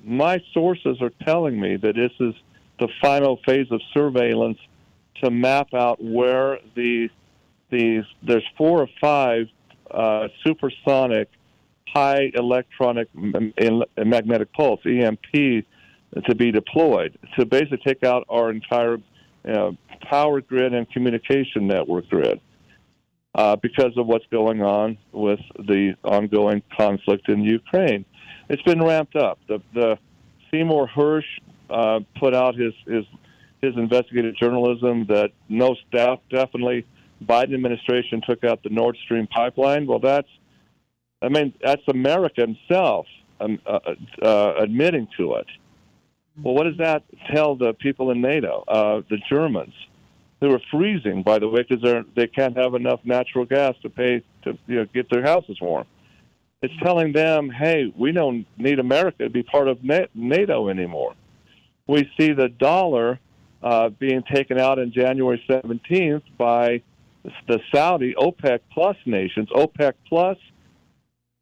my 0.05 0.43
sources 0.53 1.01
are 1.01 1.13
telling 1.25 1.59
me 1.61 1.77
that 1.77 1.95
this 1.95 2.13
is 2.21 2.35
the 2.81 2.89
final 3.01 3.39
phase 3.47 3.67
of 3.71 3.81
surveillance 3.95 4.59
to 5.23 5.31
map 5.31 5.75
out 5.75 6.03
where 6.03 6.59
the 6.75 7.09
these 7.71 8.05
there's 8.23 8.45
four 8.57 8.81
or 8.83 8.89
five 9.01 9.49
uh, 9.91 10.29
supersonic 10.45 11.29
high 11.89 12.31
electronic 12.35 13.09
magnetic 13.15 14.53
pulse 14.53 14.81
EMP 14.87 15.65
to 16.27 16.35
be 16.35 16.51
deployed 16.51 17.19
to 17.39 17.45
basically 17.45 17.79
take 17.79 18.05
out 18.05 18.25
our 18.29 18.51
entire 18.51 18.99
uh, 19.47 19.73
power 20.03 20.41
grid 20.41 20.75
and 20.75 20.91
communication 20.91 21.67
network 21.67 22.09
grid 22.09 22.41
uh, 23.35 23.57
because 23.57 23.97
of 23.97 24.07
what's 24.07 24.27
going 24.31 24.63
on 24.63 24.99
with 25.13 25.41
the 25.59 25.95
ongoing 26.05 26.63
conflict 26.77 27.29
in 27.29 27.43
Ukraine. 27.43 28.05
It's 28.49 28.63
been 28.63 28.83
ramped 28.83 29.17
up. 29.17 29.39
The, 29.49 29.61
the 29.75 29.99
Seymour 30.51 30.89
Hersh 30.89 31.23
uh, 31.71 32.01
put 32.19 32.35
out 32.35 32.55
his, 32.55 32.73
his 32.87 33.05
his 33.61 33.75
investigative 33.77 34.37
journalism 34.37 35.05
that 35.07 35.31
no 35.49 35.75
staff 35.89 36.21
definitely 36.31 36.87
Biden 37.25 37.55
administration 37.55 38.23
took 38.27 38.45
out 38.45 38.63
the 38.63 38.71
Nord 38.71 38.97
Stream 39.05 39.27
pipeline. 39.27 39.87
Well, 39.87 39.99
that's 39.99 40.29
I 41.21 41.29
mean 41.29 41.53
that's 41.63 41.83
America 41.89 42.43
himself 42.43 43.07
um, 43.41 43.59
uh, 43.67 43.81
uh, 44.23 44.55
admitting 44.59 45.09
to 45.17 45.35
it. 45.35 45.47
Well, 46.43 46.55
what 46.55 46.65
does 46.65 46.79
that 46.79 47.03
tell 47.33 47.57
the 47.57 47.73
people 47.73 48.11
in 48.11 48.21
NATO, 48.21 48.65
uh, 48.69 49.03
the 49.11 49.19
Germans, 49.29 49.75
who 50.41 50.53
are 50.53 50.61
freezing, 50.71 51.23
by 51.23 51.39
the 51.39 51.49
way, 51.49 51.65
because 51.69 52.05
they 52.15 52.29
can't 52.29 52.57
have 52.57 52.75
enough 52.75 53.01
natural 53.05 53.45
gas 53.45 53.75
to 53.83 53.91
pay 53.91 54.23
to 54.45 54.57
you 54.67 54.77
know 54.77 54.87
get 54.95 55.11
their 55.11 55.23
houses 55.23 55.59
warm. 55.61 55.87
It's 56.63 56.75
telling 56.83 57.13
them, 57.13 57.51
hey, 57.51 57.93
we 57.97 58.13
don't 58.13 58.47
need 58.57 58.79
America 58.79 59.25
to 59.25 59.31
be 59.31 59.43
part 59.43 59.69
of 59.69 59.79
NATO 60.15 60.69
anymore. 60.69 61.15
We 61.87 62.11
see 62.19 62.33
the 62.33 62.49
dollar 62.49 63.21
uh, 63.63 63.91
being 63.91 64.23
taken 64.23 64.59
out 64.59 64.79
in 64.79 64.93
January 64.93 65.43
17th 65.49 66.23
by 66.37 66.83
the 67.47 67.61
Saudi 67.73 68.15
OPEC 68.15 68.61
Plus 68.73 68.97
nations. 69.07 69.49
OPEC 69.51 69.95
Plus 70.09 70.37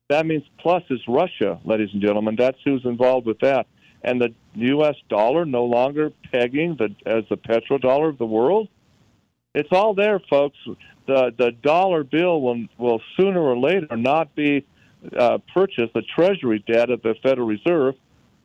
That 0.08 0.26
means 0.26 0.44
plus 0.58 0.82
is 0.90 1.00
Russia, 1.08 1.60
ladies 1.64 1.90
and 1.92 2.02
gentlemen. 2.02 2.36
That's 2.36 2.58
who's 2.64 2.84
involved 2.84 3.26
with 3.26 3.38
that. 3.40 3.66
And 4.02 4.20
the 4.20 4.34
U.S. 4.56 4.96
dollar 5.08 5.44
no 5.44 5.64
longer 5.64 6.12
pegging 6.32 6.76
the, 6.76 6.94
as 7.04 7.24
the 7.28 7.36
petrodollar 7.36 8.08
of 8.08 8.18
the 8.18 8.26
world. 8.26 8.68
It's 9.54 9.68
all 9.72 9.94
there, 9.94 10.20
folks. 10.30 10.58
The 11.06 11.32
the 11.36 11.52
dollar 11.62 12.04
bill 12.04 12.40
will 12.40 12.64
will 12.78 13.00
sooner 13.16 13.40
or 13.40 13.56
later 13.56 13.96
not 13.96 14.34
be 14.34 14.66
uh, 15.16 15.38
purchased, 15.54 15.94
the 15.94 16.02
Treasury 16.02 16.64
debt 16.66 16.90
of 16.90 17.00
the 17.02 17.14
Federal 17.22 17.46
Reserve, 17.46 17.94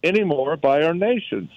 anymore 0.04 0.58
by 0.58 0.84
our 0.84 0.94
nations. 0.94 1.50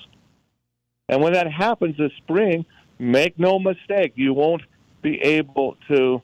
And 1.08 1.22
when 1.22 1.34
that 1.34 1.50
happens 1.50 1.96
this 1.96 2.12
spring, 2.16 2.64
make 2.98 3.38
no 3.38 3.58
mistake, 3.58 4.12
you 4.16 4.32
won't 4.32 4.62
be 5.02 5.20
able 5.20 5.76
to 5.88 6.22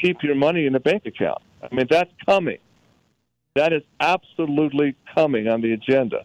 keep 0.00 0.22
your 0.22 0.34
money 0.34 0.66
in 0.66 0.74
a 0.74 0.80
bank 0.80 1.04
account. 1.06 1.42
I 1.62 1.74
mean, 1.74 1.86
that's 1.90 2.10
coming. 2.26 2.58
That 3.54 3.72
is 3.72 3.82
absolutely 4.00 4.96
coming 5.14 5.48
on 5.48 5.60
the 5.60 5.72
agenda. 5.72 6.24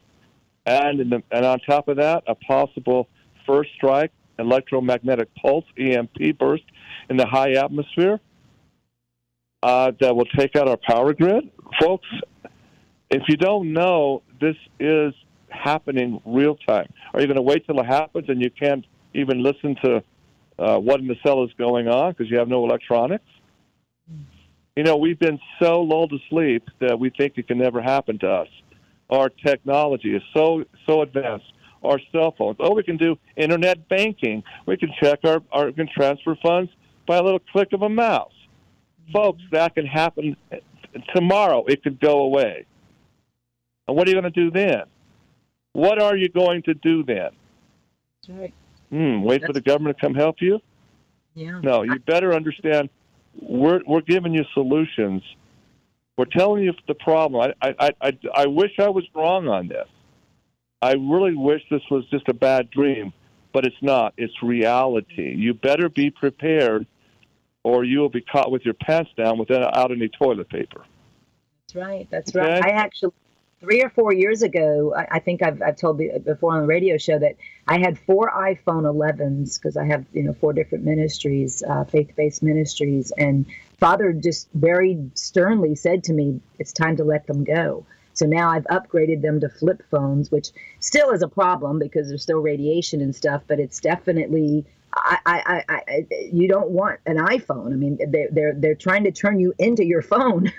And, 0.65 0.99
the, 0.99 1.23
and 1.31 1.45
on 1.45 1.59
top 1.59 1.87
of 1.87 1.97
that, 1.97 2.23
a 2.27 2.35
possible 2.35 3.07
first 3.45 3.71
strike 3.75 4.11
electromagnetic 4.39 5.29
pulse, 5.35 5.65
EMP 5.77 6.37
burst, 6.37 6.63
in 7.09 7.17
the 7.17 7.25
high 7.25 7.51
atmosphere 7.51 8.19
uh, 9.63 9.91
that 9.99 10.15
will 10.15 10.25
take 10.37 10.55
out 10.55 10.67
our 10.67 10.77
power 10.77 11.13
grid. 11.13 11.49
Folks, 11.79 12.07
if 13.09 13.23
you 13.27 13.37
don't 13.37 13.71
know, 13.73 14.23
this 14.39 14.55
is 14.79 15.13
happening 15.49 16.21
real 16.25 16.55
time. 16.55 16.91
Are 17.13 17.21
you 17.21 17.27
going 17.27 17.35
to 17.35 17.41
wait 17.41 17.65
till 17.65 17.79
it 17.79 17.85
happens 17.85 18.29
and 18.29 18.41
you 18.41 18.49
can't 18.49 18.85
even 19.13 19.43
listen 19.43 19.75
to 19.83 20.03
uh, 20.57 20.77
what 20.77 20.99
in 20.99 21.07
the 21.07 21.17
cell 21.25 21.43
is 21.43 21.51
going 21.57 21.87
on 21.87 22.13
because 22.13 22.29
you 22.31 22.37
have 22.37 22.47
no 22.47 22.63
electronics? 22.65 23.25
You 24.75 24.83
know, 24.83 24.95
we've 24.95 25.19
been 25.19 25.39
so 25.61 25.81
lulled 25.81 26.11
to 26.11 26.17
sleep 26.29 26.63
that 26.79 26.97
we 26.97 27.09
think 27.09 27.33
it 27.35 27.47
can 27.47 27.57
never 27.57 27.81
happen 27.81 28.17
to 28.19 28.27
us. 28.27 28.47
Our 29.11 29.29
technology 29.29 30.15
is 30.15 30.23
so 30.33 30.63
so 30.85 31.01
advanced. 31.01 31.51
Our 31.83 31.99
cell 32.11 32.33
phones. 32.37 32.57
Oh, 32.59 32.73
we 32.73 32.83
can 32.83 32.97
do 32.97 33.17
internet 33.35 33.89
banking. 33.89 34.43
We 34.65 34.77
can 34.77 34.89
check 35.01 35.19
our, 35.23 35.41
our 35.51 35.67
we 35.67 35.73
can 35.73 35.89
transfer 35.93 36.35
funds 36.41 36.71
by 37.07 37.17
a 37.17 37.23
little 37.23 37.41
click 37.51 37.73
of 37.73 37.81
a 37.81 37.89
mouse. 37.89 38.33
Folks, 39.11 39.41
that 39.51 39.75
can 39.75 39.85
happen 39.85 40.37
tomorrow. 41.13 41.65
It 41.65 41.83
could 41.83 41.99
go 41.99 42.21
away. 42.21 42.65
And 43.87 43.97
what 43.97 44.07
are 44.07 44.11
you 44.11 44.21
going 44.21 44.31
to 44.31 44.43
do 44.43 44.51
then? 44.51 44.83
What 45.73 46.01
are 46.01 46.15
you 46.15 46.29
going 46.29 46.63
to 46.63 46.73
do 46.75 47.03
then? 47.03 47.29
That's 48.27 48.39
right. 48.39 48.53
Hmm, 48.89 49.23
wait 49.23 49.41
That's 49.41 49.49
for 49.49 49.53
the 49.53 49.61
government 49.61 49.97
to 49.97 50.01
come 50.05 50.13
help 50.13 50.37
you? 50.39 50.59
Yeah. 51.33 51.59
No, 51.63 51.81
you 51.83 51.97
better 51.99 52.33
understand 52.33 52.89
we're 53.41 53.81
we're 53.87 54.01
giving 54.01 54.33
you 54.33 54.43
solutions. 54.53 55.23
We're 56.21 56.25
telling 56.25 56.63
you 56.63 56.73
the 56.87 56.93
problem. 56.93 57.51
I 57.63 57.73
I 57.79 57.89
I, 57.99 58.17
I 58.35 58.45
wish 58.45 58.69
I 58.77 58.89
was 58.89 59.03
wrong 59.15 59.47
on 59.47 59.67
this. 59.67 59.87
I 60.79 60.91
really 60.91 61.33
wish 61.33 61.63
this 61.71 61.81
was 61.89 62.05
just 62.11 62.29
a 62.29 62.33
bad 62.35 62.69
dream, 62.69 63.11
but 63.53 63.65
it's 63.65 63.81
not. 63.81 64.13
It's 64.17 64.43
reality. 64.43 65.33
You 65.35 65.55
better 65.55 65.89
be 65.89 66.11
prepared, 66.11 66.85
or 67.63 67.83
you 67.83 67.97
will 67.97 68.09
be 68.09 68.21
caught 68.21 68.51
with 68.51 68.63
your 68.63 68.75
pants 68.75 69.09
down 69.17 69.39
without 69.39 69.91
any 69.91 70.09
toilet 70.09 70.47
paper. 70.47 70.85
That's 71.63 71.75
right. 71.75 72.07
That's 72.11 72.35
okay? 72.35 72.53
right. 72.53 72.65
I 72.65 72.69
actually 72.69 73.13
three 73.61 73.83
or 73.83 73.89
four 73.89 74.11
years 74.11 74.41
ago, 74.41 74.93
I, 74.95 75.07
I 75.11 75.19
think 75.19 75.41
I've, 75.43 75.61
I've 75.61 75.77
told 75.77 76.01
before 76.25 76.53
on 76.53 76.61
the 76.61 76.67
radio 76.67 76.97
show 76.97 77.17
that 77.19 77.35
I 77.67 77.79
had 77.79 77.97
four 77.97 78.31
iPhone 78.31 78.83
11s 78.83 79.59
because 79.59 79.77
I 79.77 79.85
have 79.85 80.05
you 80.11 80.23
know 80.23 80.33
four 80.33 80.51
different 80.51 80.83
ministries, 80.83 81.63
uh, 81.63 81.85
faith-based 81.85 82.43
ministries, 82.43 83.11
and 83.17 83.45
Father 83.79 84.11
just 84.11 84.49
very 84.53 84.99
sternly 85.13 85.75
said 85.75 86.03
to 86.05 86.13
me, 86.13 86.41
"It's 86.59 86.73
time 86.73 86.97
to 86.97 87.03
let 87.03 87.27
them 87.27 87.43
go." 87.43 87.85
So 88.13 88.25
now 88.25 88.49
I've 88.49 88.65
upgraded 88.65 89.21
them 89.21 89.39
to 89.39 89.49
flip 89.49 89.83
phones, 89.89 90.31
which 90.31 90.49
still 90.79 91.11
is 91.11 91.21
a 91.21 91.27
problem 91.27 91.79
because 91.79 92.09
there's 92.09 92.23
still 92.23 92.39
radiation 92.41 92.99
and 92.99 93.15
stuff, 93.15 93.43
but 93.47 93.59
it's 93.59 93.79
definitely 93.79 94.65
I, 94.93 95.17
I, 95.25 95.63
I, 95.69 96.07
you 96.31 96.47
don't 96.47 96.69
want 96.69 96.99
an 97.05 97.17
iPhone. 97.17 97.67
I 97.67 97.75
mean, 97.75 97.97
they're 98.09 98.27
they're 98.31 98.53
they're 98.53 98.75
trying 98.75 99.03
to 99.05 99.11
turn 99.11 99.39
you 99.39 99.53
into 99.57 99.85
your 99.85 100.01
phone. 100.01 100.51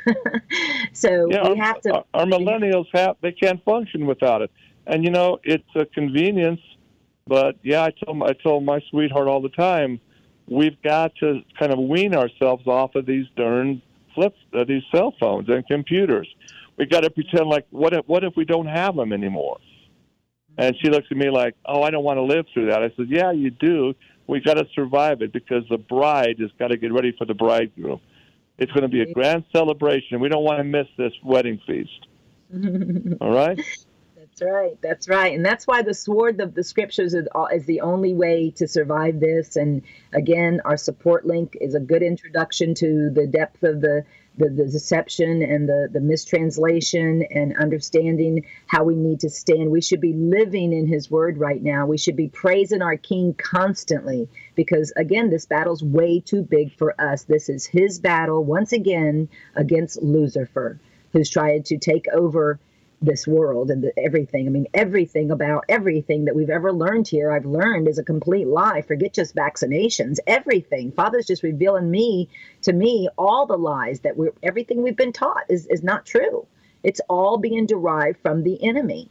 so 0.92 1.28
yeah, 1.30 1.48
we 1.48 1.58
have 1.58 1.80
to. 1.82 1.94
Our, 1.94 2.04
our 2.14 2.24
millennials 2.26 2.86
have 2.94 3.16
they 3.20 3.32
can't 3.32 3.62
function 3.64 4.06
without 4.06 4.42
it, 4.42 4.50
and 4.86 5.04
you 5.04 5.10
know 5.10 5.38
it's 5.44 5.68
a 5.76 5.84
convenience. 5.84 6.60
But 7.26 7.56
yeah, 7.62 7.84
I 7.84 7.92
told 8.04 8.22
I 8.22 8.32
told 8.32 8.64
my 8.64 8.80
sweetheart 8.90 9.28
all 9.28 9.42
the 9.42 9.50
time, 9.50 10.00
we've 10.48 10.80
got 10.82 11.14
to 11.16 11.42
kind 11.58 11.72
of 11.72 11.78
wean 11.78 12.14
ourselves 12.14 12.66
off 12.66 12.94
of 12.94 13.04
these 13.04 13.26
darn 13.36 13.82
flips, 14.14 14.38
uh, 14.54 14.64
these 14.64 14.82
cell 14.94 15.14
phones 15.20 15.48
and 15.48 15.66
computers. 15.66 16.28
We 16.78 16.86
got 16.86 17.02
to 17.02 17.10
pretend 17.10 17.48
like 17.48 17.66
what 17.70 17.92
if 17.92 18.06
what 18.06 18.24
if 18.24 18.34
we 18.34 18.46
don't 18.46 18.66
have 18.66 18.96
them 18.96 19.12
anymore? 19.12 19.58
And 20.58 20.76
she 20.82 20.90
looks 20.90 21.06
at 21.10 21.16
me 21.16 21.30
like, 21.30 21.54
"Oh, 21.64 21.82
I 21.82 21.90
don't 21.90 22.04
want 22.04 22.18
to 22.18 22.22
live 22.22 22.46
through 22.52 22.66
that." 22.66 22.82
I 22.82 22.90
said, 22.96 23.06
"Yeah, 23.08 23.30
you 23.32 23.50
do 23.50 23.94
we 24.32 24.40
got 24.40 24.54
to 24.54 24.66
survive 24.74 25.20
it 25.20 25.30
because 25.30 25.62
the 25.68 25.76
bride 25.76 26.36
has 26.40 26.50
got 26.58 26.68
to 26.68 26.78
get 26.78 26.90
ready 26.90 27.14
for 27.18 27.26
the 27.26 27.34
bridegroom. 27.34 28.00
It's 28.56 28.72
going 28.72 28.82
to 28.82 28.88
be 28.88 29.02
a 29.02 29.12
grand 29.12 29.44
celebration. 29.52 30.20
We 30.20 30.30
don't 30.30 30.42
want 30.42 30.58
to 30.58 30.64
miss 30.64 30.86
this 30.96 31.12
wedding 31.22 31.60
feast. 31.66 32.06
All 33.20 33.30
right? 33.30 33.58
That's 34.16 34.42
right. 34.42 34.78
That's 34.80 35.08
right. 35.10 35.34
And 35.34 35.44
that's 35.44 35.66
why 35.66 35.82
the 35.82 35.92
sword 35.92 36.40
of 36.40 36.54
the 36.54 36.64
scriptures 36.64 37.12
is, 37.12 37.28
is 37.52 37.66
the 37.66 37.82
only 37.82 38.14
way 38.14 38.50
to 38.56 38.66
survive 38.66 39.20
this. 39.20 39.56
And 39.56 39.82
again, 40.14 40.62
our 40.64 40.78
support 40.78 41.26
link 41.26 41.58
is 41.60 41.74
a 41.74 41.80
good 41.80 42.02
introduction 42.02 42.74
to 42.76 43.10
the 43.10 43.26
depth 43.26 43.62
of 43.62 43.82
the 43.82 44.06
the, 44.38 44.48
the 44.48 44.64
deception 44.64 45.42
and 45.42 45.68
the, 45.68 45.88
the 45.92 46.00
mistranslation 46.00 47.22
and 47.30 47.56
understanding 47.56 48.44
how 48.66 48.84
we 48.84 48.96
need 48.96 49.20
to 49.20 49.30
stand. 49.30 49.70
We 49.70 49.80
should 49.80 50.00
be 50.00 50.14
living 50.14 50.72
in 50.72 50.86
his 50.86 51.10
word 51.10 51.38
right 51.38 51.62
now. 51.62 51.86
We 51.86 51.98
should 51.98 52.16
be 52.16 52.28
praising 52.28 52.82
our 52.82 52.96
king 52.96 53.34
constantly 53.34 54.28
because, 54.54 54.92
again, 54.96 55.30
this 55.30 55.46
battle's 55.46 55.82
way 55.82 56.20
too 56.20 56.42
big 56.42 56.76
for 56.76 56.98
us. 57.00 57.24
This 57.24 57.48
is 57.48 57.66
his 57.66 57.98
battle 57.98 58.44
once 58.44 58.72
again 58.72 59.28
against 59.54 60.02
Lucifer, 60.02 60.80
who's 61.12 61.30
trying 61.30 61.62
to 61.64 61.78
take 61.78 62.06
over 62.08 62.58
this 63.02 63.26
world 63.26 63.70
and 63.70 63.82
the, 63.82 63.92
everything. 63.98 64.46
I 64.46 64.50
mean, 64.50 64.66
everything 64.74 65.30
about 65.30 65.64
everything 65.68 66.24
that 66.24 66.34
we've 66.34 66.50
ever 66.50 66.72
learned 66.72 67.08
here, 67.08 67.30
I've 67.30 67.46
learned 67.46 67.88
is 67.88 67.98
a 67.98 68.04
complete 68.04 68.46
lie. 68.46 68.82
Forget 68.82 69.12
just 69.12 69.34
vaccinations. 69.34 70.18
Everything. 70.26 70.92
Father's 70.92 71.26
just 71.26 71.42
revealing 71.42 71.90
me 71.90 72.28
to 72.62 72.72
me 72.72 73.08
all 73.18 73.46
the 73.46 73.58
lies 73.58 74.00
that 74.00 74.16
we're 74.16 74.32
everything 74.42 74.82
we've 74.82 74.96
been 74.96 75.12
taught 75.12 75.44
is, 75.48 75.66
is 75.66 75.82
not 75.82 76.06
true. 76.06 76.46
It's 76.82 77.00
all 77.08 77.38
being 77.38 77.66
derived 77.66 78.20
from 78.20 78.42
the 78.42 78.62
enemy. 78.64 79.08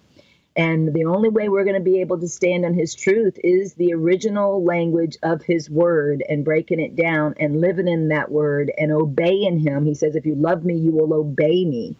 And 0.55 0.93
the 0.93 1.05
only 1.05 1.29
way 1.29 1.47
we're 1.47 1.63
going 1.63 1.75
to 1.75 1.79
be 1.79 2.01
able 2.01 2.19
to 2.19 2.27
stand 2.27 2.65
on 2.65 2.73
his 2.73 2.93
truth 2.93 3.39
is 3.41 3.73
the 3.73 3.93
original 3.93 4.61
language 4.63 5.17
of 5.23 5.41
his 5.41 5.69
word 5.69 6.23
and 6.27 6.43
breaking 6.43 6.81
it 6.81 6.97
down 6.97 7.35
and 7.39 7.61
living 7.61 7.87
in 7.87 8.09
that 8.09 8.29
word 8.29 8.69
and 8.77 8.91
obeying 8.91 9.59
him. 9.59 9.85
He 9.85 9.93
says, 9.93 10.15
If 10.15 10.25
you 10.25 10.35
love 10.35 10.65
me, 10.65 10.75
you 10.75 10.91
will 10.91 11.13
obey 11.13 11.63
me 11.63 11.95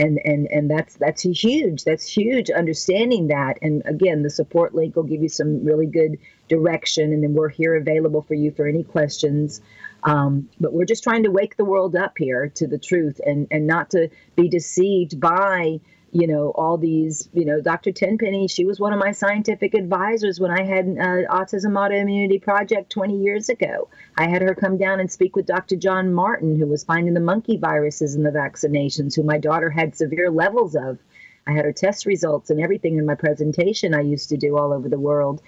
and 0.00 0.18
and 0.24 0.48
and 0.50 0.70
that's 0.70 0.94
that's 0.96 1.22
huge. 1.22 1.84
That's 1.84 2.06
huge 2.06 2.50
understanding 2.50 3.28
that. 3.28 3.58
And 3.62 3.82
again 3.84 4.22
the 4.22 4.30
support 4.30 4.74
link 4.74 4.96
will 4.96 5.04
give 5.04 5.22
you 5.22 5.28
some 5.28 5.64
really 5.64 5.86
good 5.86 6.18
direction 6.48 7.12
and 7.12 7.22
then 7.22 7.34
we're 7.34 7.48
here 7.48 7.76
available 7.76 8.22
for 8.22 8.34
you 8.34 8.50
for 8.50 8.66
any 8.66 8.82
questions. 8.82 9.60
Um, 10.04 10.48
but 10.58 10.72
we're 10.72 10.86
just 10.86 11.04
trying 11.04 11.22
to 11.24 11.30
wake 11.30 11.56
the 11.58 11.64
world 11.64 11.94
up 11.94 12.16
here 12.16 12.48
to 12.48 12.66
the 12.66 12.78
truth 12.78 13.20
and 13.24 13.46
and 13.50 13.66
not 13.66 13.90
to 13.90 14.08
be 14.36 14.48
deceived 14.48 15.20
by 15.20 15.80
you 16.12 16.26
know, 16.26 16.50
all 16.56 16.76
these, 16.76 17.28
you 17.32 17.44
know, 17.44 17.60
Dr. 17.60 17.92
Tenpenny, 17.92 18.48
she 18.48 18.64
was 18.64 18.80
one 18.80 18.92
of 18.92 18.98
my 18.98 19.12
scientific 19.12 19.74
advisors 19.74 20.40
when 20.40 20.50
I 20.50 20.64
had 20.64 20.86
uh, 20.86 21.32
Autism 21.32 21.72
Autoimmunity 21.74 22.42
Project 22.42 22.90
20 22.90 23.16
years 23.16 23.48
ago. 23.48 23.88
I 24.16 24.28
had 24.28 24.42
her 24.42 24.54
come 24.54 24.76
down 24.76 24.98
and 24.98 25.10
speak 25.10 25.36
with 25.36 25.46
Dr. 25.46 25.76
John 25.76 26.12
Martin, 26.12 26.58
who 26.58 26.66
was 26.66 26.82
finding 26.82 27.14
the 27.14 27.20
monkey 27.20 27.56
viruses 27.56 28.16
in 28.16 28.24
the 28.24 28.30
vaccinations, 28.30 29.14
who 29.14 29.22
my 29.22 29.38
daughter 29.38 29.70
had 29.70 29.94
severe 29.94 30.30
levels 30.30 30.74
of. 30.74 30.98
I 31.46 31.52
had 31.52 31.64
her 31.64 31.72
test 31.72 32.06
results 32.06 32.50
and 32.50 32.60
everything 32.60 32.98
in 32.98 33.06
my 33.06 33.14
presentation 33.14 33.94
I 33.94 34.00
used 34.00 34.28
to 34.30 34.36
do 34.36 34.58
all 34.58 34.72
over 34.72 34.88
the 34.88 34.98
world. 34.98 35.40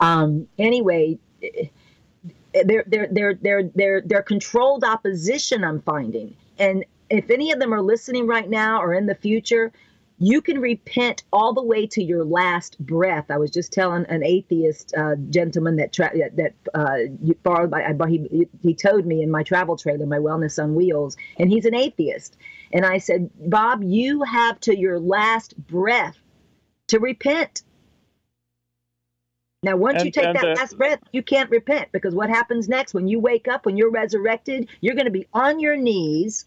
Um, 0.00 0.48
anyway, 0.58 1.18
they're, 2.52 2.84
they're, 2.86 3.08
they're, 3.10 3.34
they're, 3.34 3.70
they're, 3.74 4.02
they're 4.04 4.22
controlled 4.22 4.82
opposition, 4.82 5.62
I'm 5.62 5.80
finding. 5.82 6.34
And 6.58 6.84
if 7.08 7.30
any 7.30 7.52
of 7.52 7.60
them 7.60 7.72
are 7.72 7.80
listening 7.80 8.26
right 8.26 8.48
now 8.48 8.82
or 8.82 8.94
in 8.94 9.06
the 9.06 9.14
future, 9.14 9.72
you 10.18 10.42
can 10.42 10.60
repent 10.60 11.22
all 11.32 11.52
the 11.52 11.62
way 11.62 11.86
to 11.86 12.02
your 12.02 12.24
last 12.24 12.78
breath. 12.80 13.26
I 13.30 13.38
was 13.38 13.50
just 13.50 13.72
telling 13.72 14.04
an 14.06 14.24
atheist 14.24 14.92
uh, 14.96 15.14
gentleman 15.30 15.76
that 15.76 15.92
tra- 15.92 16.12
that 16.34 16.54
uh, 16.74 17.34
borrowed 17.42 17.70
my, 17.70 17.94
he 18.08 18.48
he 18.60 18.74
towed 18.74 19.06
me 19.06 19.22
in 19.22 19.30
my 19.30 19.42
travel 19.42 19.76
trailer, 19.76 20.06
my 20.06 20.18
Wellness 20.18 20.62
on 20.62 20.74
Wheels, 20.74 21.16
and 21.38 21.50
he's 21.50 21.66
an 21.66 21.74
atheist. 21.74 22.36
And 22.72 22.84
I 22.84 22.98
said, 22.98 23.30
Bob, 23.38 23.82
you 23.82 24.22
have 24.24 24.60
to 24.60 24.76
your 24.76 24.98
last 24.98 25.56
breath 25.66 26.18
to 26.88 26.98
repent. 26.98 27.62
Now, 29.62 29.76
once 29.76 29.96
and, 29.96 30.06
you 30.06 30.12
take 30.12 30.34
that 30.34 30.44
uh, 30.44 30.54
last 30.54 30.76
breath, 30.76 31.00
you 31.12 31.22
can't 31.22 31.50
repent 31.50 31.90
because 31.92 32.14
what 32.14 32.28
happens 32.28 32.68
next 32.68 32.94
when 32.94 33.08
you 33.08 33.18
wake 33.18 33.48
up, 33.48 33.66
when 33.66 33.76
you're 33.76 33.90
resurrected, 33.90 34.68
you're 34.80 34.94
going 34.94 35.06
to 35.06 35.10
be 35.10 35.26
on 35.32 35.58
your 35.58 35.76
knees 35.76 36.46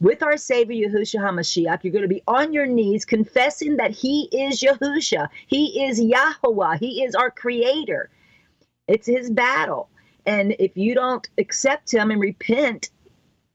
with 0.00 0.22
our 0.22 0.36
Savior 0.36 0.88
Yahushua 0.88 1.20
HaMashiach. 1.20 1.82
You're 1.82 1.92
going 1.92 2.02
to 2.02 2.08
be 2.08 2.22
on 2.26 2.52
your 2.52 2.66
knees 2.66 3.04
confessing 3.04 3.76
that 3.76 3.90
He 3.90 4.28
is 4.32 4.60
Yahusha. 4.60 5.28
He 5.46 5.84
is 5.84 6.00
Yahweh. 6.00 6.78
He 6.78 7.02
is 7.02 7.14
our 7.14 7.30
creator. 7.30 8.10
It's 8.88 9.06
His 9.06 9.30
battle. 9.30 9.88
And 10.26 10.54
if 10.58 10.76
you 10.76 10.94
don't 10.94 11.28
accept 11.38 11.92
Him 11.92 12.10
and 12.10 12.20
repent, 12.20 12.90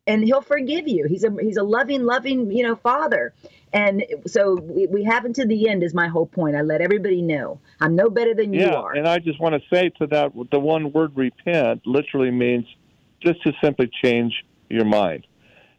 and 0.07 0.23
He'll 0.23 0.41
forgive 0.41 0.87
you. 0.87 1.05
He's 1.07 1.23
a 1.23 1.33
He's 1.39 1.57
a 1.57 1.63
loving, 1.63 2.05
loving, 2.05 2.51
you 2.51 2.63
know, 2.63 2.75
Father. 2.75 3.33
And 3.73 4.03
so 4.27 4.55
we, 4.55 4.87
we 4.87 5.03
have 5.03 5.23
until 5.23 5.47
the 5.47 5.69
end 5.69 5.83
is 5.83 5.93
my 5.93 6.07
whole 6.07 6.25
point. 6.25 6.55
I 6.55 6.61
let 6.61 6.81
everybody 6.81 7.21
know 7.21 7.59
I'm 7.79 7.95
no 7.95 8.09
better 8.09 8.33
than 8.33 8.53
yeah, 8.53 8.69
you 8.69 8.75
are. 8.75 8.93
And 8.93 9.07
I 9.07 9.19
just 9.19 9.39
want 9.39 9.55
to 9.55 9.61
say 9.73 9.89
to 9.99 10.07
that, 10.07 10.33
the 10.51 10.59
one 10.59 10.91
word 10.91 11.11
repent 11.15 11.85
literally 11.85 12.31
means 12.31 12.65
just 13.21 13.41
to 13.43 13.53
simply 13.63 13.89
change 14.03 14.43
your 14.69 14.85
mind. 14.85 15.25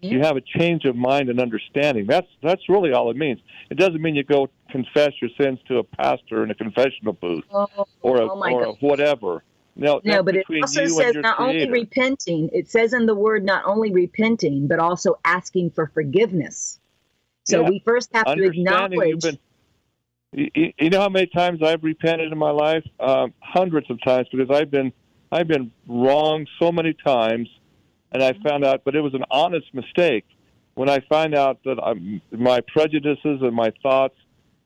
Yeah. 0.02 0.10
You 0.10 0.20
have 0.22 0.36
a 0.36 0.40
change 0.40 0.84
of 0.84 0.96
mind 0.96 1.28
and 1.30 1.40
understanding. 1.40 2.06
That's 2.06 2.26
that's 2.42 2.68
really 2.68 2.92
all 2.92 3.10
it 3.10 3.16
means. 3.16 3.40
It 3.70 3.76
doesn't 3.78 4.02
mean 4.02 4.16
you 4.16 4.24
go 4.24 4.48
confess 4.68 5.12
your 5.20 5.30
sins 5.40 5.60
to 5.68 5.78
a 5.78 5.84
pastor 5.84 6.42
in 6.42 6.50
a 6.50 6.56
confessional 6.56 7.12
booth 7.12 7.44
oh, 7.52 7.68
or 8.00 8.16
a, 8.16 8.28
oh 8.28 8.52
or 8.52 8.64
a 8.64 8.72
whatever. 8.80 9.44
No, 9.76 10.00
no, 10.04 10.22
but 10.22 10.36
it 10.36 10.44
also 10.50 10.86
says 10.86 11.14
not 11.14 11.40
only 11.40 11.70
repenting. 11.70 12.50
It 12.52 12.68
says 12.68 12.92
in 12.92 13.06
the 13.06 13.14
word 13.14 13.44
not 13.44 13.64
only 13.64 13.92
repenting, 13.92 14.66
but 14.66 14.78
also 14.78 15.18
asking 15.24 15.70
for 15.70 15.86
forgiveness. 15.86 16.78
So 17.44 17.62
yeah. 17.62 17.68
we 17.70 17.82
first 17.84 18.10
have 18.12 18.26
to 18.26 18.42
acknowledge. 18.42 19.22
Been, 19.22 19.38
you, 20.32 20.72
you, 20.78 20.90
know 20.90 21.00
how 21.00 21.08
many 21.08 21.26
times 21.26 21.62
I've 21.62 21.82
repented 21.84 22.32
in 22.32 22.38
my 22.38 22.50
life? 22.50 22.84
Um, 23.00 23.32
hundreds 23.40 23.90
of 23.90 24.02
times 24.02 24.28
because 24.30 24.50
I've 24.50 24.70
been 24.70 24.92
I've 25.30 25.48
been 25.48 25.72
wrong 25.86 26.46
so 26.58 26.70
many 26.70 26.92
times, 26.92 27.48
and 28.12 28.22
I 28.22 28.32
mm-hmm. 28.32 28.48
found 28.48 28.64
out. 28.64 28.82
But 28.84 28.94
it 28.94 29.00
was 29.00 29.14
an 29.14 29.24
honest 29.30 29.72
mistake 29.74 30.24
when 30.74 30.88
I 30.88 31.00
find 31.08 31.34
out 31.34 31.58
that 31.64 31.78
I'm, 31.82 32.20
my 32.30 32.60
prejudices 32.60 33.40
and 33.42 33.54
my 33.54 33.72
thoughts 33.82 34.14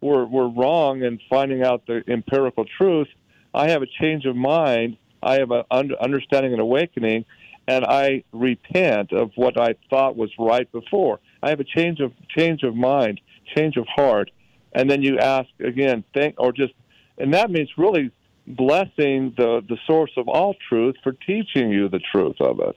were 0.01 0.27
were 0.27 0.49
wrong, 0.49 1.03
and 1.03 1.21
finding 1.29 1.63
out 1.63 1.87
the 1.87 2.03
empirical 2.09 2.65
truth. 2.79 3.09
I 3.55 3.71
have 3.71 3.83
a 3.83 3.87
change 3.87 4.27
of 4.27 4.37
mind. 4.37 4.99
I 5.23 5.39
have 5.41 5.51
an 5.51 5.93
understanding 6.01 6.53
and 6.53 6.61
awakening, 6.61 7.25
and 7.67 7.85
I 7.85 8.23
repent 8.33 9.13
of 9.13 9.31
what 9.35 9.59
I 9.59 9.75
thought 9.89 10.17
was 10.17 10.31
right 10.39 10.71
before. 10.71 11.21
I 11.43 11.51
have 11.51 11.61
a 11.61 11.65
change 11.65 12.01
of 12.01 12.13
change 12.37 12.63
of 12.63 12.77
mind, 12.77 13.21
change 13.57 13.77
of 13.77 13.87
heart, 13.89 14.31
and 14.73 14.91
then 14.91 15.03
you 15.03 15.19
ask 15.19 15.49
again, 15.59 16.05
think 16.15 16.35
or 16.39 16.53
just, 16.53 16.75
and 17.19 17.33
that 17.35 17.51
means 17.51 17.71
really 17.79 18.11
blessing 18.47 19.35
the 19.37 19.63
the 19.69 19.79
source 19.87 20.13
of 20.17 20.29
all 20.29 20.55
truth 20.69 20.97
for 21.03 21.13
teaching 21.13 21.71
you 21.71 21.89
the 21.89 22.01
truth 22.13 22.37
of 22.41 22.61
it. 22.61 22.77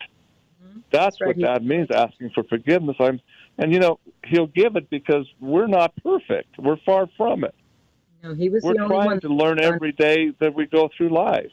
That's, 0.91 1.21
right. 1.21 1.27
what 1.27 1.39
that 1.41 1.63
means. 1.63 1.89
Asking 1.91 2.31
for 2.31 2.43
forgiveness. 2.43 2.97
I'm, 2.99 3.19
and 3.57 3.73
you 3.73 3.79
know, 3.79 3.99
He'll 4.25 4.47
give 4.47 4.75
it 4.75 4.89
because 4.89 5.27
we're 5.39 5.67
not 5.67 5.93
perfect. 6.03 6.57
We're 6.57 6.77
far 6.85 7.07
from 7.17 7.43
it. 7.43 7.55
No, 8.23 8.33
He 8.33 8.49
was. 8.49 8.63
We're 8.63 8.73
trying 8.73 9.19
to 9.21 9.29
learn 9.29 9.59
every 9.61 9.91
day 9.91 10.31
that 10.39 10.53
we 10.53 10.65
go 10.65 10.89
through 10.95 11.09
life. 11.09 11.51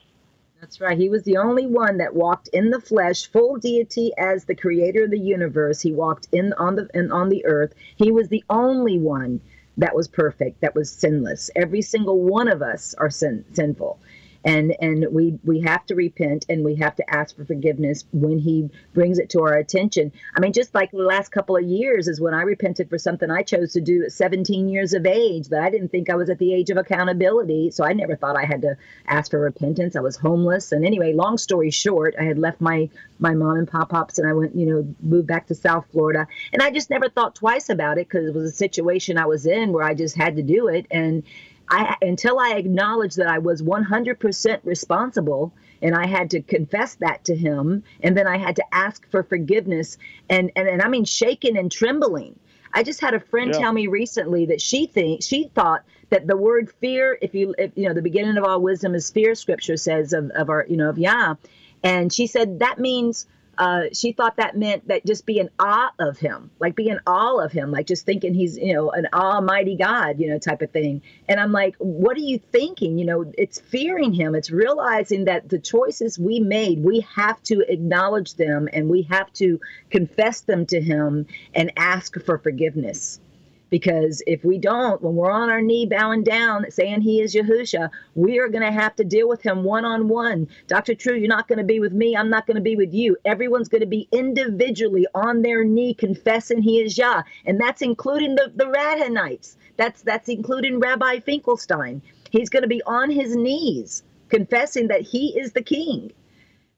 That's 0.61 0.81
right. 0.81 0.97
He 0.97 1.11
was 1.11 1.23
the 1.23 1.37
only 1.37 1.67
one 1.67 1.99
that 1.99 2.15
walked 2.15 2.49
in 2.49 2.71
the 2.71 2.81
flesh, 2.81 3.27
full 3.27 3.57
deity 3.57 4.13
as 4.17 4.47
the 4.47 4.55
creator 4.55 5.05
of 5.05 5.11
the 5.11 5.19
universe. 5.19 5.81
He 5.81 5.93
walked 5.93 6.29
in 6.33 6.55
on 6.55 6.77
the 6.77 6.89
in, 6.95 7.13
on 7.13 7.29
the 7.29 7.45
earth. 7.45 7.75
He 7.97 8.11
was 8.11 8.29
the 8.29 8.43
only 8.49 8.99
one 8.99 9.41
that 9.77 9.95
was 9.95 10.09
perfect, 10.09 10.63
that 10.63 10.75
was 10.75 10.91
sinless. 10.91 11.51
Every 11.55 11.83
single 11.83 12.21
one 12.21 12.49
of 12.49 12.63
us 12.63 12.95
are 12.95 13.11
sin, 13.11 13.45
sinful 13.53 14.01
and 14.47 14.77
and 14.81 15.07
we 15.11 15.39
we 15.45 15.61
have 15.61 15.85
to 15.87 15.95
repent 15.97 16.47
and 16.49 16.65
we 16.65 16.77
have 16.77 16.95
to 16.95 17.15
ask 17.15 17.37
for 17.37 17.45
forgiveness 17.45 18.05
when 18.13 18.39
he 18.39 18.71
brings 18.95 19.19
it 19.19 19.29
to 19.31 19.41
our 19.43 19.55
attention. 19.55 20.13
I 20.37 20.41
mean 20.41 20.53
just 20.53 20.73
like 20.73 20.93
the 20.93 20.99
last 20.99 21.31
couple 21.31 21.57
of 21.57 21.65
years 21.65 22.07
is 22.07 22.21
when 22.21 22.33
i 22.33 22.43
repented 22.43 22.89
for 22.89 22.97
something 22.97 23.31
i 23.31 23.43
chose 23.43 23.73
to 23.73 23.81
do 23.81 24.05
at 24.05 24.13
17 24.13 24.69
years 24.69 24.95
of 24.95 25.05
age 25.05 25.49
that 25.49 25.63
i 25.63 25.69
didn't 25.69 25.89
think 25.89 26.09
i 26.09 26.15
was 26.15 26.31
at 26.31 26.39
the 26.39 26.55
age 26.55 26.71
of 26.71 26.77
accountability. 26.77 27.73
So 27.73 27.85
i 27.85 27.93
never 27.93 28.15
thought 28.15 28.37
i 28.37 28.45
had 28.45 28.63
to 28.63 28.77
ask 29.09 29.33
for 29.33 29.41
repentance. 29.41 29.97
I 29.97 30.01
was 30.01 30.17
homeless. 30.17 30.71
And 30.71 30.87
anyway 30.87 31.13
long 31.13 31.37
story 31.39 31.73
short 31.73 32.15
i 32.19 32.23
had 32.23 32.39
left 32.39 32.61
my 32.61 32.89
my 33.19 33.35
mom 33.35 33.57
and 33.57 33.69
pop 33.69 33.89
pops 33.91 34.19
and 34.19 34.29
i 34.29 34.33
went 34.33 34.55
you 34.55 34.67
know 34.67 34.95
moved 35.01 35.27
back 35.27 35.49
to 35.49 35.57
south 35.57 35.87
florida. 35.91 36.29
And 36.53 36.63
i 36.63 36.71
just 36.71 36.89
never 36.89 37.09
thought 37.09 37.35
twice 37.35 37.69
about 37.69 37.99
it 37.99 38.09
because 38.09 38.29
it 38.29 38.35
was 38.35 38.53
a 38.53 38.57
situation 38.57 39.19
i 39.19 39.27
was 39.27 39.45
in 39.45 39.73
where 39.73 39.85
i 39.85 39.95
just 39.95 40.17
had 40.17 40.37
to 40.37 40.43
do 40.43 40.69
it. 40.69 40.87
And 40.93 41.25
I 41.69 41.97
until 42.03 42.39
I 42.39 42.53
acknowledged 42.53 43.17
that 43.17 43.29
I 43.29 43.39
was 43.39 43.63
100% 43.63 44.61
responsible 44.65 45.53
and 45.83 45.95
I 45.95 46.07
had 46.07 46.31
to 46.31 46.43
confess 46.43 46.95
that 46.97 47.25
to 47.25 47.37
him 47.37 47.83
and 48.03 48.17
then 48.17 48.27
I 48.27 48.39
had 48.39 48.57
to 48.57 48.65
ask 48.75 49.09
for 49.11 49.23
forgiveness 49.23 49.99
and 50.29 50.51
and, 50.57 50.69
and 50.69 50.83
I 50.83 50.89
mean 50.89 51.05
shaking 51.05 51.57
and 51.57 51.71
trembling. 51.71 52.39
I 52.73 52.83
just 52.83 53.01
had 53.01 53.15
a 53.15 53.21
friend 53.21 53.53
yeah. 53.53 53.61
tell 53.61 53.73
me 53.73 53.87
recently 53.87 54.47
that 54.47 54.61
she 54.61 54.87
thinks 54.87 55.27
she 55.27 55.51
thought 55.55 55.85
that 56.11 56.27
the 56.27 56.37
word 56.37 56.71
fear, 56.81 57.19
if 57.21 57.35
you 57.35 57.55
if, 57.59 57.73
you 57.75 57.89
know 57.89 57.95
the 57.95 58.03
beginning 58.03 58.37
of 58.37 58.45
all 58.45 58.61
wisdom 58.61 58.95
is 58.95 59.11
fear, 59.11 59.35
scripture 59.35 59.77
says 59.77 60.13
of, 60.13 60.31
of 60.31 60.51
our 60.51 60.67
you 60.69 60.77
know 60.77 60.89
of 60.89 60.99
Yah, 60.99 61.35
and 61.83 62.13
she 62.13 62.27
said 62.27 62.61
that 62.61 62.79
means 62.79 63.27
uh, 63.59 63.85
she 63.93 64.13
thought 64.13 64.37
that 64.37 64.57
meant 64.57 64.87
that 64.89 65.07
just 65.07 65.25
be 65.25 65.39
in 65.39 65.49
awe 65.59 65.91
of 65.99 66.19
him, 66.19 66.51
like 66.59 66.77
be 66.77 66.89
in 66.89 67.01
awe 67.07 67.39
of 67.39 67.53
him, 67.53 67.71
like 67.71 67.87
just 67.87 68.05
thinking 68.05 68.35
he's, 68.35 68.57
you 68.57 68.75
know, 68.75 68.91
an 68.91 69.09
almighty 69.13 69.77
God, 69.77 70.21
you 70.21 70.29
know, 70.29 70.39
type 70.39 70.63
of 70.63 70.71
thing. 70.71 71.03
And 71.29 71.41
I'm 71.41 71.53
like, 71.53 71.75
what 71.79 72.17
are 72.17 72.21
you 72.21 72.39
thinking? 72.39 72.99
You 72.99 73.07
know, 73.07 73.33
it's 73.39 73.61
fearing 73.61 74.13
him. 74.13 74.35
It's 74.35 74.51
realizing 74.51 75.25
that 75.25 75.49
the 75.49 75.59
choices 75.59 76.19
we 76.19 76.41
made, 76.41 76.83
we 76.83 77.01
have 77.15 77.43
to 77.45 77.61
acknowledge 77.69 78.35
them 78.35 78.69
and 78.73 78.89
we 78.89 79.03
have 79.03 79.33
to 79.35 79.61
confess 79.91 80.43
them 80.43 80.67
to 80.67 80.81
him 80.81 81.27
and 81.55 81.73
ask 81.77 82.21
for 82.21 82.39
forgiveness. 82.39 83.21
Because 83.69 84.23
if 84.27 84.45
we 84.45 84.59
don't, 84.59 85.03
when 85.03 85.17
we're 85.17 85.31
on 85.31 85.51
our 85.51 85.61
knee 85.61 85.87
bowing 85.87 86.23
down 86.23 86.71
saying 86.71 87.01
he 87.01 87.21
is 87.21 87.35
Yahusha, 87.35 87.91
we 88.15 88.39
are 88.39 88.49
going 88.49 88.65
to 88.65 88.71
have 88.71 88.95
to 88.97 89.05
deal 89.05 89.29
with 89.29 89.43
him 89.43 89.65
one 89.65 89.85
on 89.85 90.09
one. 90.09 90.49
Dr. 90.69 90.95
True, 90.95 91.17
you're 91.17 91.29
not 91.29 91.49
going 91.49 91.59
to 91.59 91.65
be 91.65 91.81
with 91.81 91.93
me. 91.93 92.17
I'm 92.17 92.31
not 92.31 92.47
going 92.47 92.57
to 92.57 92.61
be 92.63 92.77
with 92.77 92.95
you. 92.95 93.17
Everyone's 93.25 93.69
going 93.69 93.81
to 93.81 93.87
be 93.87 94.09
individually 94.13 95.07
on 95.15 95.43
their 95.43 95.65
knee 95.65 95.95
confessing 95.95 96.63
he 96.63 96.81
is 96.81 96.97
Yah. 96.97 97.23
And 97.45 97.61
that's 97.61 97.83
including 97.83 98.37
the, 98.37 98.53
the 98.55 98.67
Radhanites. 98.67 99.57
That's, 99.77 100.03
that's 100.03 100.29
including 100.29 100.79
Rabbi 100.79 101.21
Finkelstein. 101.21 102.03
He's 102.31 102.49
going 102.49 102.63
to 102.63 102.69
be 102.69 102.83
on 102.85 103.11
his 103.11 103.35
knees 103.35 104.05
confessing 104.29 104.89
that 104.89 105.03
he 105.03 105.39
is 105.39 105.53
the 105.53 105.63
king, 105.63 106.13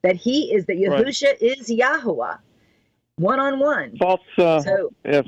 that 0.02 0.16
he 0.16 0.52
is, 0.52 0.66
that 0.66 0.76
Yahusha 0.76 1.26
right. 1.26 1.42
is 1.42 1.70
Yahweh 1.70 2.36
one 3.18 3.40
on 3.40 3.58
one. 3.58 3.96
False. 3.98 4.20
Uh, 4.36 4.60
so, 4.60 4.92
if 5.04 5.26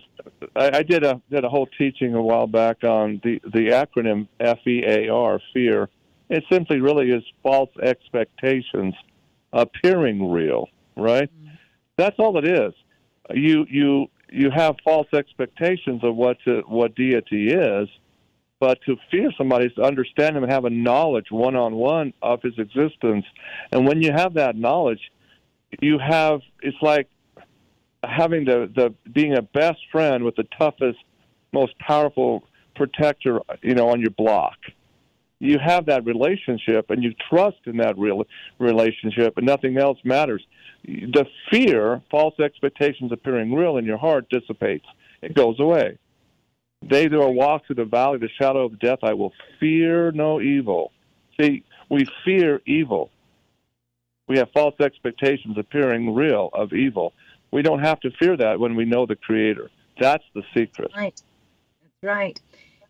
I, 0.57 0.79
I, 0.79 0.83
did 0.83 1.05
a 1.05 1.21
did 1.31 1.45
a 1.45 1.49
whole 1.49 1.69
teaching 1.79 2.15
a 2.15 2.23
while 2.23 2.47
back 2.47 2.85
on 2.85 3.21
the 3.23 3.41
the 3.45 3.69
acronym 3.71 4.29
F 4.39 4.59
E 4.67 4.85
A 4.87 5.09
R, 5.09 5.41
fear. 5.53 5.89
It 6.29 6.45
simply 6.51 6.81
really 6.81 7.11
is 7.11 7.25
false 7.43 7.71
expectations 7.83 8.95
appearing 9.53 10.31
real, 10.31 10.69
right? 10.97 11.29
Mm-hmm. 11.29 11.55
That's 11.97 12.17
all 12.19 12.39
it 12.39 12.47
is. 12.47 12.73
You 13.35 13.67
you 13.69 14.07
you 14.31 14.51
have 14.51 14.77
false 14.85 15.09
expectations 15.13 16.03
of 16.05 16.15
what 16.15 16.39
to, 16.47 16.63
what 16.67 16.95
deity 16.95 17.53
is, 17.53 17.89
but 18.61 18.79
to 18.87 18.97
fear 19.11 19.33
somebody 19.37 19.67
is 19.67 19.75
to 19.75 19.83
understand 19.83 20.37
him 20.37 20.45
and 20.45 20.53
have 20.53 20.65
a 20.65 20.71
knowledge 20.71 21.27
one 21.31 21.57
on 21.57 21.75
one 21.75 22.13
of 22.23 22.43
his 22.43 22.57
existence. 22.59 23.25
And 23.73 23.87
when 23.87 24.03
you 24.03 24.13
have 24.13 24.35
that 24.35 24.57
knowledge, 24.57 25.01
you 25.81 25.99
have 25.99 26.41
it's 26.63 26.77
like 26.81 27.09
having 28.05 28.45
the 28.45 28.71
the 28.75 28.95
being 29.11 29.37
a 29.37 29.43
best 29.43 29.79
friend 29.93 30.25
with 30.25 30.37
the 30.37 30.47
toughest, 30.59 30.99
most 31.53 31.79
powerful 31.79 32.45
protector, 32.75 33.41
you 33.63 33.75
know, 33.75 33.89
on 33.89 34.01
your 34.01 34.11
block. 34.11 34.57
You 35.39 35.59
have 35.59 35.87
that 35.87 36.05
relationship, 36.05 36.91
and 36.91 37.03
you 37.03 37.15
trust 37.31 37.59
in 37.65 37.79
that 37.79 37.99
real 37.99 38.25
relationship, 38.59 39.39
and 39.39 39.47
nothing 39.47 39.79
else 39.79 39.99
matters. 40.05 40.43
The 40.85 41.27
fear, 41.51 42.03
false 42.11 42.39
expectations 42.39 43.11
appearing 43.11 43.55
real 43.55 43.79
in 43.79 43.87
your 43.87 43.97
heart 43.97 44.29
dissipates. 44.29 44.85
It 45.23 45.35
goes 45.35 45.59
away. 45.59 45.99
They 46.83 47.09
that 47.09 47.31
walk 47.31 47.67
through 47.67 47.77
the 47.77 47.85
valley 47.85 48.19
the 48.19 48.31
shadow 48.39 48.65
of 48.65 48.79
death, 48.79 49.01
I 49.03 49.15
will 49.15 49.33
fear 49.59 50.13
no 50.13 50.41
evil. 50.41 50.93
See, 51.39 51.65
we 51.91 52.07
fear 52.25 52.61
evil. 52.67 53.11
We 54.29 54.39
have 54.39 54.51
false 54.53 54.75
expectations 54.81 55.59
appearing 55.59 56.15
real 56.15 56.51
of 56.53 56.73
evil 56.73 57.13
we 57.53 57.63
don't 57.63 57.81
have 57.81 58.01
to 58.01 58.11
fear 58.11 58.37
that 58.37 58.61
when 58.61 58.77
we 58.77 58.85
know 58.85 59.07
the 59.07 59.17
Creator. 59.17 59.71
That's 59.99 60.25
the 60.35 60.43
secret. 60.55 60.91
Right. 60.97 61.21
That's 61.83 61.95
right. 62.03 62.41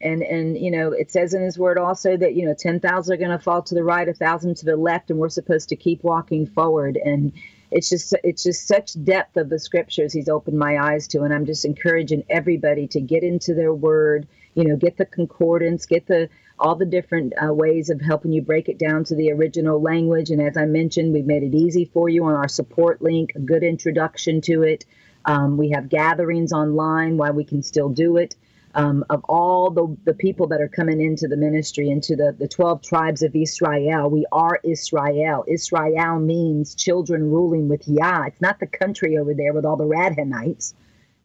And 0.02 0.22
and 0.22 0.56
you 0.56 0.70
know 0.70 0.92
it 0.92 1.10
says 1.10 1.34
in 1.34 1.42
His 1.42 1.58
Word 1.58 1.76
also 1.76 2.16
that 2.16 2.34
you 2.34 2.46
know 2.46 2.54
ten 2.54 2.80
thousand 2.80 3.14
are 3.14 3.18
going 3.18 3.36
to 3.36 3.42
fall 3.42 3.62
to 3.62 3.74
the 3.74 3.84
right, 3.84 4.08
a 4.08 4.14
thousand 4.14 4.56
to 4.58 4.64
the 4.64 4.76
left, 4.76 5.10
and 5.10 5.18
we're 5.18 5.28
supposed 5.28 5.68
to 5.70 5.76
keep 5.76 6.02
walking 6.02 6.46
forward. 6.46 6.96
And 6.96 7.32
it's 7.70 7.90
just 7.90 8.14
it's 8.24 8.42
just 8.42 8.66
such 8.66 9.02
depth 9.04 9.36
of 9.36 9.50
the 9.50 9.58
Scriptures 9.58 10.12
He's 10.12 10.28
opened 10.28 10.58
my 10.58 10.78
eyes 10.78 11.06
to, 11.08 11.22
and 11.22 11.34
I'm 11.34 11.44
just 11.44 11.64
encouraging 11.64 12.24
everybody 12.30 12.86
to 12.88 13.00
get 13.00 13.22
into 13.22 13.52
their 13.54 13.74
Word. 13.74 14.26
You 14.54 14.64
know, 14.64 14.76
get 14.76 14.96
the 14.96 15.04
concordance, 15.04 15.86
get 15.86 16.06
the 16.06 16.28
all 16.60 16.74
the 16.74 16.84
different 16.86 17.32
uh, 17.42 17.52
ways 17.52 17.90
of 17.90 18.00
helping 18.00 18.32
you 18.32 18.42
break 18.42 18.68
it 18.68 18.78
down 18.78 19.04
to 19.04 19.14
the 19.14 19.32
original 19.32 19.80
language. 19.80 20.30
And 20.30 20.40
as 20.40 20.56
I 20.56 20.66
mentioned, 20.66 21.12
we've 21.12 21.26
made 21.26 21.42
it 21.42 21.54
easy 21.54 21.86
for 21.86 22.08
you 22.08 22.24
on 22.24 22.34
our 22.34 22.48
support 22.48 23.02
link, 23.02 23.32
a 23.34 23.40
good 23.40 23.62
introduction 23.62 24.40
to 24.42 24.62
it. 24.62 24.84
Um, 25.24 25.56
we 25.56 25.70
have 25.70 25.88
gatherings 25.88 26.52
online 26.52 27.16
while 27.16 27.32
we 27.32 27.44
can 27.44 27.62
still 27.62 27.88
do 27.88 28.16
it. 28.18 28.36
Um, 28.74 29.04
of 29.10 29.24
all 29.24 29.70
the, 29.70 29.96
the 30.04 30.14
people 30.14 30.46
that 30.48 30.60
are 30.60 30.68
coming 30.68 31.00
into 31.00 31.26
the 31.26 31.36
ministry, 31.36 31.90
into 31.90 32.14
the, 32.14 32.36
the 32.38 32.46
12 32.46 32.82
tribes 32.82 33.22
of 33.22 33.34
Israel, 33.34 34.08
we 34.08 34.26
are 34.30 34.60
Israel. 34.62 35.44
Israel 35.48 36.20
means 36.20 36.76
children 36.76 37.30
ruling 37.30 37.68
with 37.68 37.88
Yah. 37.88 38.24
It's 38.26 38.40
not 38.40 38.60
the 38.60 38.68
country 38.68 39.18
over 39.18 39.34
there 39.34 39.52
with 39.52 39.64
all 39.64 39.76
the 39.76 39.84
Radhanites. 39.84 40.74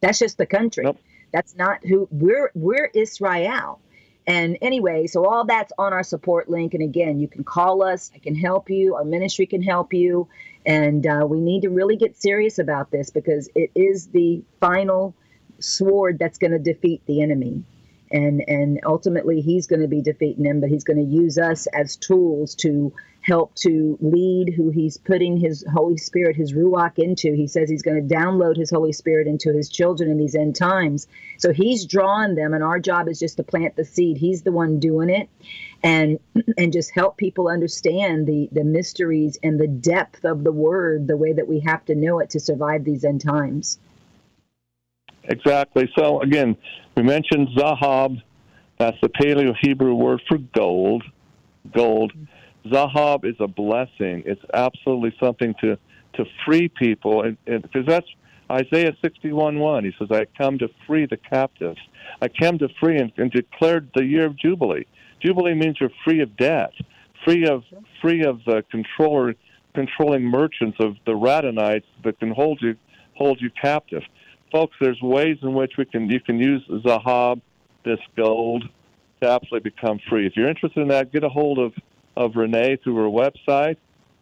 That's 0.00 0.18
just 0.18 0.38
the 0.38 0.46
country. 0.46 0.84
Nope. 0.84 0.98
That's 1.32 1.54
not 1.54 1.84
who 1.84 2.08
we're 2.10 2.50
we're 2.54 2.90
Israel. 2.94 3.80
And 4.26 4.58
anyway, 4.60 5.06
so 5.06 5.24
all 5.24 5.44
that's 5.44 5.72
on 5.78 5.92
our 5.92 6.02
support 6.02 6.50
link. 6.50 6.74
And 6.74 6.82
again, 6.82 7.20
you 7.20 7.28
can 7.28 7.44
call 7.44 7.82
us. 7.82 8.10
I 8.14 8.18
can 8.18 8.34
help 8.34 8.68
you. 8.68 8.96
Our 8.96 9.04
ministry 9.04 9.46
can 9.46 9.62
help 9.62 9.92
you. 9.92 10.28
And 10.64 11.06
uh, 11.06 11.26
we 11.28 11.40
need 11.40 11.62
to 11.62 11.70
really 11.70 11.96
get 11.96 12.20
serious 12.20 12.58
about 12.58 12.90
this 12.90 13.10
because 13.10 13.48
it 13.54 13.70
is 13.74 14.08
the 14.08 14.42
final 14.60 15.14
sword 15.60 16.18
that's 16.18 16.38
going 16.38 16.50
to 16.50 16.58
defeat 16.58 17.02
the 17.06 17.22
enemy 17.22 17.62
and 18.10 18.42
and 18.46 18.80
ultimately 18.84 19.40
he's 19.40 19.66
going 19.66 19.80
to 19.80 19.88
be 19.88 20.00
defeating 20.00 20.44
him 20.44 20.60
but 20.60 20.68
he's 20.68 20.84
going 20.84 20.98
to 20.98 21.04
use 21.04 21.38
us 21.38 21.66
as 21.68 21.96
tools 21.96 22.54
to 22.54 22.92
help 23.26 23.52
to 23.56 23.98
lead 24.00 24.54
who 24.54 24.70
he's 24.70 24.96
putting 24.98 25.36
his 25.36 25.64
holy 25.72 25.96
spirit 25.96 26.36
his 26.36 26.52
ruach 26.52 26.96
into 26.98 27.32
he 27.34 27.46
says 27.46 27.68
he's 27.68 27.82
going 27.82 28.08
to 28.08 28.14
download 28.14 28.56
his 28.56 28.70
holy 28.70 28.92
spirit 28.92 29.26
into 29.26 29.52
his 29.52 29.68
children 29.68 30.08
in 30.08 30.16
these 30.16 30.36
end 30.36 30.54
times 30.54 31.08
so 31.36 31.52
he's 31.52 31.86
drawing 31.86 32.36
them 32.36 32.54
and 32.54 32.62
our 32.62 32.78
job 32.78 33.08
is 33.08 33.18
just 33.18 33.36
to 33.36 33.42
plant 33.42 33.74
the 33.74 33.84
seed 33.84 34.16
he's 34.16 34.42
the 34.42 34.52
one 34.52 34.78
doing 34.78 35.10
it 35.10 35.28
and 35.82 36.20
and 36.58 36.72
just 36.72 36.94
help 36.94 37.16
people 37.16 37.48
understand 37.48 38.26
the 38.26 38.48
the 38.52 38.64
mysteries 38.64 39.36
and 39.42 39.58
the 39.58 39.68
depth 39.68 40.24
of 40.24 40.44
the 40.44 40.52
word 40.52 41.08
the 41.08 41.16
way 41.16 41.32
that 41.32 41.48
we 41.48 41.58
have 41.60 41.84
to 41.84 41.96
know 41.96 42.20
it 42.20 42.30
to 42.30 42.38
survive 42.38 42.84
these 42.84 43.04
end 43.04 43.20
times 43.20 43.78
exactly. 45.28 45.90
So 45.98 46.20
again, 46.20 46.56
we 46.96 47.02
mentioned 47.02 47.48
Zahab. 47.58 48.22
That's 48.78 48.96
the 49.00 49.08
Paleo 49.08 49.54
Hebrew 49.60 49.94
word 49.94 50.22
for 50.28 50.38
gold. 50.38 51.02
Gold. 51.72 52.12
Zahab 52.72 53.24
is 53.24 53.36
a 53.40 53.46
blessing. 53.46 54.22
It's 54.26 54.42
absolutely 54.54 55.14
something 55.20 55.54
to 55.60 55.78
to 56.14 56.24
free 56.46 56.68
people, 56.68 57.22
and 57.22 57.36
because 57.46 57.86
that's 57.86 58.06
Isaiah 58.50 58.96
sixty 59.02 59.32
one 59.32 59.58
one. 59.58 59.84
He 59.84 59.92
says, 59.98 60.08
"I 60.10 60.26
come 60.38 60.58
to 60.58 60.68
free 60.86 61.06
the 61.06 61.16
captives. 61.16 61.80
I 62.22 62.28
came 62.28 62.58
to 62.58 62.68
free 62.80 62.96
and, 62.96 63.12
and 63.16 63.30
declared 63.30 63.90
the 63.94 64.04
year 64.04 64.26
of 64.26 64.36
jubilee. 64.36 64.86
Jubilee 65.20 65.54
means 65.54 65.76
you're 65.80 65.90
free 66.04 66.20
of 66.20 66.36
debt, 66.36 66.72
free 67.24 67.46
of 67.46 67.64
free 68.00 68.24
of 68.24 68.40
the 68.46 68.64
controller 68.70 69.34
controlling 69.74 70.22
merchants 70.22 70.78
of 70.80 70.96
the 71.04 71.12
Radhanites 71.12 71.84
that 72.04 72.18
can 72.18 72.30
hold 72.30 72.60
you 72.62 72.76
hold 73.14 73.40
you 73.40 73.50
captive 73.50 74.02
folks, 74.52 74.76
there's 74.80 75.00
ways 75.02 75.36
in 75.42 75.54
which 75.54 75.72
we 75.76 75.84
can 75.84 76.08
you 76.08 76.20
can 76.20 76.38
use 76.38 76.62
Zahab, 76.86 77.40
this 77.84 77.98
gold, 78.16 78.64
to 79.20 79.28
absolutely 79.28 79.70
become 79.70 79.98
free. 80.08 80.26
If 80.26 80.34
you're 80.36 80.48
interested 80.48 80.80
in 80.80 80.88
that, 80.88 81.12
get 81.12 81.24
a 81.24 81.28
hold 81.28 81.58
of 81.58 81.72
of 82.16 82.36
Renee 82.36 82.76
through 82.82 82.96
her 82.96 83.08
website. 83.08 83.76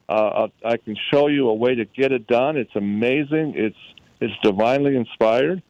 Uh, 0.09 0.49
I 0.65 0.77
can 0.77 0.97
show 1.13 1.29
you 1.29 1.49
a 1.49 1.55
way 1.55 1.75
to 1.75 1.85
get 1.85 2.13
it 2.13 2.27
done. 2.27 2.57
It's 2.57 2.75
amazing. 2.77 3.55
It's 3.57 3.77
it's 4.21 4.35
divinely 4.43 4.97
inspired. 4.97 5.63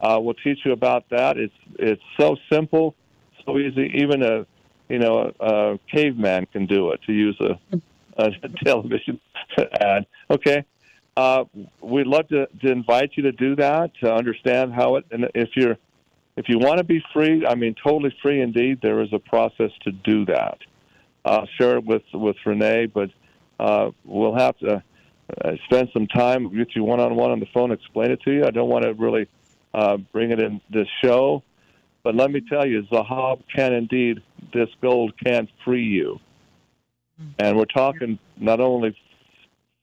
Uh, 0.00 0.18
we'll 0.20 0.34
teach 0.34 0.58
you 0.64 0.72
about 0.72 1.04
that. 1.10 1.36
It's 1.36 1.54
it's 1.78 2.02
so 2.18 2.36
simple, 2.50 2.94
so 3.44 3.58
easy. 3.58 3.92
Even 3.94 4.22
a 4.22 4.46
you 4.88 4.98
know 4.98 5.32
a, 5.38 5.46
a 5.46 5.78
caveman 5.92 6.46
can 6.46 6.66
do 6.66 6.90
it. 6.90 7.00
To 7.06 7.12
use 7.12 7.38
a, 7.40 7.80
a 8.16 8.30
television 8.64 9.20
ad. 9.80 10.06
Okay, 10.30 10.64
uh, 11.16 11.44
we'd 11.80 12.06
love 12.06 12.28
to, 12.28 12.46
to 12.62 12.72
invite 12.72 13.12
you 13.14 13.24
to 13.24 13.32
do 13.32 13.56
that 13.56 13.92
to 14.02 14.12
understand 14.12 14.72
how 14.72 14.96
it. 14.96 15.04
And 15.10 15.28
if 15.34 15.50
you're 15.54 15.76
if 16.36 16.48
you 16.48 16.58
want 16.58 16.78
to 16.78 16.84
be 16.84 17.02
free, 17.12 17.46
I 17.46 17.54
mean 17.54 17.74
totally 17.82 18.14
free 18.22 18.40
indeed. 18.40 18.80
There 18.82 19.00
is 19.00 19.12
a 19.12 19.18
process 19.18 19.70
to 19.82 19.92
do 19.92 20.24
that. 20.26 20.58
I'll 21.24 21.48
share 21.58 21.76
it 21.76 21.84
with 21.84 22.02
with 22.12 22.36
Renee, 22.44 22.86
but 22.86 23.10
uh, 23.58 23.90
we'll 24.04 24.36
have 24.36 24.56
to 24.58 24.82
uh, 25.44 25.52
spend 25.64 25.90
some 25.92 26.06
time 26.06 26.44
with 26.56 26.68
you 26.74 26.84
one 26.84 27.00
on 27.00 27.14
one 27.14 27.30
on 27.30 27.40
the 27.40 27.46
phone, 27.52 27.72
explain 27.72 28.10
it 28.10 28.22
to 28.22 28.32
you. 28.32 28.44
I 28.44 28.50
don't 28.50 28.68
want 28.68 28.84
to 28.84 28.94
really 28.94 29.28
uh, 29.74 29.98
bring 29.98 30.30
it 30.30 30.40
in 30.40 30.60
this 30.70 30.88
show, 31.02 31.42
but 32.02 32.14
let 32.14 32.30
me 32.30 32.40
tell 32.40 32.66
you, 32.66 32.82
Zahab 32.84 33.42
can 33.54 33.72
indeed, 33.72 34.22
this 34.52 34.68
gold 34.80 35.12
can 35.22 35.48
free 35.64 35.84
you. 35.84 36.18
And 37.38 37.56
we're 37.56 37.66
talking 37.66 38.18
not 38.38 38.60
only 38.60 38.96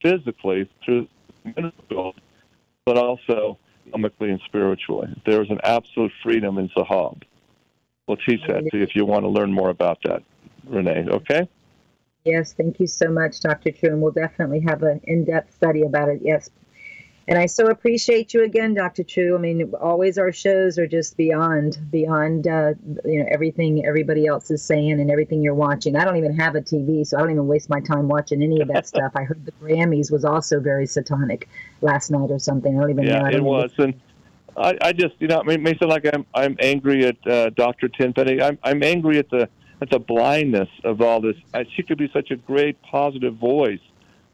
physically 0.02 0.68
through 0.84 1.08
but 2.84 2.98
also 2.98 3.58
economically 3.86 4.30
and 4.30 4.40
spiritually. 4.44 5.08
There 5.24 5.42
is 5.42 5.50
an 5.50 5.60
absolute 5.62 6.12
freedom 6.22 6.58
in 6.58 6.68
Zahab. 6.70 7.22
We'll 8.06 8.16
teach 8.16 8.40
that 8.48 8.64
to 8.70 8.78
you 8.78 8.82
if 8.82 8.96
you 8.96 9.04
want 9.04 9.24
to 9.24 9.28
learn 9.28 9.52
more 9.52 9.70
about 9.70 9.98
that, 10.04 10.22
Renee. 10.68 11.06
Okay? 11.08 11.48
Yes, 12.24 12.52
thank 12.52 12.78
you 12.80 12.86
so 12.86 13.08
much, 13.08 13.40
Dr. 13.40 13.72
True, 13.72 13.90
and 13.90 14.02
we'll 14.02 14.12
definitely 14.12 14.60
have 14.60 14.82
an 14.82 15.00
in-depth 15.04 15.54
study 15.54 15.82
about 15.82 16.08
it. 16.08 16.20
Yes, 16.22 16.50
and 17.28 17.38
I 17.38 17.44
so 17.44 17.66
appreciate 17.66 18.32
you 18.32 18.42
again, 18.42 18.72
Dr. 18.72 19.04
True. 19.04 19.36
I 19.36 19.38
mean, 19.38 19.74
always 19.78 20.16
our 20.16 20.32
shows 20.32 20.78
are 20.78 20.86
just 20.86 21.14
beyond, 21.18 21.78
beyond, 21.90 22.48
uh, 22.48 22.72
you 23.04 23.22
know, 23.22 23.26
everything 23.30 23.84
everybody 23.84 24.26
else 24.26 24.50
is 24.50 24.62
saying 24.62 24.92
and 24.92 25.10
everything 25.10 25.42
you're 25.42 25.54
watching. 25.54 25.94
I 25.94 26.06
don't 26.06 26.16
even 26.16 26.34
have 26.38 26.54
a 26.54 26.62
TV, 26.62 27.06
so 27.06 27.18
I 27.18 27.20
don't 27.20 27.32
even 27.32 27.46
waste 27.46 27.68
my 27.68 27.80
time 27.80 28.08
watching 28.08 28.42
any 28.42 28.62
of 28.62 28.68
that 28.68 28.86
stuff. 28.94 29.12
I 29.14 29.24
heard 29.24 29.44
the 29.44 29.52
Grammys 29.52 30.10
was 30.10 30.24
also 30.24 30.58
very 30.58 30.86
satanic 30.86 31.50
last 31.82 32.10
night 32.10 32.30
or 32.30 32.38
something. 32.38 32.78
I 32.78 32.80
don't 32.80 32.90
even 32.90 33.04
yeah, 33.04 33.18
know. 33.18 33.28
Yeah, 33.28 33.36
it 33.36 33.44
was, 33.44 33.72
and 33.76 34.00
I, 34.56 34.78
I 34.80 34.92
just, 34.94 35.16
you 35.18 35.28
know, 35.28 35.42
it 35.42 35.60
may 35.60 35.76
sound 35.76 35.90
like 35.90 36.06
I'm, 36.10 36.24
I'm 36.34 36.56
angry 36.60 37.04
at 37.04 37.26
uh, 37.26 37.50
Dr. 37.50 37.88
Tenpenny. 37.88 38.40
I'm, 38.40 38.58
I'm 38.62 38.82
angry 38.82 39.18
at 39.18 39.28
the, 39.28 39.50
at 39.80 39.90
the 39.90 39.98
blindness 39.98 40.68
of 40.84 41.00
all 41.00 41.20
this. 41.20 41.36
She 41.74 41.82
could 41.82 41.98
be 41.98 42.10
such 42.12 42.30
a 42.30 42.36
great 42.36 42.80
positive 42.82 43.34
voice 43.34 43.80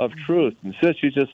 of 0.01 0.13
truth, 0.27 0.55
Instead, 0.65 0.97
she's 1.01 1.15
just 1.15 1.33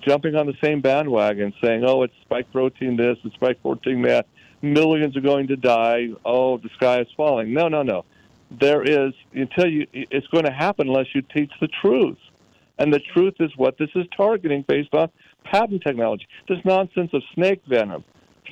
jumping 0.00 0.36
on 0.36 0.46
the 0.46 0.54
same 0.62 0.80
bandwagon, 0.80 1.52
saying, 1.62 1.84
"Oh, 1.84 2.02
it's 2.02 2.14
spike 2.22 2.50
protein 2.52 2.96
this, 2.96 3.18
it's 3.24 3.34
spike 3.34 3.60
protein 3.62 4.02
that. 4.02 4.26
Millions 4.60 5.16
are 5.16 5.20
going 5.20 5.46
to 5.48 5.56
die. 5.56 6.08
Oh, 6.24 6.58
the 6.58 6.68
sky 6.70 7.00
is 7.00 7.08
falling." 7.16 7.52
No, 7.52 7.68
no, 7.68 7.82
no. 7.82 8.04
There 8.50 8.82
is 8.82 9.14
until 9.32 9.66
you. 9.66 9.86
It's 9.92 10.26
going 10.28 10.44
to 10.44 10.52
happen 10.52 10.88
unless 10.88 11.14
you 11.14 11.22
teach 11.22 11.52
the 11.60 11.68
truth, 11.68 12.18
and 12.78 12.92
the 12.92 13.00
truth 13.00 13.34
is 13.40 13.56
what 13.56 13.78
this 13.78 13.90
is 13.94 14.06
targeting 14.16 14.62
based 14.66 14.94
on 14.94 15.10
patent 15.44 15.82
technology. 15.82 16.26
This 16.48 16.64
nonsense 16.64 17.10
of 17.12 17.22
snake 17.34 17.62
venom, 17.66 18.04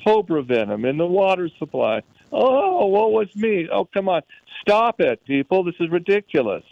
cobra 0.05 0.43
venom 0.43 0.85
in 0.85 0.97
the 0.97 1.07
water 1.07 1.49
supply. 1.57 2.01
Oh, 2.31 2.85
what 2.87 3.11
was 3.11 3.33
me? 3.35 3.67
Oh, 3.71 3.85
come 3.85 4.09
on, 4.09 4.21
stop 4.61 4.99
it, 4.99 5.23
people! 5.25 5.63
This 5.63 5.75
is 5.79 5.89
ridiculous. 5.89 6.63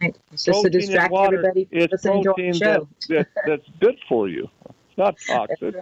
Right. 0.00 0.16
It's 0.32 0.44
just 0.44 0.62
to 0.62 0.70
distract 0.70 1.12
water, 1.12 1.38
everybody 1.38 1.64
from 1.66 1.78
listening 1.90 2.22
to 2.24 2.30
our 2.30 2.52
show. 2.54 2.88
That, 3.08 3.28
that, 3.34 3.46
that's 3.46 3.68
good 3.80 3.98
for 4.08 4.28
you. 4.28 4.48
It's 4.88 4.98
not 4.98 5.16
toxic. 5.26 5.74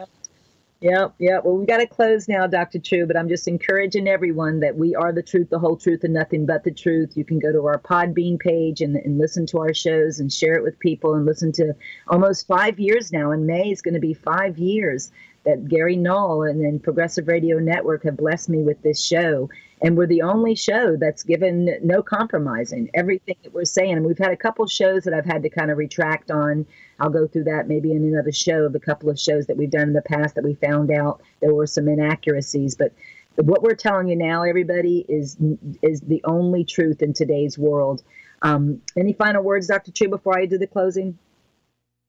Yep, 0.83 1.15
yep. 1.21 1.45
Well, 1.45 1.57
we've 1.57 1.69
got 1.69 1.79
to 1.79 1.87
close 1.87 2.27
now, 2.27 2.49
Dr. 2.49 2.81
True, 2.81 3.07
but 3.07 3.17
I'm 3.17 3.29
just 3.29 3.47
encouraging 3.47 4.09
everyone 4.09 4.59
that 4.61 4.77
we 4.77 4.97
are 4.97 5.13
the 5.13 5.23
truth, 5.23 5.49
the 5.49 5.59
whole 5.61 5.77
truth, 5.77 6.03
and 6.03 6.13
nothing 6.13 6.45
but 6.45 6.65
the 6.65 6.73
truth. 6.73 7.17
You 7.17 7.25
can 7.25 7.39
go 7.39 7.53
to 7.53 7.65
our 7.67 7.79
Podbean 7.79 8.41
page 8.41 8.81
and, 8.81 8.97
and 8.97 9.17
listen 9.17 9.47
to 9.47 9.59
our 9.59 9.73
shows 9.73 10.19
and 10.19 10.33
share 10.33 10.55
it 10.55 10.65
with 10.65 10.77
people 10.81 11.15
and 11.15 11.25
listen 11.25 11.53
to 11.53 11.75
almost 12.09 12.49
five 12.49 12.81
years 12.81 13.13
now. 13.13 13.31
In 13.31 13.47
May 13.47 13.71
is 13.71 13.81
going 13.81 13.95
to 13.95 14.01
be 14.01 14.13
five 14.13 14.59
years 14.59 15.13
that 15.45 15.69
Gary 15.69 15.97
Null 15.97 16.43
and 16.43 16.61
then 16.61 16.81
Progressive 16.81 17.29
Radio 17.29 17.61
Network 17.61 18.03
have 18.03 18.17
blessed 18.17 18.49
me 18.49 18.65
with 18.65 18.83
this 18.83 19.01
show. 19.01 19.49
And 19.85 19.97
we're 19.97 20.07
the 20.07 20.23
only 20.23 20.55
show 20.55 20.97
that's 20.97 21.25
given 21.25 21.77
no 21.83 22.03
compromising. 22.03 22.89
Everything 22.95 23.35
that 23.43 23.53
we're 23.53 23.65
saying, 23.65 23.95
and 23.95 24.07
we've 24.07 24.19
had 24.19 24.31
a 24.31 24.37
couple 24.37 24.67
shows 24.69 25.03
that 25.05 25.13
I've 25.13 25.25
had 25.25 25.43
to 25.43 25.49
kind 25.49 25.73
of 25.73 25.79
retract 25.79 26.31
on. 26.31 26.65
I'll 27.01 27.11
go 27.11 27.27
through 27.27 27.45
that 27.45 27.67
maybe 27.67 27.91
in 27.91 28.05
another 28.05 28.31
show 28.31 28.65
of 28.65 28.77
a 28.77 28.81
couple 28.81 29.11
of 29.11 29.19
shows 29.19 29.47
that 29.47 29.57
we've 29.57 29.71
done 29.71 29.89
in 29.89 29.93
the 29.93 30.03
past 30.03 30.37
that 30.37 30.45
we 30.45 30.55
found 30.55 30.93
out 30.93 31.21
there 31.41 31.53
were 31.53 31.67
some 31.67 31.89
inaccuracies. 31.89 32.77
But 32.77 32.93
what 33.37 33.63
we're 33.63 33.75
telling 33.75 34.09
you 34.09 34.17
now, 34.17 34.43
everybody, 34.45 35.05
is 35.09 35.37
is 35.83 36.01
the 36.03 36.21
only 36.25 36.65
truth 36.65 37.03
in 37.03 37.13
today's 37.13 37.59
world. 37.59 38.03
Um, 38.43 38.81
any 38.97 39.13
final 39.13 39.43
words, 39.43 39.67
Dr. 39.67 39.93
True, 39.93 40.09
before 40.09 40.39
I 40.39 40.47
do 40.47 40.59
the 40.59 40.67
closing? 40.67 41.19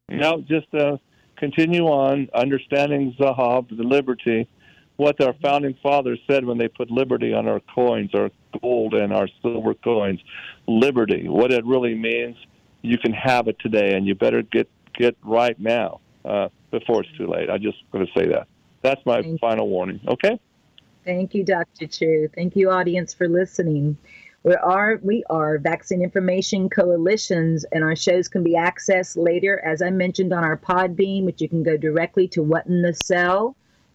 No, 0.09 0.41
just 0.41 0.73
uh, 0.75 0.97
continue 1.37 1.85
on 1.85 2.29
understanding 2.33 3.15
Zahab, 3.19 3.75
the 3.75 3.83
liberty, 3.83 4.47
what 4.97 5.19
our 5.21 5.33
founding 5.41 5.75
fathers 5.81 6.19
said 6.27 6.45
when 6.45 6.57
they 6.57 6.67
put 6.67 6.91
liberty 6.91 7.33
on 7.33 7.47
our 7.47 7.59
coins, 7.73 8.11
our 8.13 8.29
gold 8.61 8.93
and 8.93 9.11
our 9.13 9.27
silver 9.41 9.73
coins. 9.73 10.19
Liberty, 10.67 11.27
what 11.27 11.51
it 11.51 11.65
really 11.65 11.95
means, 11.95 12.37
you 12.81 12.97
can 12.97 13.13
have 13.13 13.47
it 13.47 13.57
today, 13.59 13.95
and 13.95 14.05
you 14.05 14.15
better 14.15 14.41
get 14.41 14.69
get 14.93 15.15
right 15.23 15.59
now 15.59 15.99
uh, 16.25 16.49
before 16.71 17.01
it's 17.01 17.17
too 17.17 17.27
late. 17.27 17.49
I 17.49 17.57
just 17.57 17.77
going 17.91 18.05
to 18.05 18.11
say 18.13 18.27
that. 18.27 18.47
That's 18.81 19.03
my 19.05 19.21
Thank 19.21 19.39
final 19.39 19.65
you. 19.65 19.71
warning. 19.71 19.99
Okay. 20.07 20.39
Thank 21.03 21.33
you, 21.33 21.43
Dr. 21.43 21.87
True. 21.87 22.29
Thank 22.33 22.55
you, 22.55 22.69
audience, 22.69 23.13
for 23.13 23.27
listening. 23.27 23.97
We 24.43 24.55
are 24.55 24.99
we 25.01 25.23
are 25.29 25.57
Vaccine 25.57 26.01
Information 26.01 26.69
Coalitions, 26.69 27.65
and 27.71 27.83
our 27.83 27.95
shows 27.95 28.27
can 28.27 28.43
be 28.43 28.55
accessed 28.55 29.15
later, 29.15 29.61
as 29.65 29.81
I 29.81 29.89
mentioned, 29.89 30.33
on 30.33 30.43
our 30.43 30.57
Podbean, 30.57 31.23
which 31.23 31.41
you 31.41 31.47
can 31.47 31.63
go 31.63 31.77
directly 31.77 32.27
to 32.29 32.43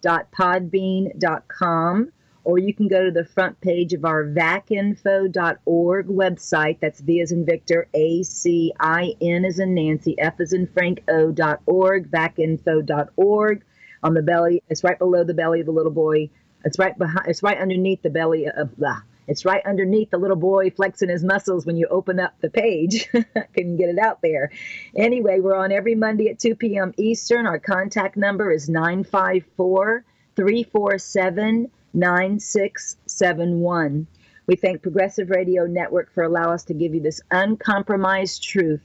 whatinthecell.podbean.com, 0.03 2.11
or 2.43 2.57
you 2.57 2.73
can 2.73 2.87
go 2.87 3.05
to 3.05 3.11
the 3.11 3.25
front 3.25 3.59
page 3.61 3.93
of 3.93 4.05
our 4.05 4.25
vacinfo.org 4.25 6.07
website. 6.07 6.79
That's 6.79 7.01
V 7.01 7.21
as 7.21 7.31
in 7.31 7.45
Victor, 7.45 7.87
A 7.93 8.23
C 8.23 8.73
I 8.79 9.13
N 9.21 9.45
as 9.45 9.59
in 9.59 9.73
Nancy, 9.73 10.19
F 10.19 10.39
as 10.39 10.53
in 10.53 10.67
Frank 10.67 11.03
O 11.07 11.31
dot 11.31 11.61
org, 11.65 12.11
vacinfo.org. 12.11 13.63
On 14.01 14.13
the 14.13 14.21
belly, 14.21 14.63
it's 14.69 14.83
right 14.83 14.97
below 14.97 15.23
the 15.23 15.33
belly 15.33 15.59
of 15.59 15.65
the 15.65 15.73
little 15.73 15.91
boy. 15.91 16.29
It's 16.63 16.79
right 16.79 16.97
behind. 16.97 17.27
It's 17.27 17.43
right 17.43 17.57
underneath 17.57 18.01
the 18.01 18.09
belly 18.09 18.47
of 18.47 18.75
the. 18.77 19.01
It's 19.29 19.45
right 19.45 19.63
underneath 19.63 20.09
the 20.09 20.17
little 20.17 20.35
boy 20.35 20.71
flexing 20.71 21.09
his 21.09 21.23
muscles 21.23 21.63
when 21.63 21.77
you 21.77 21.85
open 21.87 22.19
up 22.19 22.33
the 22.41 22.49
page. 22.49 23.07
Couldn't 23.11 23.77
get 23.77 23.89
it 23.89 23.99
out 23.99 24.23
there. 24.23 24.51
Anyway, 24.95 25.39
we're 25.39 25.55
on 25.55 25.71
every 25.71 25.93
Monday 25.93 26.29
at 26.29 26.39
2 26.39 26.55
p.m. 26.55 26.95
Eastern. 26.97 27.45
Our 27.45 27.59
contact 27.59 28.17
number 28.17 28.51
is 28.51 28.67
954 28.67 30.03
347 30.35 31.69
9671. 31.93 34.07
We 34.47 34.55
thank 34.55 34.81
Progressive 34.81 35.29
Radio 35.29 35.67
Network 35.67 36.11
for 36.11 36.23
allowing 36.23 36.55
us 36.55 36.63
to 36.65 36.73
give 36.73 36.95
you 36.95 37.01
this 37.01 37.21
uncompromised 37.29 38.41
truth. 38.41 38.81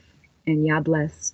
And 0.46 0.66
Yah 0.66 0.80
bless. 0.80 1.32